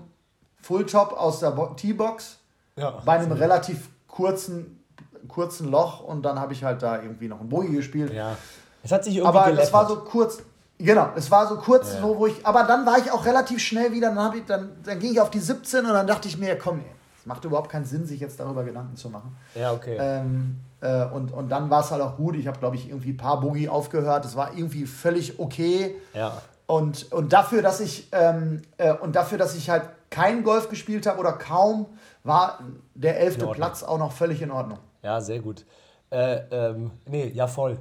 Fulltop 0.61 1.13
aus 1.13 1.41
der 1.41 1.53
Bo- 1.53 1.75
T-Box 1.75 2.39
Ja, 2.77 3.01
bei 3.05 3.13
einem 3.19 3.33
relativ 3.33 3.89
kurzen, 4.09 4.83
kurzen 5.29 5.71
Loch 5.71 6.01
und 6.01 6.23
dann 6.23 6.39
habe 6.39 6.53
ich 6.53 6.65
halt 6.65 6.83
da 6.83 7.01
irgendwie 7.03 7.29
noch 7.29 7.41
ein 7.41 7.49
Bogie 7.49 7.75
gespielt. 7.75 8.13
Ja. 8.13 8.37
Es 8.83 8.93
hat 8.93 9.05
sich 9.05 9.17
irgendwie 9.17 9.29
Aber 9.29 9.45
geleppert. 9.47 9.67
es 9.67 9.73
war 9.73 9.89
so 9.89 9.97
kurz, 9.97 10.39
genau, 10.79 11.09
es 11.17 11.31
war 11.31 11.47
so 11.49 11.57
kurz, 11.57 11.95
Ja. 11.95 12.01
so, 12.01 12.19
wo 12.19 12.27
ich, 12.27 12.45
aber 12.47 12.65
dann 12.65 12.85
war 12.85 12.99
ich 12.99 13.11
auch 13.11 13.25
relativ 13.25 13.61
schnell 13.61 13.93
wieder, 13.93 14.15
dann, 14.15 14.37
ich, 14.37 14.45
dann, 14.45 14.71
dann 14.85 14.99
ging 14.99 15.13
ich 15.13 15.21
auf 15.21 15.31
die 15.31 15.41
17 15.41 15.87
und 15.87 15.93
dann 15.93 16.07
dachte 16.07 16.29
ich 16.29 16.39
mir, 16.39 16.57
komm, 16.59 16.81
es 17.19 17.27
macht 17.27 17.45
überhaupt 17.45 17.71
keinen 17.71 17.87
Sinn, 17.87 18.05
sich 18.07 18.21
jetzt 18.21 18.39
darüber 18.39 18.65
Gedanken 18.65 18.97
zu 18.97 19.09
machen. 19.09 19.35
Ja, 19.55 19.73
okay. 19.73 19.97
Ähm, 19.99 20.61
äh, 20.83 21.07
und, 21.07 21.33
und 21.33 21.49
dann 21.49 21.71
war 21.71 21.81
es 21.81 21.91
halt 21.91 22.03
auch 22.03 22.17
gut. 22.17 22.37
Ich 22.37 22.47
habe, 22.47 22.59
glaube 22.59 22.77
ich, 22.77 22.91
irgendwie 22.91 23.13
ein 23.13 23.17
paar 23.17 23.41
Boogie 23.41 23.71
aufgehört. 23.71 24.27
Es 24.27 24.37
war 24.37 24.53
irgendwie 24.55 24.85
völlig 24.85 25.39
okay. 25.39 25.95
ja. 26.13 26.43
Und, 26.67 27.13
und 27.13 27.33
dafür, 27.35 27.61
dass 27.61 27.81
ich 27.81 28.09
ähm, 28.13 28.63
äh, 28.79 28.93
und 28.95 29.17
dafür, 29.17 29.37
dass 29.37 29.55
ich 29.55 29.69
halt 29.69 29.83
kein 30.11 30.45
Golf 30.45 30.71
gespielt 30.71 31.07
habe 31.07 31.19
oder 31.19 31.33
kaum, 31.33 31.87
war 32.23 32.59
der 32.95 33.21
elfte. 33.21 33.47
Platz 33.49 33.83
auch 33.83 33.99
noch 33.99 34.13
völlig 34.13 34.41
in 34.41 34.51
Ordnung. 34.51 34.79
Ja, 35.05 35.21
sehr 35.21 35.39
gut. 35.41 35.65
Äh, 36.11 36.41
ähm, 36.51 36.91
nee, 37.07 37.29
ja, 37.29 37.47
voll. 37.47 37.79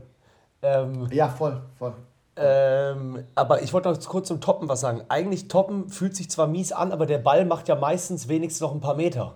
Ähm, 0.61 1.07
Ja, 1.11 1.29
voll, 1.29 1.61
voll. 1.79 1.93
ähm, 2.35 3.23
aber 3.35 3.61
ich 3.61 3.73
wollte 3.73 3.89
noch 3.89 3.99
kurz 4.05 4.27
zum 4.27 4.41
Toppen 4.41 4.67
was 4.69 4.81
sagen. 4.81 5.03
Eigentlich 5.09 5.47
Toppen 5.47 5.89
fühlt 5.89 6.15
sich 6.15 6.29
zwar 6.29 6.47
mies 6.47 6.71
an, 6.71 6.91
aber 6.91 7.05
der 7.05 7.17
Ball 7.19 7.45
macht 7.45 7.67
ja 7.67 7.75
meistens 7.75 8.27
wenigstens 8.27 8.61
noch 8.61 8.73
ein 8.73 8.81
paar 8.81 8.95
Meter. 8.95 9.35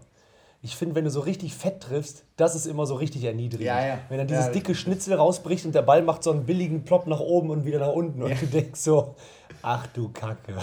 Ich 0.63 0.75
finde, 0.75 0.95
wenn 0.95 1.03
du 1.05 1.11
so 1.11 1.19
richtig 1.19 1.53
fett 1.55 1.81
triffst, 1.81 2.23
das 2.35 2.55
ist 2.55 2.65
immer 2.65 2.85
so 2.87 2.95
richtig 2.95 3.23
erniedrigend. 3.23 3.67
Ja, 3.67 3.85
ja. 3.85 3.97
Wenn 4.09 4.17
dann 4.17 4.27
dieses 4.27 4.47
Ja, 4.47 4.51
dicke 4.51 4.73
Schnitzel 4.73 5.13
rausbricht 5.15 5.65
und 5.65 5.75
der 5.75 5.83
Ball 5.83 6.01
macht 6.01 6.23
so 6.23 6.31
einen 6.31 6.45
billigen 6.45 6.83
Plop 6.83 7.05
nach 7.07 7.19
oben 7.19 7.51
und 7.51 7.63
wieder 7.63 7.79
nach 7.79 7.93
unten 7.93 8.23
und 8.23 8.41
du 8.41 8.45
denkst 8.47 8.79
so, 8.79 9.15
ach 9.61 9.85
du 9.87 10.09
Kacke. 10.09 10.55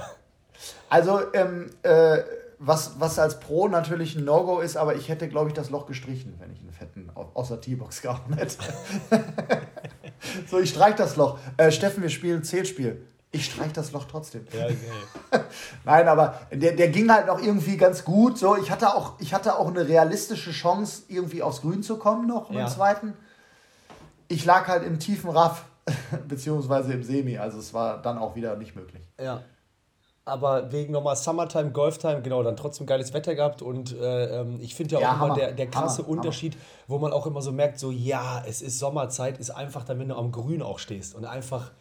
Also, 0.91 1.21
ähm, 1.33 1.71
äh, 1.83 2.19
was, 2.67 2.99
was 3.01 3.19
als 3.19 3.41
Pro 3.41 3.69
natürlich 3.69 4.17
ein 4.17 4.25
No-Go 4.25 4.61
ist, 4.61 4.77
aber 4.77 4.95
ich 4.97 5.09
hätte, 5.09 5.29
glaube 5.29 5.49
ich, 5.49 5.55
das 5.55 5.71
Loch 5.71 5.87
gestrichen, 5.87 6.35
wenn 6.39 6.51
ich 6.53 6.61
einen 6.61 6.73
fetten 6.73 7.11
au- 7.15 7.31
aus 7.35 7.49
der 7.49 7.61
T-Box 7.61 8.03
gehauen 8.03 8.33
hätte. 8.37 8.57
so, 10.51 10.59
ich 10.59 10.71
streich 10.71 10.95
das 10.97 11.17
Loch. 11.17 11.39
Äh, 11.57 11.71
Steffen, 11.71 12.03
wir 12.03 12.11
spielen 12.11 12.43
Zählspiel. 12.45 13.05
Ich 13.33 13.47
streich 13.47 13.73
das 13.73 13.91
Loch 13.93 14.05
trotzdem. 14.05 14.47
Ja, 14.53 14.67
geil. 15.31 15.45
Nein, 15.85 16.09
aber 16.09 16.41
der, 16.53 16.73
der 16.73 16.89
ging 16.89 17.11
halt 17.11 17.27
noch 17.27 17.41
irgendwie 17.43 17.77
ganz 17.77 18.05
gut. 18.05 18.39
So, 18.39 18.57
ich 18.57 18.71
hatte 18.71 18.95
auch, 18.95 19.15
ich 19.19 19.35
hatte 19.35 19.59
auch 19.59 19.69
eine 19.69 19.89
realistische 19.89 20.53
Chance, 20.53 21.03
irgendwie 21.09 21.43
aufs 21.43 21.61
Grün 21.63 21.83
zu 21.83 21.97
kommen 21.99 22.29
noch 22.29 22.51
Ja. 22.51 22.61
im 22.63 22.69
zweiten. 22.69 23.15
Ich 24.29 24.45
lag 24.45 24.69
halt 24.69 24.85
im 24.85 24.99
tiefen 25.01 25.31
Raff, 25.31 25.65
beziehungsweise 26.29 26.93
im 26.93 27.03
Semi. 27.03 27.37
Also 27.39 27.59
es 27.59 27.75
war 27.75 28.01
dann 28.01 28.19
auch 28.19 28.37
wieder 28.37 28.57
nicht 28.57 28.77
möglich. 28.77 29.03
Ja. 29.21 29.43
Aber 30.27 30.73
wegen 30.73 30.93
nochmal 30.93 31.17
Summertime, 31.17 31.71
Golftime, 31.71 32.23
genau, 32.23 32.43
dann 32.43 32.57
trotzdem 32.57 32.87
geiles 32.87 33.13
Wetter 33.13 33.35
gehabt 33.35 33.61
und 33.61 33.93
äh, 33.93 34.41
ähm, 34.41 34.59
ich 34.61 34.75
finde 34.75 34.93
ja 34.93 34.99
auch 34.99 35.03
Ja, 35.03 35.13
immer 35.13 35.21
Hammer. 35.21 35.35
der, 35.35 35.53
der 35.53 35.67
krasse 35.71 35.99
Hammer, 36.03 36.09
Unterschied, 36.09 36.57
wo 36.89 36.99
man 36.99 37.13
auch 37.13 37.27
immer 37.27 37.43
so 37.43 37.53
merkt, 37.53 37.79
so 37.79 37.91
ja, 37.91 38.43
es 38.47 38.63
ist 38.63 38.79
Sommerzeit, 38.79 39.39
ist 39.39 39.51
einfach 39.51 39.85
dann, 39.85 39.99
wenn 39.99 40.09
du 40.09 40.17
am 40.17 40.33
Grün 40.33 40.63
auch 40.63 40.79
stehst 40.79 41.15
und 41.15 41.27
einfach 41.27 41.73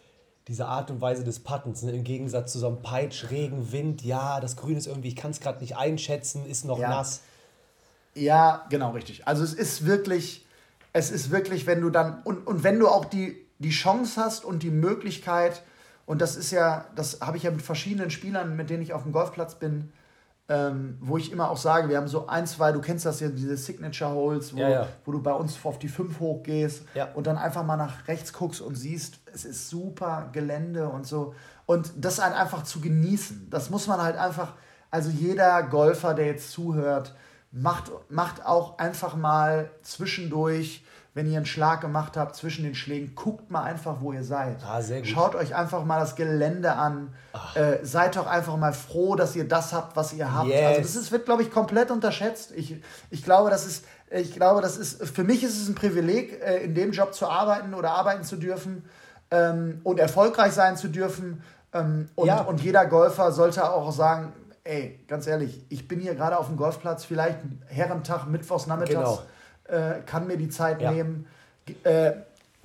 diese 0.50 0.66
Art 0.66 0.92
und 0.92 1.00
Weise 1.00 1.24
des 1.24 1.40
Puttens, 1.40 1.84
ne, 1.84 1.92
im 1.94 2.04
Gegensatz 2.04 2.52
zu 2.52 2.60
so 2.60 2.68
einem 2.68 2.82
Peitsch, 2.82 3.30
Regen, 3.32 3.72
Wind, 3.72 4.04
ja, 4.04 4.42
das 4.42 4.58
Grün 4.58 4.76
ist 4.76 4.88
irgendwie, 4.88 5.08
ich 5.08 5.16
kann 5.16 5.32
es 5.32 5.40
gerade 5.40 5.62
nicht 5.62 5.78
einschätzen, 5.78 6.46
ist 6.46 6.66
noch 6.66 6.80
Ja. 6.80 6.90
nass. 6.90 7.22
Ja, 8.14 8.66
genau, 8.70 8.92
richtig. 8.92 9.26
Also 9.26 9.46
es 9.46 9.54
ist 9.54 9.86
wirklich, 9.86 10.46
es 10.92 11.12
ist 11.12 11.32
wirklich, 11.32 11.66
wenn 11.66 11.80
du 11.80 11.90
dann, 11.90 12.22
und, 12.24 12.46
und 12.46 12.64
wenn 12.64 12.78
du 12.78 12.90
auch 12.90 13.06
die, 13.06 13.38
die 13.60 13.70
Chance 13.70 14.20
hast 14.22 14.44
und 14.44 14.64
die 14.64 14.70
Möglichkeit, 14.70 15.64
und 16.06 16.22
das 16.22 16.36
ist 16.36 16.52
ja, 16.52 16.86
das 16.96 17.20
habe 17.22 17.38
ich 17.38 17.44
ja 17.44 17.52
mit 17.52 17.62
verschiedenen 17.62 18.10
Spielern, 18.12 18.56
mit 18.56 18.70
denen 18.70 18.84
ich 18.84 18.94
auf 18.94 19.04
dem 19.04 19.12
Golfplatz 19.12 19.56
bin, 19.56 19.92
ähm, 20.50 20.98
wo 21.00 21.18
ich 21.18 21.32
immer 21.32 21.50
auch 21.50 21.58
sage, 21.58 21.88
wir 21.88 21.96
haben 21.98 22.10
so 22.10 22.28
ein, 22.28 22.46
zwei, 22.46 22.74
du 22.74 22.82
kennst 22.82 23.06
das 23.06 23.22
ja, 23.22 23.30
diese 23.30 23.56
Signature 23.56 24.12
Holes, 24.12 24.54
wo, 24.54 24.60
Ja, 24.60 24.70
ja. 24.70 24.88
wo 25.06 25.14
du 25.14 25.22
bei 25.24 25.32
uns 25.32 25.58
auf 25.64 25.80
die 25.80 25.88
5 25.88 26.20
hochgehst 26.20 26.84
Ja. 26.94 27.10
und 27.14 27.28
dann 27.28 27.38
einfach 27.38 27.64
mal 27.64 27.78
nach 27.78 28.08
rechts 28.10 28.34
guckst 28.34 28.60
und 28.60 28.76
siehst, 28.76 29.20
es 29.34 29.46
ist 29.46 29.70
super 29.70 30.30
Gelände 30.34 30.90
und 30.90 31.08
so. 31.08 31.34
Und 31.66 31.94
das 31.96 32.22
halt 32.22 32.36
einfach 32.36 32.64
zu 32.64 32.82
genießen, 32.82 33.48
das 33.50 33.70
muss 33.70 33.88
man 33.88 34.02
halt 34.02 34.18
einfach, 34.18 34.54
also 34.92 35.10
jeder 35.10 35.64
Golfer, 35.64 36.14
der 36.14 36.26
jetzt 36.26 36.52
zuhört, 36.52 37.16
macht, 37.52 37.92
macht 38.10 38.46
auch 38.46 38.78
einfach 38.80 39.16
mal 39.16 39.72
zwischendurch, 39.82 40.84
wenn 41.14 41.30
ihr 41.30 41.38
einen 41.38 41.46
Schlag 41.46 41.82
gemacht 41.82 42.18
habt, 42.18 42.36
zwischen 42.36 42.64
den 42.64 42.74
Schlägen, 42.74 43.14
guckt 43.14 43.52
mal 43.52 43.64
einfach, 43.64 43.98
wo 44.02 44.14
ihr 44.14 44.24
seid. 44.24 44.58
Ah. 44.66 44.82
Schaut 45.04 45.36
euch 45.36 45.56
einfach 45.56 45.86
mal 45.86 46.00
das 46.00 46.16
Gelände 46.16 46.74
an. 46.74 47.14
Äh, 47.54 47.78
seid 47.84 48.16
doch 48.16 48.26
einfach 48.26 48.58
mal 48.58 48.74
froh, 48.74 49.16
dass 49.16 49.36
ihr 49.36 49.48
das 49.48 49.74
habt, 49.74 49.96
was 49.96 50.14
ihr 50.14 50.34
habt. 50.34 50.48
Yes. 50.48 50.66
Also 50.66 50.82
das 50.82 50.96
ist, 50.96 51.12
wird, 51.12 51.26
glaube 51.26 51.44
ich, 51.44 51.52
komplett 51.52 51.92
unterschätzt. 51.92 52.52
Ich, 52.56 52.82
ich 53.12 53.24
glaube, 53.24 53.52
das 53.52 53.66
ist, 53.68 53.86
ich 54.10 54.34
glaube, 54.34 54.62
das 54.62 54.78
ist, 54.78 55.08
für 55.08 55.24
mich 55.24 55.44
ist 55.44 55.62
es 55.62 55.68
ein 55.70 55.76
Privileg, 55.76 56.42
äh, 56.42 56.64
in 56.64 56.74
dem 56.74 56.92
Job 56.92 57.14
zu 57.14 57.28
arbeiten 57.28 57.74
oder 57.76 57.92
arbeiten 57.92 58.24
zu 58.24 58.36
dürfen 58.38 58.84
ähm, 59.30 59.82
und 59.84 60.00
erfolgreich 60.00 60.54
sein 60.54 60.78
zu 60.78 60.88
dürfen. 60.88 61.44
Ähm, 61.74 62.10
und, 62.16 62.28
Ja. 62.28 62.42
und 62.42 62.62
jeder 62.62 62.86
Golfer 62.86 63.32
sollte 63.32 63.70
auch 63.72 63.92
sagen, 63.92 64.34
ey, 64.64 65.04
ganz 65.08 65.28
ehrlich, 65.28 65.66
ich 65.70 65.88
bin 65.88 66.00
hier 66.00 66.16
gerade 66.16 66.38
auf 66.38 66.48
dem 66.48 66.58
Golfplatz, 66.58 67.04
vielleicht 67.06 67.40
einen 67.42 67.62
Herrentag, 67.68 68.28
mittwochs, 68.28 68.66
nachmittags, 68.68 69.20
äh, 69.66 70.02
kann 70.06 70.28
mir 70.28 70.38
die 70.38 70.50
Zeit 70.50 70.82
Ja. 70.82 70.92
nehmen. 70.92 71.26
Äh, 71.84 72.12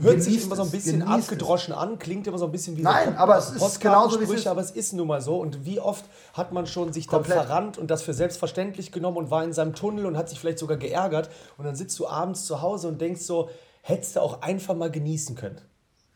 Hört 0.01 0.23
sich 0.23 0.45
immer 0.45 0.55
so 0.55 0.63
ein 0.63 0.71
bisschen 0.71 1.01
genießt 1.01 1.19
es. 1.19 1.25
abgedroschen 1.25 1.75
an, 1.75 1.99
klingt 1.99 2.25
immer 2.29 2.39
so 2.39 2.45
ein 2.45 2.53
bisschen 2.53 2.77
wie 2.77 2.83
Nein, 2.83 3.15
so 3.15 3.19
aber 3.19 3.37
es 3.37 3.51
ist 3.51 3.81
genauso, 3.81 4.21
wie 4.21 4.25
es 4.25 4.31
ist. 4.31 4.47
aber 4.47 4.61
es 4.61 4.71
ist 4.71 4.93
nun 4.93 5.09
mal 5.09 5.21
so. 5.21 5.39
Und 5.41 5.65
wie 5.67 5.81
oft 5.81 6.05
hat 6.35 6.53
man 6.53 6.69
schon 6.69 6.93
sich 6.93 7.07
dann 7.07 7.23
Komplett. 7.23 7.37
verrannt 7.39 7.79
und 7.79 7.91
das 7.91 8.03
für 8.03 8.15
selbstverständlich 8.15 8.93
genommen 8.93 9.17
und 9.17 9.31
war 9.33 9.43
in 9.43 9.53
seinem 9.53 9.75
Tunnel 9.75 10.07
und 10.07 10.17
hat 10.17 10.29
sich 10.29 10.39
vielleicht 10.39 10.61
sogar 10.61 10.77
geärgert. 10.77 11.31
Und 11.57 11.65
dann 11.65 11.75
sitzt 11.75 11.99
du 11.99 12.07
abends 12.07 12.45
zu 12.45 12.63
Hause 12.63 12.87
und 12.87 13.01
denkst 13.01 13.23
so, 13.23 13.51
hättest 13.83 14.15
du 14.15 14.21
auch 14.21 14.41
einfach 14.43 14.77
mal 14.77 14.89
genießen 14.91 15.35
können. 15.35 15.61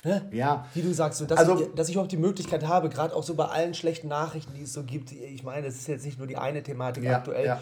Ne? 0.05 0.29
Ja. 0.33 0.67
Wie 0.75 0.83
du 0.83 0.93
sagst, 0.95 1.19
so, 1.19 1.25
dass, 1.27 1.39
Also- 1.41 1.61
ich, 1.63 1.75
dass 1.75 1.89
ich 1.89 1.99
auch 1.99 2.07
die 2.09 2.17
Möglichkeit 2.17 2.67
habe, 2.67 2.89
gerade 2.89 3.17
auch 3.17 3.23
so 3.25 3.35
bei 3.35 3.47
allen 3.47 3.75
schlechten 3.75 4.07
Nachrichten, 4.09 4.53
die 4.55 4.63
es 4.63 4.73
so 4.73 4.85
gibt, 4.85 5.11
ich 5.11 5.43
meine, 5.43 5.67
es 5.67 5.77
ist 5.77 5.89
jetzt 5.89 6.05
nicht 6.05 6.19
nur 6.19 6.27
die 6.29 6.37
eine 6.37 6.63
Thematik 6.63 7.03
Ja, 7.05 7.17
aktuell, 7.19 7.47
ja. 7.47 7.61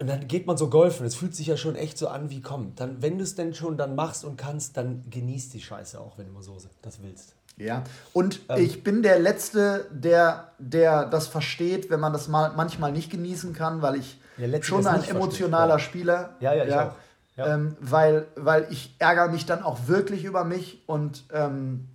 Und 0.00 0.08
dann 0.08 0.26
geht 0.26 0.46
man 0.46 0.56
so 0.56 0.68
golfen. 0.68 1.06
Es 1.06 1.14
fühlt 1.14 1.34
sich 1.34 1.46
ja 1.46 1.56
schon 1.56 1.76
echt 1.76 1.98
so 1.98 2.08
an 2.08 2.30
wie, 2.30 2.40
komm, 2.40 2.74
dann, 2.76 3.00
wenn 3.02 3.18
du 3.18 3.24
es 3.24 3.34
denn 3.34 3.54
schon 3.54 3.76
dann 3.76 3.94
machst 3.94 4.24
und 4.24 4.36
kannst, 4.36 4.76
dann 4.76 5.04
genieß 5.08 5.50
die 5.50 5.60
Scheiße 5.60 6.00
auch, 6.00 6.18
wenn 6.18 6.26
du 6.26 6.32
mal 6.32 6.42
so 6.42 6.56
das 6.82 7.02
willst. 7.02 7.34
Ja, 7.56 7.84
und 8.12 8.40
Ähm. 8.48 8.64
ich 8.64 8.82
bin 8.82 9.02
der 9.02 9.20
Letzte, 9.20 9.86
der, 9.92 10.52
der 10.58 11.06
das 11.06 11.28
versteht, 11.28 11.88
wenn 11.88 12.00
man 12.00 12.12
das 12.12 12.26
mal 12.26 12.52
manchmal 12.56 12.90
nicht 12.90 13.10
genießen 13.10 13.52
kann, 13.52 13.80
weil 13.80 13.96
ich 13.96 14.20
Letzte, 14.36 14.66
schon 14.66 14.86
ein 14.86 14.94
versteht, 14.94 15.14
emotionaler 15.14 15.74
ja. 15.74 15.78
Spieler. 15.78 16.36
Ja, 16.40 16.52
ja, 16.52 16.64
ich 16.64 16.74
auch. 16.74 16.94
Ja. 17.36 17.54
Ähm, 17.54 17.76
weil, 17.80 18.26
weil 18.36 18.66
ich 18.70 18.94
ärgere 18.98 19.28
mich 19.28 19.46
dann 19.46 19.62
auch 19.62 19.86
wirklich 19.86 20.24
über 20.24 20.44
mich 20.44 20.82
und 20.86 21.24
ähm, 21.32 21.88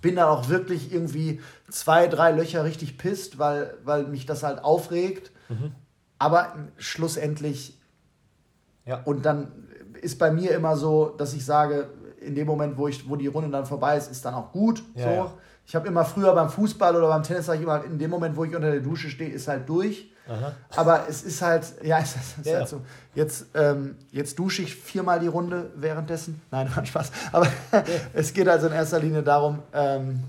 bin 0.00 0.16
dann 0.16 0.28
auch 0.28 0.48
wirklich 0.48 0.92
irgendwie 0.92 1.40
zwei, 1.70 2.06
drei 2.06 2.32
Löcher 2.32 2.64
richtig 2.64 2.98
pisst, 2.98 3.38
weil, 3.38 3.74
weil 3.84 4.04
mich 4.04 4.26
das 4.26 4.42
halt 4.42 4.62
aufregt. 4.62 5.30
Mhm. 5.48 5.74
Aber 6.18 6.54
schlussendlich 6.76 7.78
Ja. 8.86 9.02
und 9.04 9.24
dann 9.24 9.52
ist 10.00 10.18
bei 10.18 10.30
mir 10.30 10.52
immer 10.52 10.76
so, 10.76 11.10
dass 11.10 11.34
ich 11.34 11.44
sage, 11.44 11.88
in 12.20 12.34
dem 12.34 12.46
Moment, 12.46 12.76
wo, 12.76 12.88
ich, 12.88 13.08
wo 13.08 13.16
die 13.16 13.26
Runde 13.28 13.50
dann 13.50 13.66
vorbei 13.66 13.96
ist, 13.96 14.10
ist 14.10 14.24
dann 14.24 14.34
auch 14.34 14.52
gut. 14.52 14.82
Ja, 14.94 15.04
so. 15.04 15.10
ja. 15.10 15.32
Ich 15.66 15.74
habe 15.76 15.86
immer 15.88 16.04
früher 16.04 16.34
beim 16.34 16.48
Fußball 16.48 16.96
oder 16.96 17.08
beim 17.08 17.22
Tennis, 17.22 17.46
sage 17.46 17.58
ich 17.58 17.64
immer, 17.64 17.84
in 17.84 17.98
dem 17.98 18.10
Moment, 18.10 18.36
wo 18.36 18.44
ich 18.44 18.54
unter 18.56 18.70
der 18.70 18.80
Dusche 18.80 19.10
stehe, 19.10 19.30
ist 19.30 19.48
halt 19.48 19.68
durch. 19.68 20.10
Aha. 20.26 20.52
Aber 20.76 21.06
es 21.08 21.22
ist 21.22 21.42
halt, 21.42 21.64
ja, 21.82 21.98
es 21.98 22.14
ist, 22.16 22.38
es 22.40 22.46
ist 22.46 22.54
halt 22.54 22.68
so. 22.68 22.80
Jetzt, 23.14 23.46
ähm, 23.54 23.96
jetzt 24.10 24.38
dusche 24.38 24.62
ich 24.62 24.74
viermal 24.74 25.20
die 25.20 25.26
Runde 25.26 25.70
währenddessen. 25.76 26.40
Nein, 26.50 26.74
war 26.74 26.84
Spaß. 26.86 27.10
Aber 27.32 27.46
es 28.14 28.32
geht 28.32 28.48
also 28.48 28.66
in 28.68 28.72
erster 28.72 28.98
Linie 28.98 29.22
darum, 29.22 29.60
ähm, 29.72 30.22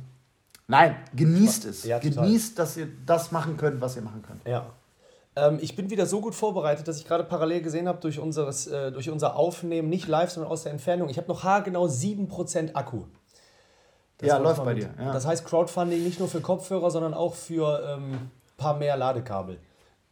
nein, 0.68 0.96
genießt 1.16 1.66
es. 1.66 1.84
Genießt, 1.84 2.58
dass 2.60 2.78
ihr 2.78 2.88
das 3.06 3.32
machen 3.32 3.58
könnt, 3.58 3.82
was 3.82 3.96
ihr 3.96 4.02
machen 4.02 4.22
könnt. 4.26 4.46
Ja. 4.48 4.66
Ähm, 5.40 5.60
ich 5.62 5.76
bin 5.76 5.90
wieder 5.90 6.06
so 6.06 6.22
gut 6.22 6.36
vorbereitet, 6.36 6.88
dass 6.88 6.98
ich 6.98 7.08
gerade 7.08 7.24
parallel 7.24 7.62
gesehen 7.62 7.88
habe 7.88 8.00
durch, 8.00 8.20
unseres, 8.20 8.68
äh, 8.68 8.92
durch 8.92 9.10
unser 9.10 9.36
Aufnehmen, 9.36 9.90
nicht 9.90 10.08
live, 10.08 10.30
sondern 10.30 10.52
aus 10.52 10.64
der 10.64 10.72
Entfernung. 10.72 11.10
Ich 11.10 11.18
habe 11.18 11.28
noch 11.28 11.44
haargenau 11.44 11.86
7% 11.88 12.76
Akku. 12.76 13.04
Das 14.18 14.28
Ja, 14.28 14.38
läuft 14.38 14.60
bei 14.60 14.66
mal 14.66 14.76
dir, 14.76 14.90
ja. 15.00 15.14
Das 15.14 15.26
heißt 15.26 15.46
Crowdfunding 15.46 16.04
nicht 16.04 16.20
nur 16.20 16.28
für 16.28 16.42
Kopfhörer, 16.42 16.92
sondern 16.92 17.14
auch 17.14 17.36
für 17.36 17.80
ein 17.80 18.04
ähm, 18.04 18.32
paar 18.58 18.78
mehr 18.78 18.98
Ladekabel. 18.98 19.60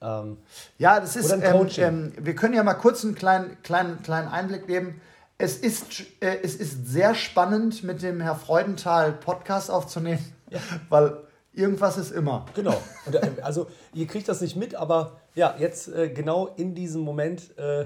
Ähm, 0.01 0.37
Ja, 0.77 0.99
das 0.99 1.15
ist, 1.15 1.31
ähm, 1.31 1.67
ähm, 1.77 2.13
wir 2.17 2.35
können 2.35 2.53
ja 2.53 2.63
mal 2.63 2.75
kurz 2.75 3.03
einen 3.03 3.15
kleinen, 3.15 3.61
kleinen, 3.63 4.01
kleinen 4.03 4.29
Einblick 4.29 4.67
geben. 4.67 5.01
Es 5.37 5.57
ist, 5.57 6.01
äh, 6.21 6.37
es 6.41 6.55
ist 6.55 6.87
sehr 6.87 7.15
spannend, 7.15 7.83
mit 7.83 8.01
dem 8.01 8.21
Herr 8.21 8.35
Freudenthal 8.35 9.11
Podcast 9.11 9.69
aufzunehmen, 9.69 10.23
weil 10.89 11.17
irgendwas 11.57 11.97
ist 11.97 12.11
immer. 12.11 12.45
Genau. 12.53 12.79
Und, 13.05 13.15
äh, 13.15 13.31
also 13.41 13.67
ihr 13.93 14.07
kriegt 14.07 14.29
das 14.29 14.41
nicht 14.41 14.55
mit, 14.55 14.75
aber 14.75 15.19
ja, 15.35 15.55
jetzt 15.59 15.87
äh, 15.89 16.09
genau 16.09 16.47
in 16.55 16.75
diesem 16.75 17.01
Moment 17.01 17.57
äh, 17.57 17.85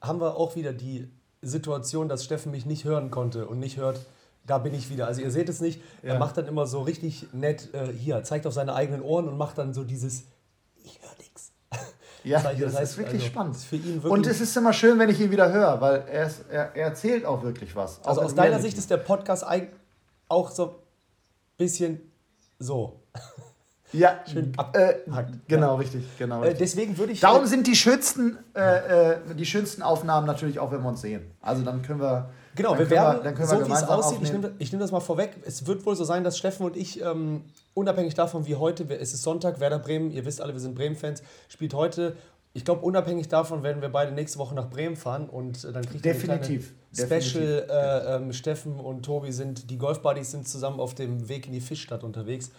haben 0.00 0.20
wir 0.20 0.36
auch 0.36 0.54
wieder 0.56 0.72
die 0.72 1.08
Situation, 1.42 2.08
dass 2.08 2.24
Steffen 2.24 2.52
mich 2.52 2.66
nicht 2.66 2.84
hören 2.84 3.10
konnte 3.10 3.46
und 3.46 3.58
nicht 3.58 3.78
hört, 3.78 4.00
Da 4.46 4.58
bin 4.58 4.74
ich 4.74 4.90
wieder. 4.90 5.06
Also 5.06 5.20
ihr 5.20 5.30
seht 5.30 5.48
es 5.48 5.60
nicht. 5.60 5.80
Ja. 6.02 6.14
Er 6.14 6.18
macht 6.18 6.36
dann 6.36 6.46
immer 6.46 6.66
so 6.66 6.82
richtig 6.82 7.28
nett, 7.32 7.72
äh, 7.72 7.92
hier, 7.92 8.22
zeigt 8.24 8.46
auf 8.46 8.54
seine 8.54 8.74
eigenen 8.74 9.02
Ohren 9.02 9.28
und 9.28 9.36
macht 9.38 9.58
dann 9.58 9.72
so 9.74 9.84
dieses, 9.84 10.24
ich 10.82 11.00
höre 11.00 11.16
nichts. 11.18 11.52
Ja, 12.24 12.42
das, 12.42 12.58
das 12.58 12.74
heißt, 12.76 12.92
ist 12.92 12.98
wirklich 12.98 13.22
also, 13.22 13.32
spannend. 13.32 13.56
Ist 13.56 13.64
für 13.64 13.76
ihn 13.76 14.02
wirklich 14.02 14.12
und 14.12 14.26
es 14.26 14.40
ist 14.40 14.56
immer 14.56 14.72
schön, 14.72 14.98
wenn 14.98 15.08
ich 15.08 15.20
ihn 15.20 15.30
wieder 15.30 15.50
höre, 15.52 15.80
weil 15.80 16.04
er, 16.06 16.26
ist, 16.26 16.44
er, 16.50 16.74
er 16.74 16.88
erzählt 16.88 17.24
auch 17.24 17.42
wirklich 17.42 17.74
was. 17.74 18.02
Also 18.04 18.20
aus 18.20 18.34
deiner 18.34 18.60
Sicht 18.60 18.76
ist 18.76 18.90
der 18.90 18.98
Podcast 18.98 19.44
auch 20.28 20.50
so 20.50 20.68
ein 20.68 20.74
bisschen 21.56 22.09
so. 22.60 23.00
Ja, 23.92 24.20
schön 24.32 24.52
äh, 24.72 24.94
genau, 25.48 25.72
ja. 25.72 25.74
richtig, 25.74 26.04
genau. 26.16 26.44
Äh, 26.44 26.54
deswegen 26.54 26.96
würde 26.96 27.12
ich. 27.12 27.20
Darum 27.20 27.46
sind 27.46 27.66
die 27.66 27.74
schönsten, 27.74 28.38
äh, 28.54 29.14
äh, 29.14 29.16
die 29.36 29.46
schönsten 29.46 29.82
Aufnahmen 29.82 30.26
natürlich 30.26 30.60
auch, 30.60 30.70
wenn 30.70 30.82
wir 30.82 30.88
uns 30.88 31.00
sehen. 31.00 31.30
Also 31.40 31.64
dann 31.64 31.82
können 31.82 32.00
wir. 32.00 32.30
Genau, 32.54 32.76
wir 32.76 32.90
werden, 32.90 33.38
wir, 33.38 33.46
so 33.46 33.66
wie 33.66 33.72
es 33.72 33.84
aussieht, 33.84 34.18
ich 34.22 34.32
nehme 34.32 34.52
nehm 34.58 34.80
das 34.80 34.90
mal 34.90 35.00
vorweg. 35.00 35.36
Es 35.46 35.66
wird 35.66 35.86
wohl 35.86 35.94
so 35.94 36.04
sein, 36.04 36.24
dass 36.24 36.36
Steffen 36.36 36.66
und 36.66 36.76
ich, 36.76 37.00
ähm, 37.00 37.44
unabhängig 37.74 38.14
davon 38.14 38.44
wie 38.46 38.56
heute, 38.56 38.84
es 38.92 39.14
ist 39.14 39.22
Sonntag, 39.22 39.60
Werder 39.60 39.78
Bremen, 39.78 40.10
ihr 40.10 40.24
wisst 40.24 40.40
alle, 40.40 40.52
wir 40.52 40.60
sind 40.60 40.74
Bremen-Fans, 40.74 41.22
spielt 41.48 41.74
heute. 41.74 42.16
Ich 42.52 42.64
glaube, 42.64 42.84
unabhängig 42.84 43.28
davon 43.28 43.62
werden 43.62 43.80
wir 43.80 43.90
beide 43.90 44.12
nächste 44.12 44.38
Woche 44.38 44.54
nach 44.54 44.68
Bremen 44.68 44.96
fahren 44.96 45.28
und 45.28 45.64
äh, 45.64 45.72
dann 45.72 45.84
kriegt 45.84 46.04
ihr 46.04 46.12
Definitiv. 46.12 46.74
Special. 46.92 47.66
Äh, 47.70 48.16
ähm, 48.16 48.32
Steffen 48.32 48.80
und 48.80 49.04
Tobi 49.04 49.30
sind, 49.30 49.70
die 49.70 49.78
Golf-Buddies 49.78 50.32
sind 50.32 50.48
zusammen 50.48 50.80
auf 50.80 50.94
dem 50.94 51.28
Weg 51.28 51.46
in 51.46 51.52
die 51.52 51.60
Fischstadt 51.60 52.02
unterwegs 52.02 52.50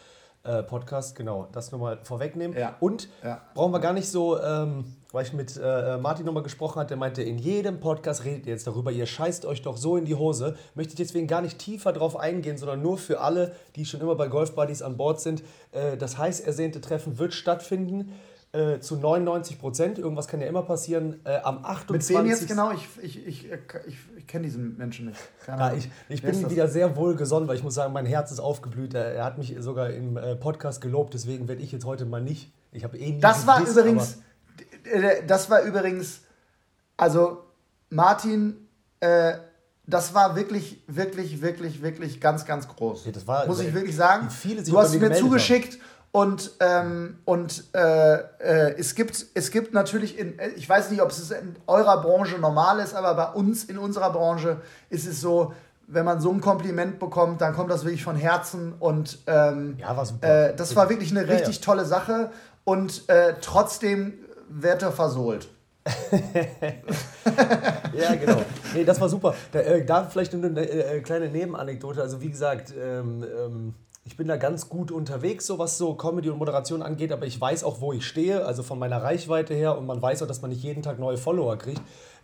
äh, 0.43 0.63
Podcast, 0.63 1.15
genau, 1.15 1.47
das 1.51 1.71
nur 1.71 1.81
mal 1.81 1.99
vorwegnehmen. 2.03 2.57
Ja. 2.57 2.75
Und 2.79 3.09
ja. 3.23 3.41
brauchen 3.53 3.71
wir 3.71 3.79
gar 3.79 3.93
nicht 3.93 4.09
so, 4.09 4.41
ähm, 4.41 4.95
weil 5.11 5.25
ich 5.25 5.33
mit 5.33 5.59
äh, 5.61 5.97
Martin 5.97 6.25
nochmal 6.25 6.43
gesprochen 6.43 6.79
hatte, 6.79 6.89
der 6.89 6.97
meinte, 6.97 7.21
in 7.21 7.37
jedem 7.37 7.79
Podcast 7.79 8.25
redet 8.25 8.47
ihr 8.47 8.53
jetzt 8.53 8.65
darüber, 8.65 8.91
ihr 8.91 9.05
scheißt 9.05 9.45
euch 9.45 9.61
doch 9.61 9.77
so 9.77 9.97
in 9.97 10.05
die 10.05 10.15
Hose. 10.15 10.55
Möchte 10.73 10.93
ich 10.93 10.97
deswegen 10.97 11.27
gar 11.27 11.41
nicht 11.41 11.59
tiefer 11.59 11.93
drauf 11.93 12.17
eingehen, 12.17 12.57
sondern 12.57 12.81
nur 12.81 12.97
für 12.97 13.19
alle, 13.19 13.53
die 13.75 13.85
schon 13.85 14.01
immer 14.01 14.15
bei 14.15 14.27
Golf 14.29 14.55
Buddies 14.55 14.81
an 14.81 14.97
Bord 14.97 15.21
sind. 15.21 15.43
Äh, 15.71 15.97
das 15.97 16.17
heiß 16.17 16.39
ersehnte 16.39 16.81
Treffen 16.81 17.19
wird 17.19 17.33
stattfinden. 17.33 18.11
Äh, 18.53 18.79
zu 18.81 18.97
99 18.97 19.59
Prozent. 19.59 19.97
Irgendwas 19.97 20.27
kann 20.27 20.41
ja 20.41 20.47
immer 20.47 20.63
passieren. 20.63 21.21
Äh, 21.23 21.37
am 21.37 21.63
28. 21.63 22.15
Mit 22.15 22.23
wem 22.23 22.29
jetzt 22.29 22.47
genau? 22.49 22.71
Ich, 22.73 22.85
ich, 23.01 23.25
ich, 23.25 23.49
ich, 23.49 23.97
ich 24.17 24.27
kenne 24.27 24.43
diesen 24.43 24.77
Menschen 24.77 25.05
nicht. 25.05 25.19
Ja, 25.47 25.71
ich 25.71 25.89
ich 26.09 26.21
bin 26.21 26.49
wieder 26.49 26.67
sehr 26.67 26.97
wohlgesonnen, 26.97 27.47
weil 27.47 27.55
ich 27.55 27.63
muss 27.63 27.75
sagen, 27.75 27.93
mein 27.93 28.05
Herz 28.05 28.29
ist 28.29 28.41
aufgeblüht. 28.41 28.93
Er, 28.93 29.13
er 29.13 29.23
hat 29.23 29.37
mich 29.37 29.55
sogar 29.59 29.91
im 29.91 30.17
äh, 30.17 30.35
Podcast 30.35 30.81
gelobt, 30.81 31.13
deswegen 31.13 31.47
werde 31.47 31.61
ich 31.61 31.71
jetzt 31.71 31.85
heute 31.85 32.05
mal 32.05 32.21
nicht. 32.21 32.51
Ich 32.73 32.83
habe 32.83 32.97
eh 32.97 33.13
nie 33.13 33.21
Das 33.21 33.47
war 33.47 33.61
Diss, 33.61 33.71
übrigens, 33.71 34.17
das 35.27 35.49
war 35.49 35.61
übrigens, 35.61 36.21
also 36.97 37.43
Martin, 37.89 38.67
äh, 38.99 39.35
das 39.87 40.13
war 40.13 40.35
wirklich, 40.35 40.83
wirklich, 40.87 41.41
wirklich, 41.41 41.81
wirklich 41.81 42.19
ganz, 42.19 42.45
ganz 42.45 42.67
groß. 42.67 43.05
Ja, 43.05 43.27
war, 43.27 43.47
muss 43.47 43.61
ich 43.61 43.73
wirklich 43.73 43.95
sagen. 43.95 44.27
du 44.65 44.77
hast 44.77 44.99
mir 44.99 45.13
zugeschickt. 45.13 45.73
Haben 45.73 45.81
und, 46.11 46.51
ähm, 46.59 47.19
und 47.23 47.63
äh, 47.73 48.15
äh, 48.15 48.75
es, 48.77 48.95
gibt, 48.95 49.25
es 49.33 49.49
gibt 49.49 49.73
natürlich, 49.73 50.19
in, 50.19 50.37
ich 50.57 50.67
weiß 50.67 50.91
nicht, 50.91 51.01
ob 51.01 51.09
es 51.09 51.31
in 51.31 51.55
eurer 51.67 52.01
Branche 52.01 52.37
normal 52.37 52.79
ist, 52.79 52.93
aber 52.93 53.13
bei 53.13 53.31
uns 53.31 53.63
in 53.63 53.77
unserer 53.77 54.11
Branche 54.11 54.57
ist 54.89 55.07
es 55.07 55.21
so, 55.21 55.53
wenn 55.87 56.03
man 56.03 56.19
so 56.19 56.31
ein 56.31 56.41
Kompliment 56.41 56.99
bekommt, 56.99 57.39
dann 57.41 57.53
kommt 57.53 57.71
das 57.71 57.85
wirklich 57.85 58.03
von 58.03 58.17
Herzen 58.17 58.73
und 58.79 59.19
ähm, 59.27 59.77
ja, 59.77 59.95
war 59.95 60.05
super. 60.05 60.49
Äh, 60.49 60.55
das 60.55 60.75
war 60.75 60.89
wirklich 60.89 61.11
eine 61.11 61.21
richtig 61.21 61.55
ja, 61.55 61.61
ja. 61.61 61.65
tolle 61.65 61.85
Sache 61.85 62.31
und 62.65 63.07
äh, 63.09 63.35
trotzdem 63.41 64.13
wird 64.49 64.81
er 64.83 64.91
versohlt. 64.91 65.49
ja, 67.93 68.15
genau. 68.15 68.41
Nee, 68.73 68.83
das 68.83 69.01
war 69.01 69.09
super. 69.09 69.33
Da, 69.51 69.59
äh, 69.59 69.83
da 69.83 70.03
vielleicht 70.03 70.33
eine, 70.33 70.47
eine, 70.47 70.61
äh, 70.61 70.99
kleine 71.01 71.29
Nebenanekdote. 71.29 72.01
Also 72.01 72.21
wie 72.21 72.29
gesagt, 72.29 72.73
ähm, 72.77 73.23
ähm, 73.23 73.73
ich 74.03 74.17
bin 74.17 74.27
da 74.27 74.37
ganz 74.37 74.67
gut 74.67 74.91
unterwegs, 74.91 75.45
so 75.45 75.59
was 75.59 75.77
so 75.77 75.93
Comedy 75.93 76.29
und 76.29 76.39
Moderation 76.39 76.81
angeht, 76.81 77.11
aber 77.11 77.27
ich 77.27 77.39
weiß 77.39 77.63
auch, 77.63 77.81
wo 77.81 77.93
ich 77.93 78.05
stehe, 78.05 78.45
also 78.45 78.63
von 78.63 78.79
meiner 78.79 79.03
Reichweite 79.03 79.53
her 79.53 79.77
und 79.77 79.85
man 79.85 80.01
weiß 80.01 80.23
auch, 80.23 80.27
dass 80.27 80.41
man 80.41 80.49
nicht 80.49 80.63
jeden 80.63 80.81
Tag 80.81 80.97
neue 80.97 81.17
Follower 81.17 81.55
kriegt. 81.57 81.81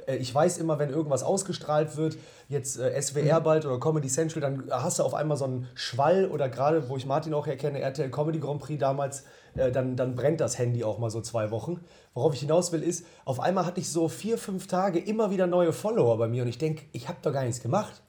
Äh, 0.08 0.16
ich 0.16 0.34
weiß 0.34 0.58
immer, 0.58 0.80
wenn 0.80 0.90
irgendwas 0.90 1.22
ausgestrahlt 1.22 1.96
wird, 1.96 2.18
jetzt 2.50 2.80
äh, 2.80 3.00
SWR 3.00 3.40
mhm. 3.40 3.44
bald 3.44 3.66
oder 3.66 3.80
Comedy 3.80 4.08
Central, 4.08 4.42
dann 4.42 4.64
hast 4.72 4.98
du 4.98 5.04
auf 5.04 5.14
einmal 5.14 5.38
so 5.38 5.46
einen 5.46 5.68
Schwall 5.76 6.26
oder 6.26 6.50
gerade, 6.50 6.90
wo 6.90 6.98
ich 6.98 7.06
Martin 7.06 7.34
auch 7.36 7.46
erkenne, 7.46 7.80
RTL 7.80 8.10
Comedy 8.10 8.40
Grand 8.40 8.60
Prix 8.60 8.80
damals, 8.80 9.26
äh, 9.56 9.72
dann, 9.72 9.96
dann 9.96 10.16
brennt 10.16 10.42
das 10.42 10.58
Handy 10.58 10.84
auch 10.84 10.98
mal 10.98 11.12
so 11.12 11.22
zwei 11.22 11.52
Wochen. 11.52 11.82
Worauf 12.16 12.34
ich 12.34 12.40
hinaus 12.40 12.72
will, 12.72 12.82
ist, 12.82 13.06
auf 13.24 13.40
einmal 13.40 13.68
hatte 13.68 13.80
ich 13.80 13.92
so 13.92 14.10
vier, 14.10 14.40
fünf 14.40 14.66
Tage 14.66 14.98
immer 14.98 15.30
wieder 15.30 15.46
neue 15.46 15.74
Follower 15.74 16.18
bei 16.18 16.28
mir 16.28 16.42
und 16.42 16.50
ich 16.50 16.58
denke, 16.58 16.86
ich 16.92 17.08
habe 17.08 17.20
doch 17.22 17.34
gar 17.34 17.44
nichts 17.44 17.62
gemacht. 17.62 18.02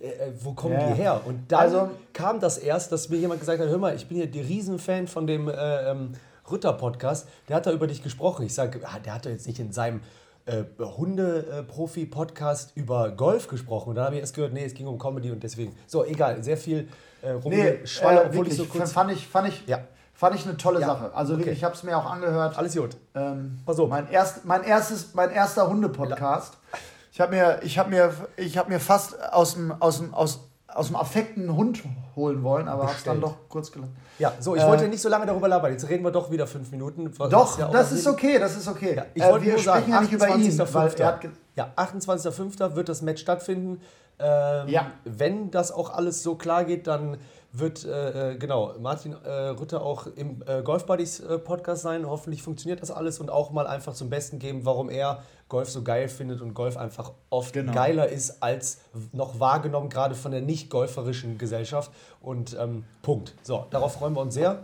Äh, 0.00 0.08
äh, 0.08 0.32
wo 0.40 0.52
kommen 0.52 0.74
yeah. 0.74 0.88
die 0.88 0.94
her? 0.94 1.20
Und 1.24 1.50
dann 1.52 1.60
also, 1.60 1.90
kam 2.12 2.40
das 2.40 2.58
erst, 2.58 2.92
dass 2.92 3.08
mir 3.08 3.16
jemand 3.18 3.40
gesagt 3.40 3.60
hat, 3.60 3.68
hör 3.68 3.78
mal, 3.78 3.94
ich 3.94 4.08
bin 4.08 4.18
ja 4.18 4.26
der 4.26 4.48
Riesenfan 4.48 5.08
von 5.08 5.26
dem 5.26 5.48
äh, 5.48 5.90
ähm, 5.90 6.12
Rütter-Podcast, 6.50 7.28
der 7.48 7.56
hat 7.56 7.66
da 7.66 7.72
über 7.72 7.86
dich 7.86 8.02
gesprochen. 8.02 8.46
Ich 8.46 8.54
sage, 8.54 8.80
ah, 8.84 8.98
der 8.98 9.14
hat 9.14 9.26
doch 9.26 9.30
jetzt 9.30 9.46
nicht 9.46 9.58
in 9.58 9.72
seinem 9.72 10.00
äh, 10.46 10.64
Hunde-Profi-Podcast 10.78 12.72
über 12.74 13.10
Golf 13.10 13.48
gesprochen. 13.48 13.90
Und 13.90 13.96
dann 13.96 14.06
habe 14.06 14.16
ich 14.16 14.20
erst 14.20 14.34
gehört, 14.34 14.52
nee, 14.52 14.64
es 14.64 14.74
ging 14.74 14.86
um 14.86 14.98
Comedy 14.98 15.30
und 15.30 15.42
deswegen. 15.42 15.76
So, 15.86 16.04
egal, 16.04 16.42
sehr 16.42 16.56
viel 16.56 16.88
äh, 17.22 17.32
rumgeschwall, 17.32 18.14
nee, 18.14 18.20
äh, 18.20 18.26
obwohl 18.26 18.48
ich 18.48 18.56
so 18.56 18.64
kurz... 18.64 18.92
Fand 18.92 19.12
ich, 19.12 19.26
fand 19.26 19.48
ich, 19.48 19.66
ja. 19.66 19.80
Fand 20.14 20.34
ich 20.34 20.44
eine 20.44 20.56
tolle 20.56 20.80
ja. 20.80 20.86
Sache. 20.86 21.14
Also 21.14 21.34
okay. 21.34 21.50
ich 21.50 21.64
habe 21.64 21.74
es 21.74 21.82
mir 21.82 21.96
auch 21.96 22.04
angehört. 22.04 22.58
Alles 22.58 22.76
gut. 22.76 22.96
Ähm, 23.14 23.58
Pass 23.64 23.78
auf. 23.78 23.88
Mein, 23.88 24.10
erst, 24.10 24.44
mein, 24.44 24.64
erstes, 24.64 25.14
mein 25.14 25.30
erster 25.30 25.66
Hunde-Podcast. 25.68 26.58
Ja. 26.72 26.78
Ich 27.12 27.20
habe 27.20 27.34
mir, 27.34 27.60
ich 27.62 27.78
hab 27.78 27.88
mir, 27.88 28.12
hab 28.38 28.68
mir 28.68 28.80
fast 28.80 29.20
aus 29.32 29.54
dem, 29.54 29.72
aus 29.80 29.98
dem, 29.98 30.14
aus, 30.14 30.40
aus 30.68 30.86
dem 30.86 30.96
Affekt 30.96 31.36
einen 31.36 31.56
Hund 31.56 31.82
holen 32.14 32.42
wollen, 32.42 32.68
aber 32.68 32.84
habe 32.84 32.94
es 32.96 33.02
dann 33.02 33.20
doch 33.20 33.34
kurz 33.48 33.72
gelassen. 33.72 33.96
Ja, 34.18 34.32
so, 34.38 34.54
ich 34.54 34.62
äh, 34.62 34.66
wollte 34.68 34.86
nicht 34.86 35.02
so 35.02 35.08
lange 35.08 35.26
darüber 35.26 35.48
labern. 35.48 35.72
Jetzt 35.72 35.88
reden 35.88 36.04
wir 36.04 36.12
doch 36.12 36.30
wieder 36.30 36.46
fünf 36.46 36.70
Minuten. 36.70 37.12
Doch, 37.30 37.58
ja 37.58 37.68
das 37.68 37.90
ist 37.92 38.06
okay, 38.06 38.38
das 38.38 38.56
ist 38.56 38.68
okay. 38.68 38.94
Ja, 38.96 39.06
ich 39.14 39.22
äh, 39.22 39.30
wollte 39.30 39.46
wir 39.46 39.54
nur 39.54 39.62
sagen, 39.62 39.90
ja 39.90 40.00
nicht 40.00 40.12
über 40.12 40.28
ihn, 40.28 40.58
weil 40.58 40.94
er 40.94 41.06
hat 41.06 41.28
ja, 41.56 41.72
28.05. 41.76 42.76
wird 42.76 42.88
das 42.88 43.02
Match 43.02 43.22
stattfinden. 43.22 43.80
Ähm, 44.18 44.68
ja. 44.68 44.92
Wenn 45.04 45.50
das 45.50 45.72
auch 45.72 45.90
alles 45.90 46.22
so 46.22 46.34
klar 46.36 46.64
geht, 46.64 46.86
dann 46.86 47.16
wird 47.52 47.84
äh, 47.84 48.32
äh, 48.32 48.36
genau 48.36 48.74
Martin 48.78 49.16
äh, 49.24 49.30
Rütter 49.30 49.82
auch 49.82 50.06
im 50.06 50.42
äh, 50.46 50.62
Golf 50.62 50.86
Buddies 50.86 51.20
äh, 51.20 51.38
Podcast 51.38 51.82
sein. 51.82 52.08
Hoffentlich 52.08 52.42
funktioniert 52.42 52.80
das 52.80 52.90
alles 52.90 53.18
und 53.18 53.30
auch 53.30 53.50
mal 53.50 53.66
einfach 53.66 53.94
zum 53.94 54.08
Besten 54.08 54.38
geben, 54.38 54.64
warum 54.64 54.88
er 54.88 55.22
Golf 55.48 55.68
so 55.68 55.82
geil 55.82 56.08
findet 56.08 56.40
und 56.40 56.54
Golf 56.54 56.76
einfach 56.76 57.12
oft 57.28 57.52
genau. 57.52 57.72
geiler 57.72 58.08
ist 58.08 58.42
als 58.42 58.78
noch 59.12 59.40
wahrgenommen, 59.40 59.88
gerade 59.88 60.14
von 60.14 60.30
der 60.30 60.42
nicht 60.42 60.70
golferischen 60.70 61.38
Gesellschaft. 61.38 61.90
Und 62.20 62.56
ähm, 62.58 62.84
Punkt. 63.02 63.34
So, 63.42 63.66
darauf 63.70 63.94
freuen 63.94 64.14
wir 64.14 64.20
uns 64.20 64.34
sehr. 64.34 64.62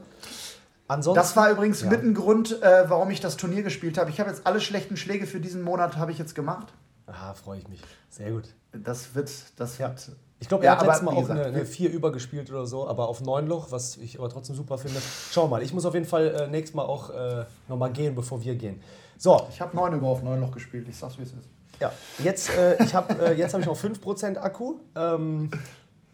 Ansonsten, 0.88 1.20
das 1.20 1.36
war 1.36 1.50
übrigens 1.50 1.82
ja. 1.82 1.90
mit 1.90 2.02
ein 2.02 2.14
Grund, 2.14 2.62
äh, 2.62 2.88
warum 2.88 3.10
ich 3.10 3.20
das 3.20 3.36
Turnier 3.36 3.64
gespielt 3.64 3.98
habe. 3.98 4.10
Ich 4.10 4.20
habe 4.20 4.30
jetzt 4.30 4.46
alle 4.46 4.60
schlechten 4.60 4.96
Schläge 4.96 5.26
für 5.26 5.40
diesen 5.40 5.62
Monat 5.62 5.96
habe 5.96 6.12
ich 6.12 6.18
jetzt 6.18 6.36
gemacht. 6.36 6.72
Ah, 7.06 7.34
freue 7.34 7.58
ich 7.58 7.68
mich. 7.68 7.80
Sehr 8.10 8.30
gut. 8.30 8.44
Das 8.72 9.14
wird, 9.14 9.30
das 9.56 9.78
ja. 9.78 9.88
wird 9.88 10.16
ich 10.38 10.48
glaube, 10.48 10.64
er 10.64 10.74
ja, 10.74 10.78
hat 10.78 10.86
letztes 10.86 11.02
Mal 11.02 11.14
auch 11.14 11.20
gesagt, 11.22 11.40
eine, 11.40 11.56
eine 11.56 11.64
4 11.64 11.90
übergespielt 11.90 12.50
oder 12.50 12.66
so, 12.66 12.86
aber 12.86 13.08
auf 13.08 13.22
9 13.22 13.46
Loch, 13.46 13.70
was 13.70 13.96
ich 13.96 14.18
aber 14.18 14.28
trotzdem 14.28 14.54
super 14.54 14.76
finde. 14.76 15.00
Schau 15.30 15.48
mal, 15.48 15.62
ich 15.62 15.72
muss 15.72 15.86
auf 15.86 15.94
jeden 15.94 16.04
Fall 16.04 16.28
äh, 16.28 16.46
nächstes 16.48 16.74
Mal 16.74 16.84
auch 16.84 17.10
äh, 17.10 17.44
nochmal 17.68 17.90
gehen, 17.90 18.14
bevor 18.14 18.42
wir 18.42 18.54
gehen. 18.54 18.82
So. 19.16 19.46
Ich 19.50 19.60
habe 19.62 19.74
9 19.74 19.94
über 19.94 20.08
auf 20.08 20.22
9 20.22 20.38
Loch 20.40 20.50
gespielt, 20.50 20.86
ich 20.88 20.96
sag's 20.96 21.16
wie 21.16 21.22
es 21.22 21.30
ist. 21.30 21.48
Ja, 21.80 21.92
jetzt, 22.22 22.50
äh, 22.50 22.82
ich 22.82 22.94
hab, 22.94 23.18
äh, 23.18 23.32
jetzt 23.32 23.54
habe 23.54 23.62
ich 23.62 23.66
noch 23.66 23.78
5% 23.78 24.36
Akku. 24.36 24.74
Ähm, 24.94 25.50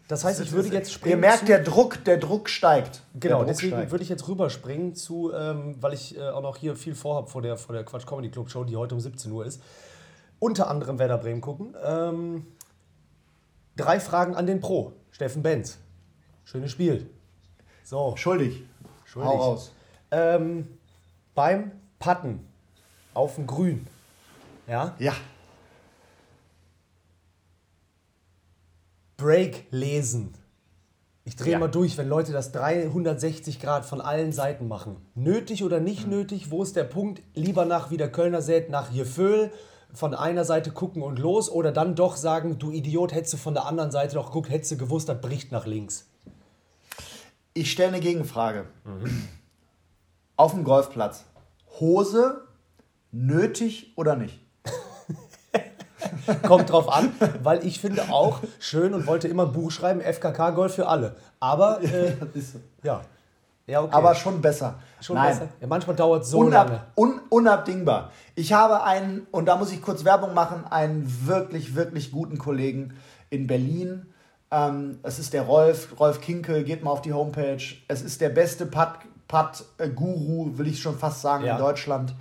das 0.07 0.23
heißt, 0.23 0.41
ich 0.41 0.51
würde 0.51 0.69
jetzt 0.69 0.91
springen. 0.91 1.15
Ihr 1.15 1.17
merkt, 1.17 1.47
der 1.47 1.59
Druck, 1.59 2.03
der 2.05 2.17
Druck 2.17 2.49
steigt. 2.49 3.01
Genau, 3.19 3.39
Druck 3.39 3.47
deswegen 3.47 3.73
steigt. 3.73 3.91
würde 3.91 4.03
ich 4.03 4.09
jetzt 4.09 4.27
rüberspringen 4.27 4.95
zu, 4.95 5.31
ähm, 5.33 5.75
weil 5.81 5.93
ich 5.93 6.17
äh, 6.17 6.29
auch 6.29 6.41
noch 6.41 6.57
hier 6.57 6.75
viel 6.75 6.95
vorhabe 6.95 7.29
vor 7.29 7.41
der, 7.41 7.57
vor 7.57 7.73
der 7.73 7.83
Quatsch 7.83 8.05
Comedy 8.05 8.29
Club 8.29 8.49
Show, 8.49 8.63
die 8.63 8.75
heute 8.75 8.95
um 8.95 9.01
17 9.01 9.31
Uhr 9.31 9.45
ist. 9.45 9.61
Unter 10.43 10.69
anderem 10.69 10.99
Werder 10.99 11.19
Bremen 11.19 11.39
gucken. 11.39 11.73
Ähm, 11.81 12.45
Drei 13.77 14.01
Fragen 14.01 14.35
an 14.35 14.45
den 14.45 14.59
Pro. 14.59 14.91
Steffen 15.09 15.41
Benz. 15.41 15.77
Schönes 16.43 16.69
Spiel. 16.69 17.09
So. 17.85 18.13
Schuldig. 18.17 18.61
Schuldig. 19.05 19.31
Hau 19.31 19.37
raus. 19.37 19.71
Ähm, 20.11 20.67
beim 21.33 21.71
Patten 21.97 22.45
auf 23.13 23.35
dem 23.35 23.47
Grün. 23.47 23.87
Ja? 24.67 24.93
Ja. 24.99 25.13
Break 29.15 29.67
lesen. 29.71 30.33
Ich 31.23 31.37
drehe 31.37 31.53
ja. 31.53 31.59
mal 31.59 31.71
durch, 31.71 31.97
wenn 31.97 32.09
Leute 32.09 32.33
das 32.33 32.51
360 32.51 33.61
Grad 33.61 33.85
von 33.85 34.01
allen 34.01 34.33
Seiten 34.33 34.67
machen. 34.67 34.97
Nötig 35.15 35.63
oder 35.63 35.79
nicht 35.79 36.03
mhm. 36.03 36.15
nötig? 36.15 36.51
Wo 36.51 36.63
ist 36.63 36.75
der 36.75 36.83
Punkt? 36.83 37.21
Lieber 37.33 37.63
nach, 37.63 37.91
wie 37.91 37.97
der 37.97 38.11
Kölner 38.11 38.41
sät, 38.41 38.69
nach 38.69 38.91
Jeföhl 38.91 39.49
von 39.93 40.13
einer 40.15 40.43
Seite 40.43 40.71
gucken 40.71 41.01
und 41.03 41.19
los 41.19 41.49
oder 41.49 41.71
dann 41.71 41.95
doch 41.95 42.15
sagen, 42.15 42.57
du 42.57 42.71
Idiot, 42.71 43.13
hättest 43.13 43.33
du 43.33 43.37
von 43.37 43.53
der 43.53 43.65
anderen 43.65 43.91
Seite 43.91 44.15
doch 44.15 44.27
geguckt, 44.27 44.49
hättest 44.49 44.71
du 44.71 44.77
gewusst, 44.77 45.07
das 45.07 45.21
bricht 45.21 45.51
nach 45.51 45.65
links? 45.65 46.07
Ich 47.53 47.71
stelle 47.71 47.89
eine 47.89 47.99
Gegenfrage. 47.99 48.65
Mhm. 48.83 49.27
Auf 50.35 50.51
dem 50.53 50.63
Golfplatz. 50.63 51.25
Hose 51.79 52.47
nötig 53.11 53.93
oder 53.95 54.15
nicht? 54.15 54.39
Kommt 56.43 56.71
drauf 56.71 56.91
an, 56.91 57.11
weil 57.43 57.65
ich 57.65 57.79
finde 57.79 58.09
auch 58.09 58.39
schön 58.59 58.93
und 58.93 59.05
wollte 59.05 59.27
immer 59.27 59.45
ein 59.45 59.51
Buch 59.51 59.69
schreiben, 59.69 60.01
FKK 60.01 60.51
Golf 60.51 60.73
für 60.73 60.87
alle. 60.87 61.15
Aber 61.39 61.83
äh, 61.83 62.15
ja. 62.83 63.01
Ja, 63.01 63.01
okay. 63.81 63.93
Aber 63.93 64.13
schon 64.15 64.41
besser. 64.41 64.79
Schon 65.01 65.15
Nein. 65.15 65.27
besser. 65.29 65.47
Ja, 65.61 65.67
manchmal 65.67 65.95
dauert 65.95 66.23
es 66.23 66.29
so 66.29 66.39
Unab 66.39 66.67
lange. 66.67 66.81
Un 66.95 67.21
unabdingbar. 67.29 68.11
Ich 68.35 68.51
habe 68.51 68.83
einen, 68.83 69.25
und 69.31 69.45
da 69.45 69.55
muss 69.55 69.71
ich 69.71 69.81
kurz 69.81 70.03
Werbung 70.03 70.33
machen, 70.33 70.65
einen 70.69 71.27
wirklich, 71.27 71.75
wirklich 71.75 72.11
guten 72.11 72.37
Kollegen 72.37 72.93
in 73.29 73.47
Berlin. 73.47 74.07
Ähm, 74.51 74.99
es 75.03 75.17
ist 75.17 75.33
der 75.33 75.43
Rolf, 75.43 75.99
Rolf 75.99 76.19
Kinkel, 76.19 76.63
geht 76.63 76.83
mal 76.83 76.91
auf 76.91 77.01
die 77.01 77.13
Homepage. 77.13 77.63
Es 77.87 78.01
ist 78.01 78.21
der 78.21 78.29
beste 78.29 78.65
Putt-Guru, 78.65 80.57
will 80.57 80.67
ich 80.67 80.81
schon 80.81 80.97
fast 80.97 81.21
sagen, 81.21 81.45
ja. 81.45 81.53
in 81.53 81.59
Deutschland. 81.59 82.13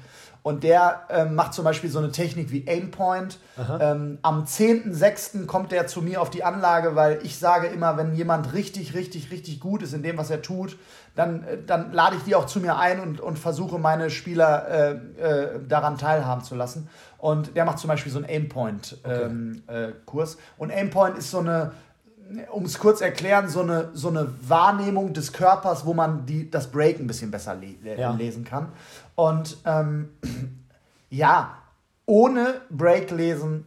Und 0.42 0.64
der 0.64 1.02
ähm, 1.08 1.36
macht 1.36 1.54
zum 1.54 1.64
Beispiel 1.64 1.88
so 1.88 2.00
eine 2.00 2.10
Technik 2.10 2.50
wie 2.50 2.66
Aimpoint. 2.66 3.38
Ähm, 3.80 4.18
am 4.22 4.44
10.06. 4.44 5.46
kommt 5.46 5.70
der 5.70 5.86
zu 5.86 6.02
mir 6.02 6.20
auf 6.20 6.30
die 6.30 6.42
Anlage, 6.42 6.96
weil 6.96 7.20
ich 7.22 7.38
sage 7.38 7.68
immer, 7.68 7.96
wenn 7.96 8.12
jemand 8.14 8.52
richtig, 8.52 8.94
richtig, 8.94 9.30
richtig 9.30 9.60
gut 9.60 9.82
ist 9.82 9.92
in 9.92 10.02
dem, 10.02 10.18
was 10.18 10.30
er 10.30 10.42
tut, 10.42 10.76
dann, 11.14 11.44
äh, 11.44 11.58
dann 11.64 11.92
lade 11.92 12.16
ich 12.16 12.24
die 12.24 12.34
auch 12.34 12.46
zu 12.46 12.58
mir 12.58 12.76
ein 12.76 12.98
und, 12.98 13.20
und 13.20 13.38
versuche 13.38 13.78
meine 13.78 14.10
Spieler 14.10 14.68
äh, 14.68 14.90
äh, 15.20 15.60
daran 15.68 15.96
teilhaben 15.96 16.42
zu 16.42 16.56
lassen. 16.56 16.88
Und 17.18 17.54
der 17.56 17.64
macht 17.64 17.78
zum 17.78 17.86
Beispiel 17.86 18.10
so 18.10 18.18
einen 18.18 18.26
Aimpoint-Kurs. 18.28 19.04
Ähm, 19.04 19.62
äh, 19.68 20.62
und 20.62 20.72
Aimpoint 20.72 21.18
ist 21.18 21.30
so 21.30 21.38
eine, 21.38 21.70
um 22.50 22.64
es 22.64 22.78
kurz 22.78 23.00
erklären, 23.00 23.48
so 23.48 23.60
eine, 23.60 23.90
so 23.94 24.08
eine 24.08 24.32
Wahrnehmung 24.46 25.12
des 25.12 25.32
Körpers, 25.32 25.84
wo 25.84 25.94
man 25.94 26.26
die, 26.26 26.50
das 26.50 26.70
Break 26.70 26.98
ein 26.98 27.06
bisschen 27.06 27.30
besser 27.30 27.54
le 27.54 27.74
ja. 27.96 28.12
lesen 28.12 28.44
kann. 28.44 28.68
Und 29.14 29.58
ähm, 29.64 30.10
ja, 31.10 31.58
ohne 32.06 32.62
Break 32.70 33.10
lesen 33.10 33.66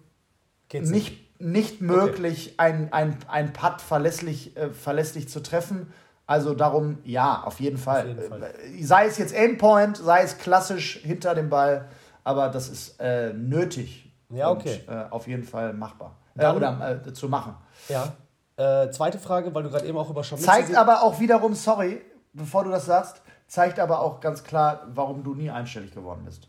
Geht's 0.67 0.89
nicht, 0.89 1.39
nicht 1.39 1.81
möglich, 1.81 2.55
okay. 2.57 2.69
ein, 2.71 2.93
ein, 2.93 3.17
ein 3.27 3.53
Putt 3.53 3.81
verlässlich, 3.81 4.57
äh, 4.57 4.69
verlässlich 4.69 5.29
zu 5.29 5.41
treffen. 5.41 5.93
Also 6.27 6.55
darum, 6.55 6.97
ja, 7.03 7.43
auf 7.43 7.59
jeden 7.59 7.77
Fall. 7.77 8.01
Auf 8.01 8.07
jeden 8.07 8.29
Fall. 8.29 8.43
Äh, 8.43 8.83
sei 8.83 9.05
es 9.05 9.17
jetzt 9.17 9.35
Aimpoint, 9.35 9.97
sei 9.97 10.23
es 10.23 10.37
klassisch 10.37 10.99
hinter 11.03 11.35
dem 11.35 11.49
Ball, 11.49 11.87
aber 12.23 12.49
das 12.49 12.69
ist 12.69 12.99
äh, 12.99 13.31
nötig. 13.33 14.11
Ja, 14.29 14.49
okay. 14.49 14.81
Und, 14.87 14.93
äh, 14.93 15.05
auf 15.11 15.27
jeden 15.27 15.43
Fall 15.43 15.73
machbar. 15.73 16.15
Dann, 16.33 16.57
oder 16.57 17.01
äh, 17.05 17.13
zu 17.13 17.29
machen. 17.29 17.55
Ja. 17.87 18.13
Äh, 18.57 18.89
zweite 18.91 19.19
Frage, 19.19 19.53
weil 19.53 19.63
du 19.63 19.69
gerade 19.69 19.85
eben 19.85 19.97
auch 19.97 20.09
über 20.09 20.23
Scharmützel... 20.23 20.51
Zeigt 20.51 20.75
aber 20.75 21.03
auch 21.03 21.19
wiederum, 21.19 21.53
sorry, 21.53 22.01
bevor 22.33 22.63
du 22.63 22.71
das 22.71 22.85
sagst, 22.85 23.21
zeigt 23.47 23.79
aber 23.79 23.99
auch 23.99 24.19
ganz 24.21 24.43
klar, 24.43 24.87
warum 24.93 25.23
du 25.23 25.35
nie 25.35 25.49
einstellig 25.49 25.93
geworden 25.93 26.23
bist. 26.25 26.47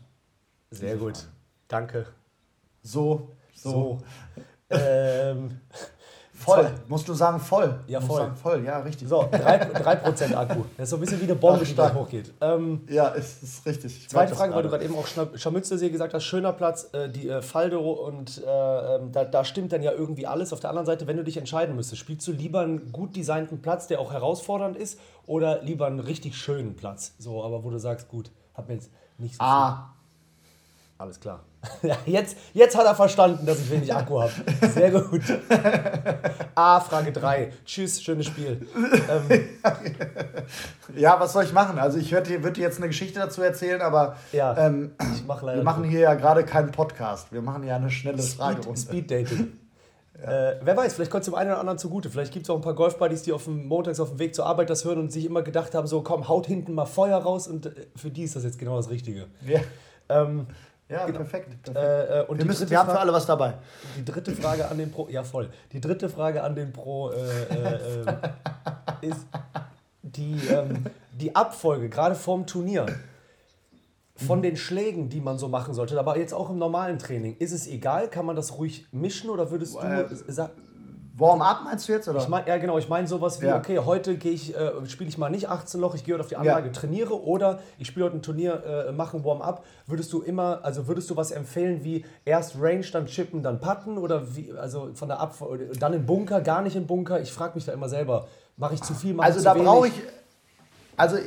Sehr 0.71 0.95
gut. 0.95 1.27
Danke. 1.67 2.07
So, 2.81 3.35
so. 3.53 3.99
so. 4.69 4.75
ähm, 4.75 5.59
voll. 6.37 6.61
Zwei. 6.61 6.71
Musst 6.87 7.07
du 7.07 7.13
sagen 7.13 7.39
voll. 7.39 7.79
Ja, 7.87 7.99
voll. 7.99 8.21
Sagen, 8.21 8.35
voll, 8.35 8.63
ja, 8.63 8.79
richtig. 8.79 9.07
So, 9.07 9.23
3%, 9.23 9.73
3 9.73 10.37
Akku. 10.37 10.63
Das 10.77 10.85
ist 10.85 10.89
so 10.91 10.97
ein 10.97 10.99
bisschen 10.99 11.19
wie 11.19 11.25
eine 11.25 11.35
Bombe, 11.35 11.65
die 11.65 11.75
da 11.75 11.93
hochgeht. 11.93 12.33
Ähm, 12.41 12.81
ja, 12.89 13.07
ist, 13.09 13.43
ist 13.43 13.65
richtig. 13.65 13.97
Ich 13.97 14.09
zweite 14.09 14.35
Frage, 14.35 14.53
weil 14.53 14.63
du 14.63 14.69
gerade 14.69 14.85
eben 14.85 14.95
auch 14.95 15.07
Scharmützelsee 15.35 15.89
gesagt 15.89 16.13
hast, 16.13 16.23
schöner 16.23 16.53
Platz, 16.53 16.89
äh, 16.93 17.09
die 17.09 17.27
äh, 17.27 17.41
Falde 17.41 17.79
und 17.79 18.43
äh, 18.45 18.95
ähm, 18.95 19.11
da, 19.11 19.25
da 19.25 19.43
stimmt 19.43 19.73
dann 19.73 19.83
ja 19.83 19.91
irgendwie 19.91 20.27
alles. 20.27 20.53
Auf 20.53 20.59
der 20.59 20.69
anderen 20.69 20.85
Seite, 20.85 21.07
wenn 21.07 21.17
du 21.17 21.23
dich 21.23 21.37
entscheiden 21.37 21.75
müsstest, 21.75 21.99
spielst 21.99 22.27
du 22.27 22.31
lieber 22.31 22.61
einen 22.61 22.91
gut 22.91 23.15
designten 23.15 23.61
Platz, 23.61 23.87
der 23.87 23.99
auch 23.99 24.13
herausfordernd 24.13 24.77
ist, 24.77 24.99
oder 25.25 25.61
lieber 25.63 25.87
einen 25.87 25.99
richtig 25.99 26.37
schönen 26.37 26.75
Platz? 26.75 27.15
So, 27.17 27.43
aber 27.43 27.63
wo 27.63 27.69
du 27.69 27.79
sagst, 27.79 28.07
gut, 28.07 28.31
hab 28.53 28.67
mir 28.67 28.75
jetzt 28.75 28.91
nicht 29.17 29.35
so. 29.35 29.43
Ah. 29.43 29.93
Alles 30.99 31.19
klar. 31.19 31.43
Jetzt, 32.05 32.37
jetzt 32.53 32.75
hat 32.77 32.85
er 32.85 32.95
verstanden, 32.95 33.45
dass 33.45 33.59
ich 33.59 33.69
wenig 33.69 33.93
Akku 33.93 34.21
habe. 34.21 34.31
Sehr 34.73 34.89
gut. 34.89 35.21
A, 36.55 36.79
Frage 36.79 37.11
3. 37.11 37.51
Tschüss, 37.65 38.01
schönes 38.01 38.27
Spiel. 38.27 38.65
Ähm, 38.75 39.49
ja, 40.95 41.19
was 41.19 41.33
soll 41.33 41.43
ich 41.43 41.53
machen? 41.53 41.77
Also 41.77 41.99
ich 41.99 42.11
würde 42.11 42.39
dir 42.51 42.61
jetzt 42.61 42.77
eine 42.77 42.87
Geschichte 42.87 43.19
dazu 43.19 43.41
erzählen, 43.41 43.81
aber 43.81 44.15
ja, 44.31 44.57
ähm, 44.57 44.91
mach 45.27 45.43
wir 45.43 45.61
machen 45.61 45.83
hier 45.83 45.99
ja 45.99 46.13
gerade 46.15 46.45
keinen 46.45 46.71
Podcast. 46.71 47.31
Wir 47.31 47.41
machen 47.41 47.63
ja 47.63 47.75
eine 47.75 47.91
schnelle 47.91 48.23
Frage. 48.23 48.61
Speed 48.75 49.11
Dating. 49.11 49.53
Ja. 50.21 50.51
Äh, 50.51 50.59
wer 50.63 50.77
weiß, 50.77 50.95
vielleicht 50.95 51.11
kommt 51.11 51.21
es 51.21 51.25
dem 51.25 51.35
einen 51.35 51.51
oder 51.51 51.59
anderen 51.59 51.77
zugute. 51.77 52.09
Vielleicht 52.09 52.33
gibt 52.33 52.45
es 52.45 52.49
auch 52.49 52.55
ein 52.55 52.61
paar 52.61 52.73
Golfbuddies, 52.73 53.23
die 53.23 53.33
auf 53.33 53.43
dem 53.43 53.67
montags 53.67 53.99
auf 53.99 54.09
dem 54.09 54.19
Weg 54.19 54.33
zur 54.33 54.45
Arbeit 54.45 54.69
das 54.69 54.83
hören 54.83 54.99
und 54.99 55.11
sich 55.11 55.25
immer 55.25 55.43
gedacht 55.43 55.75
haben: 55.75 55.85
so, 55.85 56.01
komm, 56.01 56.27
haut 56.27 56.47
hinten 56.47 56.73
mal 56.73 56.85
Feuer 56.85 57.17
raus 57.17 57.47
und 57.47 57.67
äh, 57.67 57.87
für 57.95 58.09
die 58.09 58.23
ist 58.23 58.35
das 58.35 58.43
jetzt 58.43 58.57
genau 58.57 58.77
das 58.77 58.89
Richtige. 58.89 59.27
Ja. 59.45 59.59
Ähm, 60.09 60.47
ja, 60.89 61.05
perfekt. 61.05 61.63
perfekt. 61.63 61.69
Äh, 61.75 62.23
und 62.27 62.37
wir, 62.37 62.45
müssen, 62.45 62.69
wir 62.69 62.79
haben 62.79 62.89
für 62.89 62.99
alle 62.99 63.11
was 63.11 63.25
dabei. 63.25 63.55
Die 63.97 64.05
dritte 64.05 64.31
Frage 64.31 64.67
an 64.67 64.77
den 64.77 64.91
Pro, 64.91 65.07
ja 65.09 65.23
voll. 65.23 65.49
Die 65.71 65.81
dritte 65.81 66.09
Frage 66.09 66.43
an 66.43 66.55
den 66.55 66.71
Pro 66.71 67.11
äh, 67.11 67.15
äh, 67.15 68.01
ähm, 68.01 68.17
ist 69.01 69.27
die, 70.01 70.39
ähm, 70.49 70.85
die 71.11 71.35
Abfolge, 71.35 71.89
gerade 71.89 72.15
vorm 72.15 72.45
Turnier, 72.45 72.85
von 74.15 74.39
mhm. 74.39 74.43
den 74.43 74.57
Schlägen, 74.57 75.09
die 75.09 75.19
man 75.19 75.37
so 75.37 75.47
machen 75.47 75.73
sollte, 75.73 75.99
aber 75.99 76.17
jetzt 76.17 76.33
auch 76.33 76.49
im 76.49 76.57
normalen 76.57 76.97
Training. 76.99 77.37
Ist 77.37 77.51
es 77.51 77.67
egal? 77.67 78.09
Kann 78.09 78.25
man 78.25 78.35
das 78.35 78.57
ruhig 78.57 78.87
mischen 78.91 79.29
oder 79.29 79.51
würdest 79.51 79.75
du 79.75 79.79
äh, 79.79 80.07
sagen 80.27 80.53
Warm-up 81.17 81.63
meinst 81.63 81.87
du 81.87 81.93
jetzt? 81.93 82.07
Oder? 82.07 82.19
Ich 82.19 82.27
mein, 82.27 82.45
ja, 82.45 82.57
genau. 82.57 82.77
Ich 82.77 82.89
meine 82.89 83.07
sowas 83.07 83.41
wie, 83.41 83.47
ja. 83.47 83.57
okay, 83.57 83.79
heute 83.79 84.11
ich, 84.11 84.55
äh, 84.55 84.71
spiele 84.87 85.09
ich 85.09 85.17
mal 85.17 85.29
nicht 85.29 85.49
18 85.49 85.81
Loch, 85.81 85.95
ich 85.95 86.03
gehe 86.03 86.13
heute 86.13 86.23
auf 86.23 86.29
die 86.29 86.35
Anlage, 86.35 86.67
ja. 86.67 86.73
trainiere 86.73 87.21
oder 87.23 87.59
ich 87.79 87.87
spiele 87.87 88.05
heute 88.05 88.17
ein 88.17 88.21
Turnier, 88.21 88.87
äh, 88.87 88.91
mache 88.91 89.17
ein 89.17 89.25
Warm-up. 89.25 89.65
Würdest 89.87 90.13
du 90.13 90.21
immer, 90.21 90.59
also 90.63 90.87
würdest 90.87 91.09
du 91.09 91.15
was 91.15 91.31
empfehlen 91.31 91.83
wie 91.83 92.05
erst 92.23 92.55
Range, 92.59 92.85
dann 92.91 93.07
Chippen, 93.07 93.41
dann 93.41 93.59
Putten 93.59 93.97
oder 93.97 94.35
wie, 94.35 94.53
also 94.53 94.91
von 94.93 95.07
der 95.07 95.19
Ab 95.19 95.35
dann 95.79 95.93
im 95.93 96.05
Bunker, 96.05 96.41
gar 96.41 96.61
nicht 96.61 96.75
im 96.75 96.85
Bunker? 96.85 97.19
Ich 97.19 97.33
frage 97.33 97.55
mich 97.55 97.65
da 97.65 97.73
immer 97.73 97.89
selber, 97.89 98.27
mache 98.55 98.75
ich 98.75 98.83
zu 98.83 98.93
viel, 98.93 99.15
mache 99.15 99.25
also 99.25 99.39
ich 99.39 99.45
zu 99.45 99.55
wenig? 99.55 99.67
Also 99.67 99.71
da 99.71 99.73
brauche 99.73 99.87
ich, 99.87 99.93
also 100.97 101.17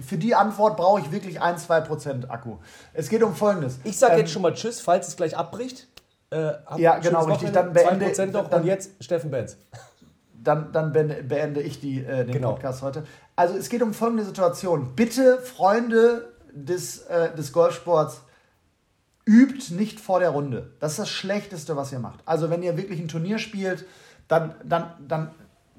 für 0.00 0.16
die 0.16 0.34
Antwort 0.34 0.76
brauche 0.76 1.00
ich 1.00 1.12
wirklich 1.12 1.42
1-2% 1.42 2.28
Akku. 2.28 2.56
Es 2.92 3.08
geht 3.08 3.22
um 3.22 3.34
Folgendes. 3.34 3.78
Ich 3.84 3.98
sage 3.98 4.14
ähm, 4.14 4.20
jetzt 4.20 4.32
schon 4.32 4.42
mal 4.42 4.54
Tschüss, 4.54 4.80
falls 4.80 5.08
es 5.08 5.16
gleich 5.16 5.36
abbricht. 5.36 5.86
Äh, 6.34 6.80
ja, 6.80 6.98
genau, 6.98 7.24
richtig. 7.24 7.52
Dann 7.52 7.72
beende, 7.72 8.12
doch 8.32 8.48
dann, 8.48 8.62
und 8.62 8.66
jetzt 8.66 8.90
Steffen 9.00 9.30
Benz. 9.30 9.56
Dann, 10.34 10.72
dann 10.72 10.92
beende 10.92 11.62
ich 11.62 11.80
die, 11.80 12.04
äh, 12.04 12.24
den 12.24 12.32
genau. 12.32 12.52
Podcast 12.52 12.82
heute. 12.82 13.04
Also 13.36 13.56
es 13.56 13.68
geht 13.68 13.82
um 13.82 13.94
folgende 13.94 14.24
Situation. 14.24 14.94
Bitte, 14.96 15.38
Freunde 15.38 16.32
des, 16.52 17.02
äh, 17.02 17.34
des 17.34 17.52
Golfsports, 17.52 18.22
übt 19.26 19.72
nicht 19.74 20.00
vor 20.00 20.18
der 20.18 20.30
Runde. 20.30 20.72
Das 20.80 20.92
ist 20.92 20.98
das 20.98 21.08
Schlechteste, 21.08 21.76
was 21.76 21.92
ihr 21.92 22.00
macht. 22.00 22.20
Also 22.26 22.50
wenn 22.50 22.62
ihr 22.62 22.76
wirklich 22.76 23.00
ein 23.00 23.08
Turnier 23.08 23.38
spielt, 23.38 23.86
dann, 24.28 24.54
dann, 24.64 24.90
dann 25.06 25.30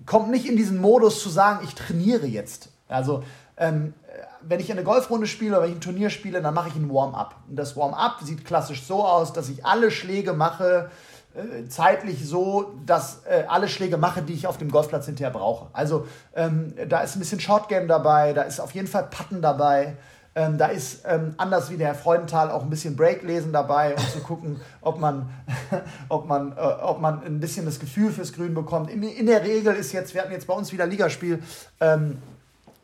kommt 0.06 0.32
nicht 0.32 0.48
in 0.48 0.56
diesen 0.56 0.80
Modus 0.80 1.22
zu 1.22 1.30
sagen, 1.30 1.60
ich 1.64 1.76
trainiere 1.76 2.26
jetzt. 2.26 2.70
Also 2.88 3.24
ähm, 3.58 3.94
wenn 4.42 4.60
ich 4.60 4.72
eine 4.72 4.84
Golfrunde 4.84 5.28
spiele 5.28 5.54
oder 5.54 5.64
wenn 5.64 5.72
ich 5.72 5.78
ein 5.78 5.82
Turnier 5.82 6.10
spiele, 6.10 6.42
dann 6.42 6.54
mache 6.54 6.70
ich 6.70 6.76
ein 6.76 6.90
Warm-up. 6.90 7.36
Und 7.50 7.56
das 7.56 7.76
Warm-up 7.76 8.20
sieht 8.22 8.46
klassisch 8.46 8.84
so 8.84 9.04
aus, 9.04 9.34
dass 9.34 9.50
ich 9.50 9.66
alle 9.66 9.92
Schläge 9.92 10.34
mache, 10.34 10.90
äh, 11.36 11.68
zeitlich 11.68 12.28
so, 12.28 12.74
dass 12.86 13.26
äh, 13.26 13.44
alle 13.48 13.68
Schläge 13.68 13.98
mache, 13.98 14.22
die 14.22 14.34
ich 14.34 14.48
auf 14.48 14.58
dem 14.58 14.70
Golfplatz 14.70 15.06
hinterher 15.06 15.32
brauche. 15.32 15.68
Also 15.74 16.08
ähm, 16.36 16.74
da 16.88 17.02
ist 17.02 17.16
ein 17.16 17.20
bisschen 17.20 17.40
Shortgame 17.40 17.88
dabei, 17.88 18.34
da 18.34 18.44
ist 18.44 18.60
auf 18.60 18.72
jeden 18.72 18.88
Fall 18.88 19.08
Putten 19.10 19.42
dabei. 19.42 19.98
Ähm, 20.38 20.58
da 20.58 20.68
ist 20.68 21.04
ähm, 21.06 21.34
anders 21.38 21.70
wie 21.70 21.78
der 21.78 21.88
Herr 21.88 21.96
Freudenthal 21.96 22.52
auch 22.52 22.62
ein 22.62 22.70
bisschen 22.70 22.98
Breaklesen 22.98 23.54
dabei, 23.54 23.96
um 23.96 24.04
zu 24.10 24.20
gucken, 24.20 24.60
ob 24.82 25.00
man, 25.00 25.30
ob, 26.10 26.28
man, 26.28 26.52
äh, 26.58 26.60
ob 26.60 27.00
man 27.00 27.24
ein 27.24 27.40
bisschen 27.40 27.66
das 27.66 27.80
Gefühl 27.80 28.12
fürs 28.12 28.34
Grün 28.34 28.54
bekommt. 28.54 28.90
In, 28.90 29.02
in, 29.02 29.28
der 29.28 29.44
Regel 29.44 29.74
ist 29.76 29.94
jetzt, 29.94 30.14
wir 30.14 30.22
hatten 30.22 30.34
jetzt 30.34 30.46
bei 30.48 30.54
uns 30.54 30.74
wieder 30.74 30.86
Ligaspiel, 30.86 31.42
ähm, 31.80 32.18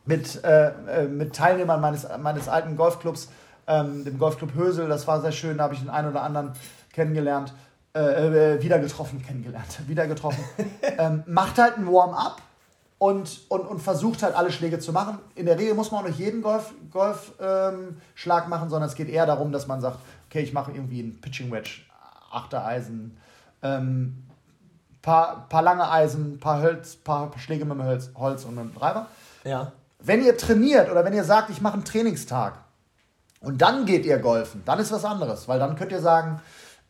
mit, 0.04 0.42
äh, 0.44 0.68
äh, 0.68 1.08
mit 1.08 1.34
Teilnehmern 1.34 1.80
meines, 1.80 2.06
meines 2.18 2.48
alten 2.48 2.76
Golfclubs, 2.76 3.28
ähm, 3.66 4.04
dem 4.04 4.18
Golfclub 4.18 4.54
Hösel. 4.54 4.88
Das 4.88 5.06
war 5.06 5.20
sehr 5.20 5.32
schön, 5.32 5.58
da 5.58 5.64
habe 5.64 5.74
ich 5.74 5.80
den 5.80 5.90
einen 5.90 6.08
oder 6.08 6.22
anderen 6.22 6.52
kennengelernt, 6.92 7.54
äh, 7.94 8.54
äh 8.54 8.62
wieder 8.62 8.78
getroffen, 8.78 9.22
kennengelernt, 9.24 9.78
wieder 9.88 10.06
getroffen. 10.06 10.44
ähm, 10.98 11.22
macht 11.26 11.58
halt 11.58 11.78
ein 11.78 11.86
Warm-up 11.86 12.42
und, 12.98 13.40
und, 13.48 13.60
und 13.62 13.80
versucht 13.80 14.22
halt 14.22 14.34
alle 14.34 14.52
Schläge 14.52 14.78
zu 14.78 14.92
machen. 14.92 15.18
In 15.34 15.46
der 15.46 15.58
Regel 15.58 15.74
muss 15.74 15.90
man 15.90 16.02
auch 16.02 16.08
nicht 16.08 16.18
jeden 16.18 16.42
Golfschlag 16.42 16.72
Golf, 16.90 17.32
ähm, 17.40 18.48
machen, 18.48 18.70
sondern 18.70 18.88
es 18.88 18.94
geht 18.94 19.08
eher 19.08 19.26
darum, 19.26 19.52
dass 19.52 19.66
man 19.66 19.80
sagt, 19.80 19.98
okay, 20.28 20.40
ich 20.40 20.52
mache 20.52 20.72
irgendwie 20.72 21.00
einen 21.00 21.20
Pitching 21.20 21.50
Wedge, 21.50 21.82
Achter 22.30 22.64
Eisen, 22.64 23.16
ähm, 23.62 24.24
paar, 25.02 25.48
paar 25.48 25.62
lange 25.62 25.90
Eisen, 25.90 26.38
paar 26.38 26.62
Holz, 26.62 26.96
paar 26.96 27.30
Schläge 27.38 27.64
mit 27.64 27.76
dem 27.76 27.84
Holz, 27.84 28.10
Holz 28.14 28.44
und 28.44 28.58
einem 28.58 28.74
Treiber. 28.74 29.06
Ja. 29.44 29.72
Wenn 30.04 30.24
ihr 30.24 30.36
trainiert 30.36 30.90
oder 30.90 31.04
wenn 31.04 31.12
ihr 31.12 31.24
sagt, 31.24 31.50
ich 31.50 31.60
mache 31.60 31.74
einen 31.74 31.84
Trainingstag 31.84 32.54
und 33.40 33.62
dann 33.62 33.86
geht 33.86 34.04
ihr 34.04 34.18
golfen, 34.18 34.62
dann 34.64 34.78
ist 34.78 34.92
was 34.92 35.04
anderes, 35.04 35.48
weil 35.48 35.58
dann 35.58 35.76
könnt 35.76 35.92
ihr 35.92 36.00
sagen, 36.00 36.40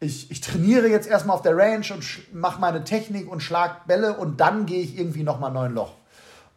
ich, 0.00 0.30
ich 0.30 0.40
trainiere 0.40 0.88
jetzt 0.88 1.06
erstmal 1.06 1.36
auf 1.36 1.42
der 1.42 1.56
Range 1.56 1.84
und 1.92 2.04
mache 2.34 2.60
meine 2.60 2.84
Technik 2.84 3.30
und 3.30 3.40
schlag 3.40 3.86
Bälle 3.86 4.16
und 4.16 4.40
dann 4.40 4.66
gehe 4.66 4.80
ich 4.80 4.98
irgendwie 4.98 5.22
nochmal 5.22 5.52
neun 5.52 5.74
Loch. 5.74 5.92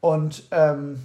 Und 0.01 0.43
ähm, 0.51 0.99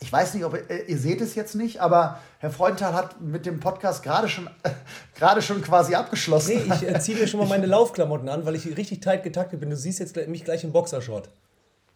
ich 0.00 0.12
weiß 0.12 0.34
nicht, 0.34 0.44
ob 0.44 0.54
ihr, 0.54 0.68
äh, 0.70 0.84
ihr 0.86 0.98
seht 0.98 1.20
es 1.20 1.34
jetzt 1.34 1.54
nicht, 1.54 1.80
aber 1.80 2.18
Herr 2.38 2.50
Freudenthal 2.50 2.92
hat 2.92 3.20
mit 3.20 3.46
dem 3.46 3.60
Podcast 3.60 4.02
gerade 4.02 4.28
schon, 4.28 4.50
äh, 5.20 5.40
schon 5.40 5.62
quasi 5.62 5.94
abgeschlossen. 5.94 6.62
Nee, 6.66 6.74
ich 6.74 6.88
äh, 6.88 6.98
ziehe 7.00 7.18
mir 7.18 7.26
schon 7.26 7.40
mal 7.40 7.48
meine 7.48 7.66
Laufklamotten 7.66 8.28
an, 8.28 8.44
weil 8.44 8.54
ich 8.54 8.66
richtig 8.76 9.00
tight 9.00 9.22
getaktet 9.22 9.60
bin. 9.60 9.70
Du 9.70 9.76
siehst 9.76 10.00
jetzt 10.00 10.16
mich 10.28 10.44
gleich 10.44 10.64
im 10.64 10.72
Boxershort. 10.72 11.28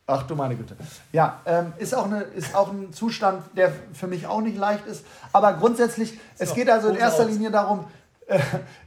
Ach 0.09 0.23
du 0.23 0.37
meine 0.37 0.55
Güte. 0.55 0.77
Ja, 1.13 1.41
ähm, 1.47 1.73
ist, 1.79 1.93
auch 1.95 2.05
eine, 2.05 2.23
ist 2.23 2.55
auch 2.55 2.71
ein 2.71 2.93
Zustand, 2.93 3.43
der 3.57 3.73
für 3.93 4.07
mich 4.07 4.27
auch 4.27 4.41
nicht 4.41 4.57
leicht 4.57 4.87
ist. 4.87 5.05
Aber 5.33 5.55
grundsätzlich, 5.55 6.13
so, 6.13 6.45
es 6.45 6.55
geht 6.55 6.71
also 6.71 6.89
in 6.89 6.97
erster 6.97 7.25
aus. 7.25 7.31
Linie 7.31 7.51
darum, 7.51 7.87
äh, 8.27 8.39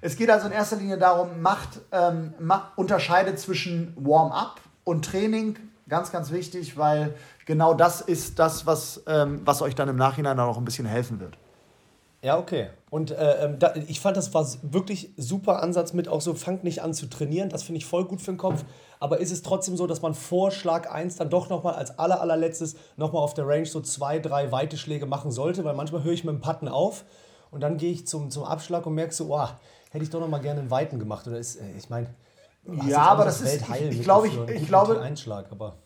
es 0.02 0.16
geht 0.16 0.30
also 0.30 0.48
in 0.48 0.54
erster 0.54 0.78
Linie 0.78 0.98
darum, 0.98 1.42
macht, 1.42 1.82
ähm, 1.92 2.34
macht 2.40 2.78
unterscheidet 2.78 3.38
zwischen 3.38 3.94
Warm-up 3.98 4.62
und 4.86 5.04
Training. 5.04 5.58
Ganz, 5.90 6.12
ganz 6.12 6.32
wichtig, 6.32 6.78
weil 6.78 7.16
genau 7.46 7.74
das 7.74 8.00
ist 8.00 8.40
das, 8.40 8.66
was, 8.66 9.02
ähm, 9.06 9.42
was 9.44 9.62
euch 9.62 9.76
dann 9.76 9.90
im 9.90 9.98
Nachhinein 9.98 10.40
auch 10.40 10.58
ein 10.58 10.66
bisschen 10.66 10.86
helfen 10.86 11.20
wird. 11.20 11.38
Ja, 12.22 12.38
okay. 12.38 12.68
Und 12.90 13.12
äh, 13.12 13.46
ähm, 13.46 13.60
da, 13.60 13.74
ich 13.88 14.02
fand, 14.02 14.18
das 14.18 14.34
war 14.34 14.46
wirklich 14.62 15.12
super 15.16 15.64
Ansatz 15.64 15.94
mit 15.94 16.10
auch 16.10 16.20
so, 16.20 16.34
fangt 16.34 16.64
nicht 16.66 16.82
an 16.82 16.94
zu 16.94 17.06
trainieren. 17.06 17.50
Das 17.50 17.64
finde 17.64 17.78
ich 17.78 17.86
voll 17.86 18.06
gut 18.06 18.20
für 18.20 18.32
den 18.32 18.38
Kopf. 18.38 18.66
Aber 19.00 19.20
ist 19.20 19.32
es 19.32 19.42
trotzdem 19.42 19.78
so, 19.78 19.88
dass 19.88 20.02
man 20.02 20.14
vor 20.14 20.52
Schlag 20.52 20.92
1 20.92 21.16
dann 21.16 21.30
doch 21.30 21.50
nochmal 21.50 21.76
als 21.76 21.98
aller, 21.98 22.20
allerletztes 22.20 22.76
nochmal 22.98 23.22
auf 23.24 23.34
der 23.34 23.48
Range 23.48 23.66
so 23.66 23.80
zwei, 23.80 24.20
drei 24.20 24.52
weite 24.52 24.76
Schläge 24.76 25.06
machen 25.06 25.32
sollte? 25.32 25.64
Weil 25.64 25.76
manchmal 25.76 26.04
höre 26.04 26.12
ich 26.12 26.26
mit 26.26 26.34
dem 26.34 26.42
Putten 26.42 26.68
auf 26.68 27.06
und 27.52 27.62
dann 27.62 27.78
gehe 27.78 27.92
ich 27.92 28.06
zum, 28.06 28.30
zum 28.30 28.44
Abschlag 28.44 28.86
und 28.86 28.96
merke 28.96 29.14
so, 29.14 29.34
oh, 29.34 29.48
hätte 29.92 30.04
ich 30.04 30.10
doch 30.10 30.20
nochmal 30.20 30.42
gerne 30.42 30.60
einen 30.60 30.72
weiten 30.72 31.00
gemacht. 31.00 31.26
Oder 31.26 31.38
ist, 31.38 31.56
äh, 31.56 31.72
ich 31.78 31.90
meine, 31.90 32.08
ja, 32.88 33.04
aber 33.04 33.26
das, 33.26 33.40
das 33.40 33.54
ist, 33.54 33.70
ich, 33.70 34.00
ich 34.00 34.04
glaube, 34.04 34.28
ich, 34.28 34.38
ich 34.50 34.68
glaube, 34.68 35.00
Einschlag, 35.00 35.46
aber 35.52 35.78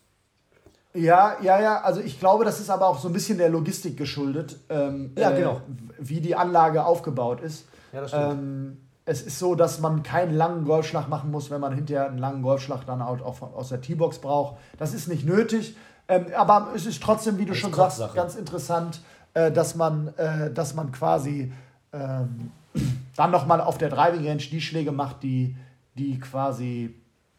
ja, 0.93 1.37
ja, 1.41 1.59
ja. 1.59 1.81
Also 1.81 2.01
ich 2.01 2.19
glaube, 2.19 2.45
das 2.45 2.59
ist 2.59 2.69
aber 2.69 2.87
auch 2.87 2.99
so 2.99 3.07
ein 3.07 3.13
bisschen 3.13 3.37
der 3.37 3.49
Logistik 3.49 3.97
geschuldet, 3.97 4.59
ähm, 4.69 5.11
ja, 5.17 5.31
genau. 5.31 5.55
Äh, 5.55 5.61
wie 5.99 6.21
die 6.21 6.35
Anlage 6.35 6.85
aufgebaut 6.85 7.41
ist. 7.41 7.65
Ja, 7.91 8.01
das 8.01 8.11
stimmt. 8.11 8.31
Ähm, 8.31 8.77
es 9.05 9.21
ist 9.21 9.39
so, 9.39 9.55
dass 9.55 9.79
man 9.79 10.03
keinen 10.03 10.33
langen 10.33 10.65
Golfschlag 10.65 11.09
machen 11.09 11.29
muss, 11.29 11.51
wenn 11.51 11.59
man 11.59 11.73
hinterher 11.73 12.07
einen 12.07 12.19
langen 12.19 12.41
Golfschlag 12.41 12.85
dann 12.85 13.01
auch 13.01 13.41
aus 13.41 13.69
der 13.69 13.81
T-Box 13.81 14.19
braucht. 14.19 14.57
Das 14.77 14.93
ist 14.93 15.07
nicht 15.07 15.25
nötig. 15.25 15.75
Ähm, 16.07 16.27
aber 16.35 16.69
es 16.75 16.85
ist 16.85 17.01
trotzdem, 17.01 17.37
wie 17.37 17.45
du 17.45 17.53
schon 17.53 17.73
sagst, 17.73 18.01
ganz 18.13 18.35
interessant, 18.35 19.01
äh, 19.33 19.51
dass, 19.51 19.75
man, 19.75 20.13
äh, 20.17 20.51
dass 20.51 20.73
man 20.73 20.91
quasi 20.91 21.51
ähm, 21.91 22.51
dann 23.15 23.31
nochmal 23.31 23.61
auf 23.61 23.77
der 23.77 23.89
Driving 23.89 24.25
Range 24.27 24.37
die 24.37 24.61
Schläge 24.61 24.91
macht, 24.91 25.23
die, 25.23 25.55
die 25.95 26.19
quasi 26.19 26.95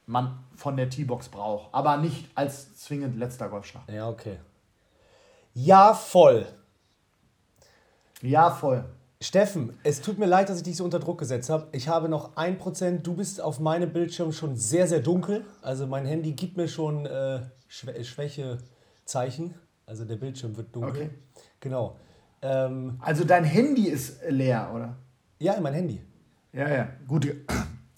man 0.06 0.38
von 0.54 0.76
der 0.76 0.90
T-Box 0.90 1.28
braucht. 1.28 1.72
Aber 1.72 1.96
nicht 1.96 2.28
als 2.34 2.76
zwingend 2.78 3.16
letzter 3.16 3.48
Golfschlag. 3.48 3.82
Ja, 3.90 4.08
okay. 4.08 4.38
Ja, 5.54 5.94
voll. 5.94 6.46
Ja, 8.22 8.50
voll. 8.50 8.84
Steffen, 9.20 9.78
es 9.84 10.02
tut 10.02 10.18
mir 10.18 10.26
leid, 10.26 10.48
dass 10.48 10.58
ich 10.58 10.62
dich 10.64 10.76
so 10.76 10.84
unter 10.84 10.98
Druck 10.98 11.18
gesetzt 11.18 11.48
habe. 11.48 11.68
Ich 11.72 11.88
habe 11.88 12.08
noch 12.08 12.36
1%. 12.36 12.98
Du 12.98 13.14
bist 13.14 13.40
auf 13.40 13.58
meinem 13.58 13.92
Bildschirm 13.92 14.32
schon 14.32 14.56
sehr, 14.56 14.86
sehr 14.86 15.00
dunkel. 15.00 15.44
Also 15.62 15.86
mein 15.86 16.04
Handy 16.04 16.32
gibt 16.32 16.56
mir 16.56 16.68
schon 16.68 17.06
äh, 17.06 17.40
Schwä 17.68 18.04
Schwächezeichen. 18.04 19.54
Also 19.86 20.04
der 20.04 20.16
Bildschirm 20.16 20.56
wird 20.56 20.74
dunkel. 20.74 20.90
Okay. 20.90 21.10
Genau. 21.60 21.96
Ähm, 22.42 22.98
also 23.00 23.24
dein 23.24 23.44
Handy 23.44 23.88
ist 23.88 24.20
leer, 24.28 24.70
oder? 24.74 24.96
Ja, 25.38 25.58
mein 25.60 25.74
Handy. 25.74 26.00
Ja, 26.52 26.68
ja. 26.68 26.88
Gut, 27.08 27.26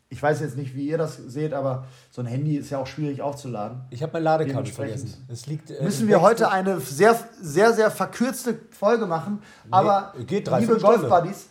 ich 0.08 0.22
weiß 0.22 0.40
jetzt 0.40 0.56
nicht, 0.56 0.74
wie 0.76 0.86
ihr 0.86 0.98
das 0.98 1.16
seht, 1.16 1.52
aber 1.52 1.86
so 2.10 2.22
ein 2.22 2.26
Handy 2.26 2.56
ist 2.56 2.70
ja 2.70 2.78
auch 2.78 2.86
schwierig 2.86 3.22
aufzuladen. 3.22 3.82
Ich 3.90 4.02
habe 4.02 4.12
mein 4.14 4.22
Ladekabel 4.22 4.70
vergessen. 4.72 5.26
Es 5.28 5.46
liegt, 5.46 5.70
äh, 5.70 5.82
müssen 5.82 6.06
wir 6.06 6.20
heute 6.20 6.50
eine 6.50 6.80
sehr, 6.80 7.18
sehr, 7.40 7.72
sehr 7.72 7.90
verkürzte 7.90 8.58
Folge 8.70 9.06
machen. 9.06 9.42
Nee, 9.64 9.70
aber 9.72 10.14
geht 10.26 10.48
drei, 10.48 10.60
liebe 10.60 10.78
Golf-Buddies, 10.78 11.48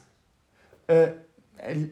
äh, 0.88 1.10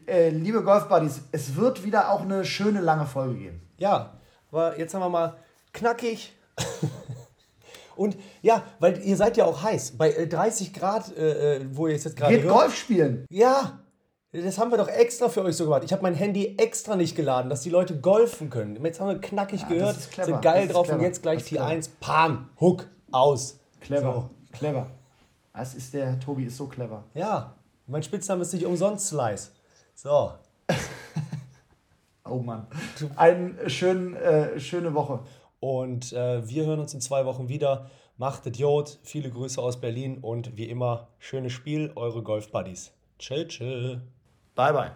äh, 0.06 0.30
liebe 0.30 0.62
Golf-Buddies, 0.62 1.22
es 1.32 1.54
wird 1.56 1.84
wieder 1.84 2.10
auch 2.10 2.22
eine 2.22 2.44
schöne 2.44 2.80
lange 2.80 3.06
Folge 3.06 3.34
geben. 3.34 3.60
Ja, 3.76 4.14
aber 4.50 4.78
jetzt 4.78 4.94
haben 4.94 5.02
wir 5.02 5.10
mal 5.10 5.36
knackig. 5.72 6.32
Und 7.96 8.16
ja, 8.42 8.64
weil 8.80 9.00
ihr 9.02 9.16
seid 9.16 9.36
ja 9.36 9.44
auch 9.44 9.62
heiß. 9.62 9.96
Bei 9.96 10.10
30 10.10 10.68
äh, 10.68 10.70
Grad, 10.72 11.16
äh, 11.16 11.56
äh, 11.56 11.66
wo 11.70 11.86
ihr 11.86 11.92
jetzt 11.94 12.16
gerade. 12.16 12.34
Geht 12.34 12.44
hört, 12.44 12.54
Golf 12.54 12.76
spielen. 12.76 13.26
Ja, 13.30 13.83
das 14.42 14.58
haben 14.58 14.72
wir 14.72 14.78
doch 14.78 14.88
extra 14.88 15.28
für 15.28 15.42
euch 15.44 15.56
so 15.56 15.64
gemacht. 15.64 15.84
Ich 15.84 15.92
habe 15.92 16.02
mein 16.02 16.14
Handy 16.14 16.56
extra 16.58 16.96
nicht 16.96 17.14
geladen, 17.14 17.48
dass 17.48 17.60
die 17.60 17.70
Leute 17.70 18.00
golfen 18.00 18.50
können. 18.50 18.84
Jetzt 18.84 19.00
haben 19.00 19.08
wir 19.08 19.20
knackig 19.20 19.62
ja, 19.62 19.68
gehört, 19.68 19.96
sind 19.96 20.42
geil 20.42 20.66
drauf 20.66 20.88
und 20.90 21.00
jetzt 21.00 21.22
gleich 21.22 21.44
T1, 21.44 21.88
Pam, 22.00 22.48
Hook, 22.60 22.88
aus. 23.12 23.60
Clever, 23.80 24.12
so. 24.12 24.30
clever. 24.56 24.86
Das 25.52 25.74
ist 25.74 25.94
der, 25.94 26.18
Tobi 26.18 26.46
ist 26.46 26.56
so 26.56 26.66
clever. 26.66 27.04
Ja, 27.14 27.54
mein 27.86 28.02
Spitzname 28.02 28.42
ist 28.42 28.52
nicht 28.52 28.66
umsonst 28.66 29.06
Slice. 29.06 29.52
So. 29.94 30.32
oh 32.24 32.38
Mann. 32.38 32.66
Eine 33.14 33.70
schön, 33.70 34.16
äh, 34.16 34.58
schöne 34.58 34.94
Woche. 34.94 35.20
Und 35.60 36.12
äh, 36.12 36.48
wir 36.48 36.66
hören 36.66 36.80
uns 36.80 36.92
in 36.92 37.00
zwei 37.00 37.24
Wochen 37.24 37.48
wieder. 37.48 37.88
Macht 38.16 38.46
Idiot. 38.46 38.98
Viele 39.02 39.30
Grüße 39.30 39.62
aus 39.62 39.80
Berlin 39.80 40.18
und 40.18 40.56
wie 40.56 40.68
immer, 40.68 41.08
schönes 41.18 41.52
Spiel, 41.52 41.92
eure 41.94 42.22
Golf 42.22 42.50
Buddies. 42.50 42.92
Chill, 43.18 43.46
chill. 43.46 44.02
Bay 44.56 44.72
bay. 44.72 44.90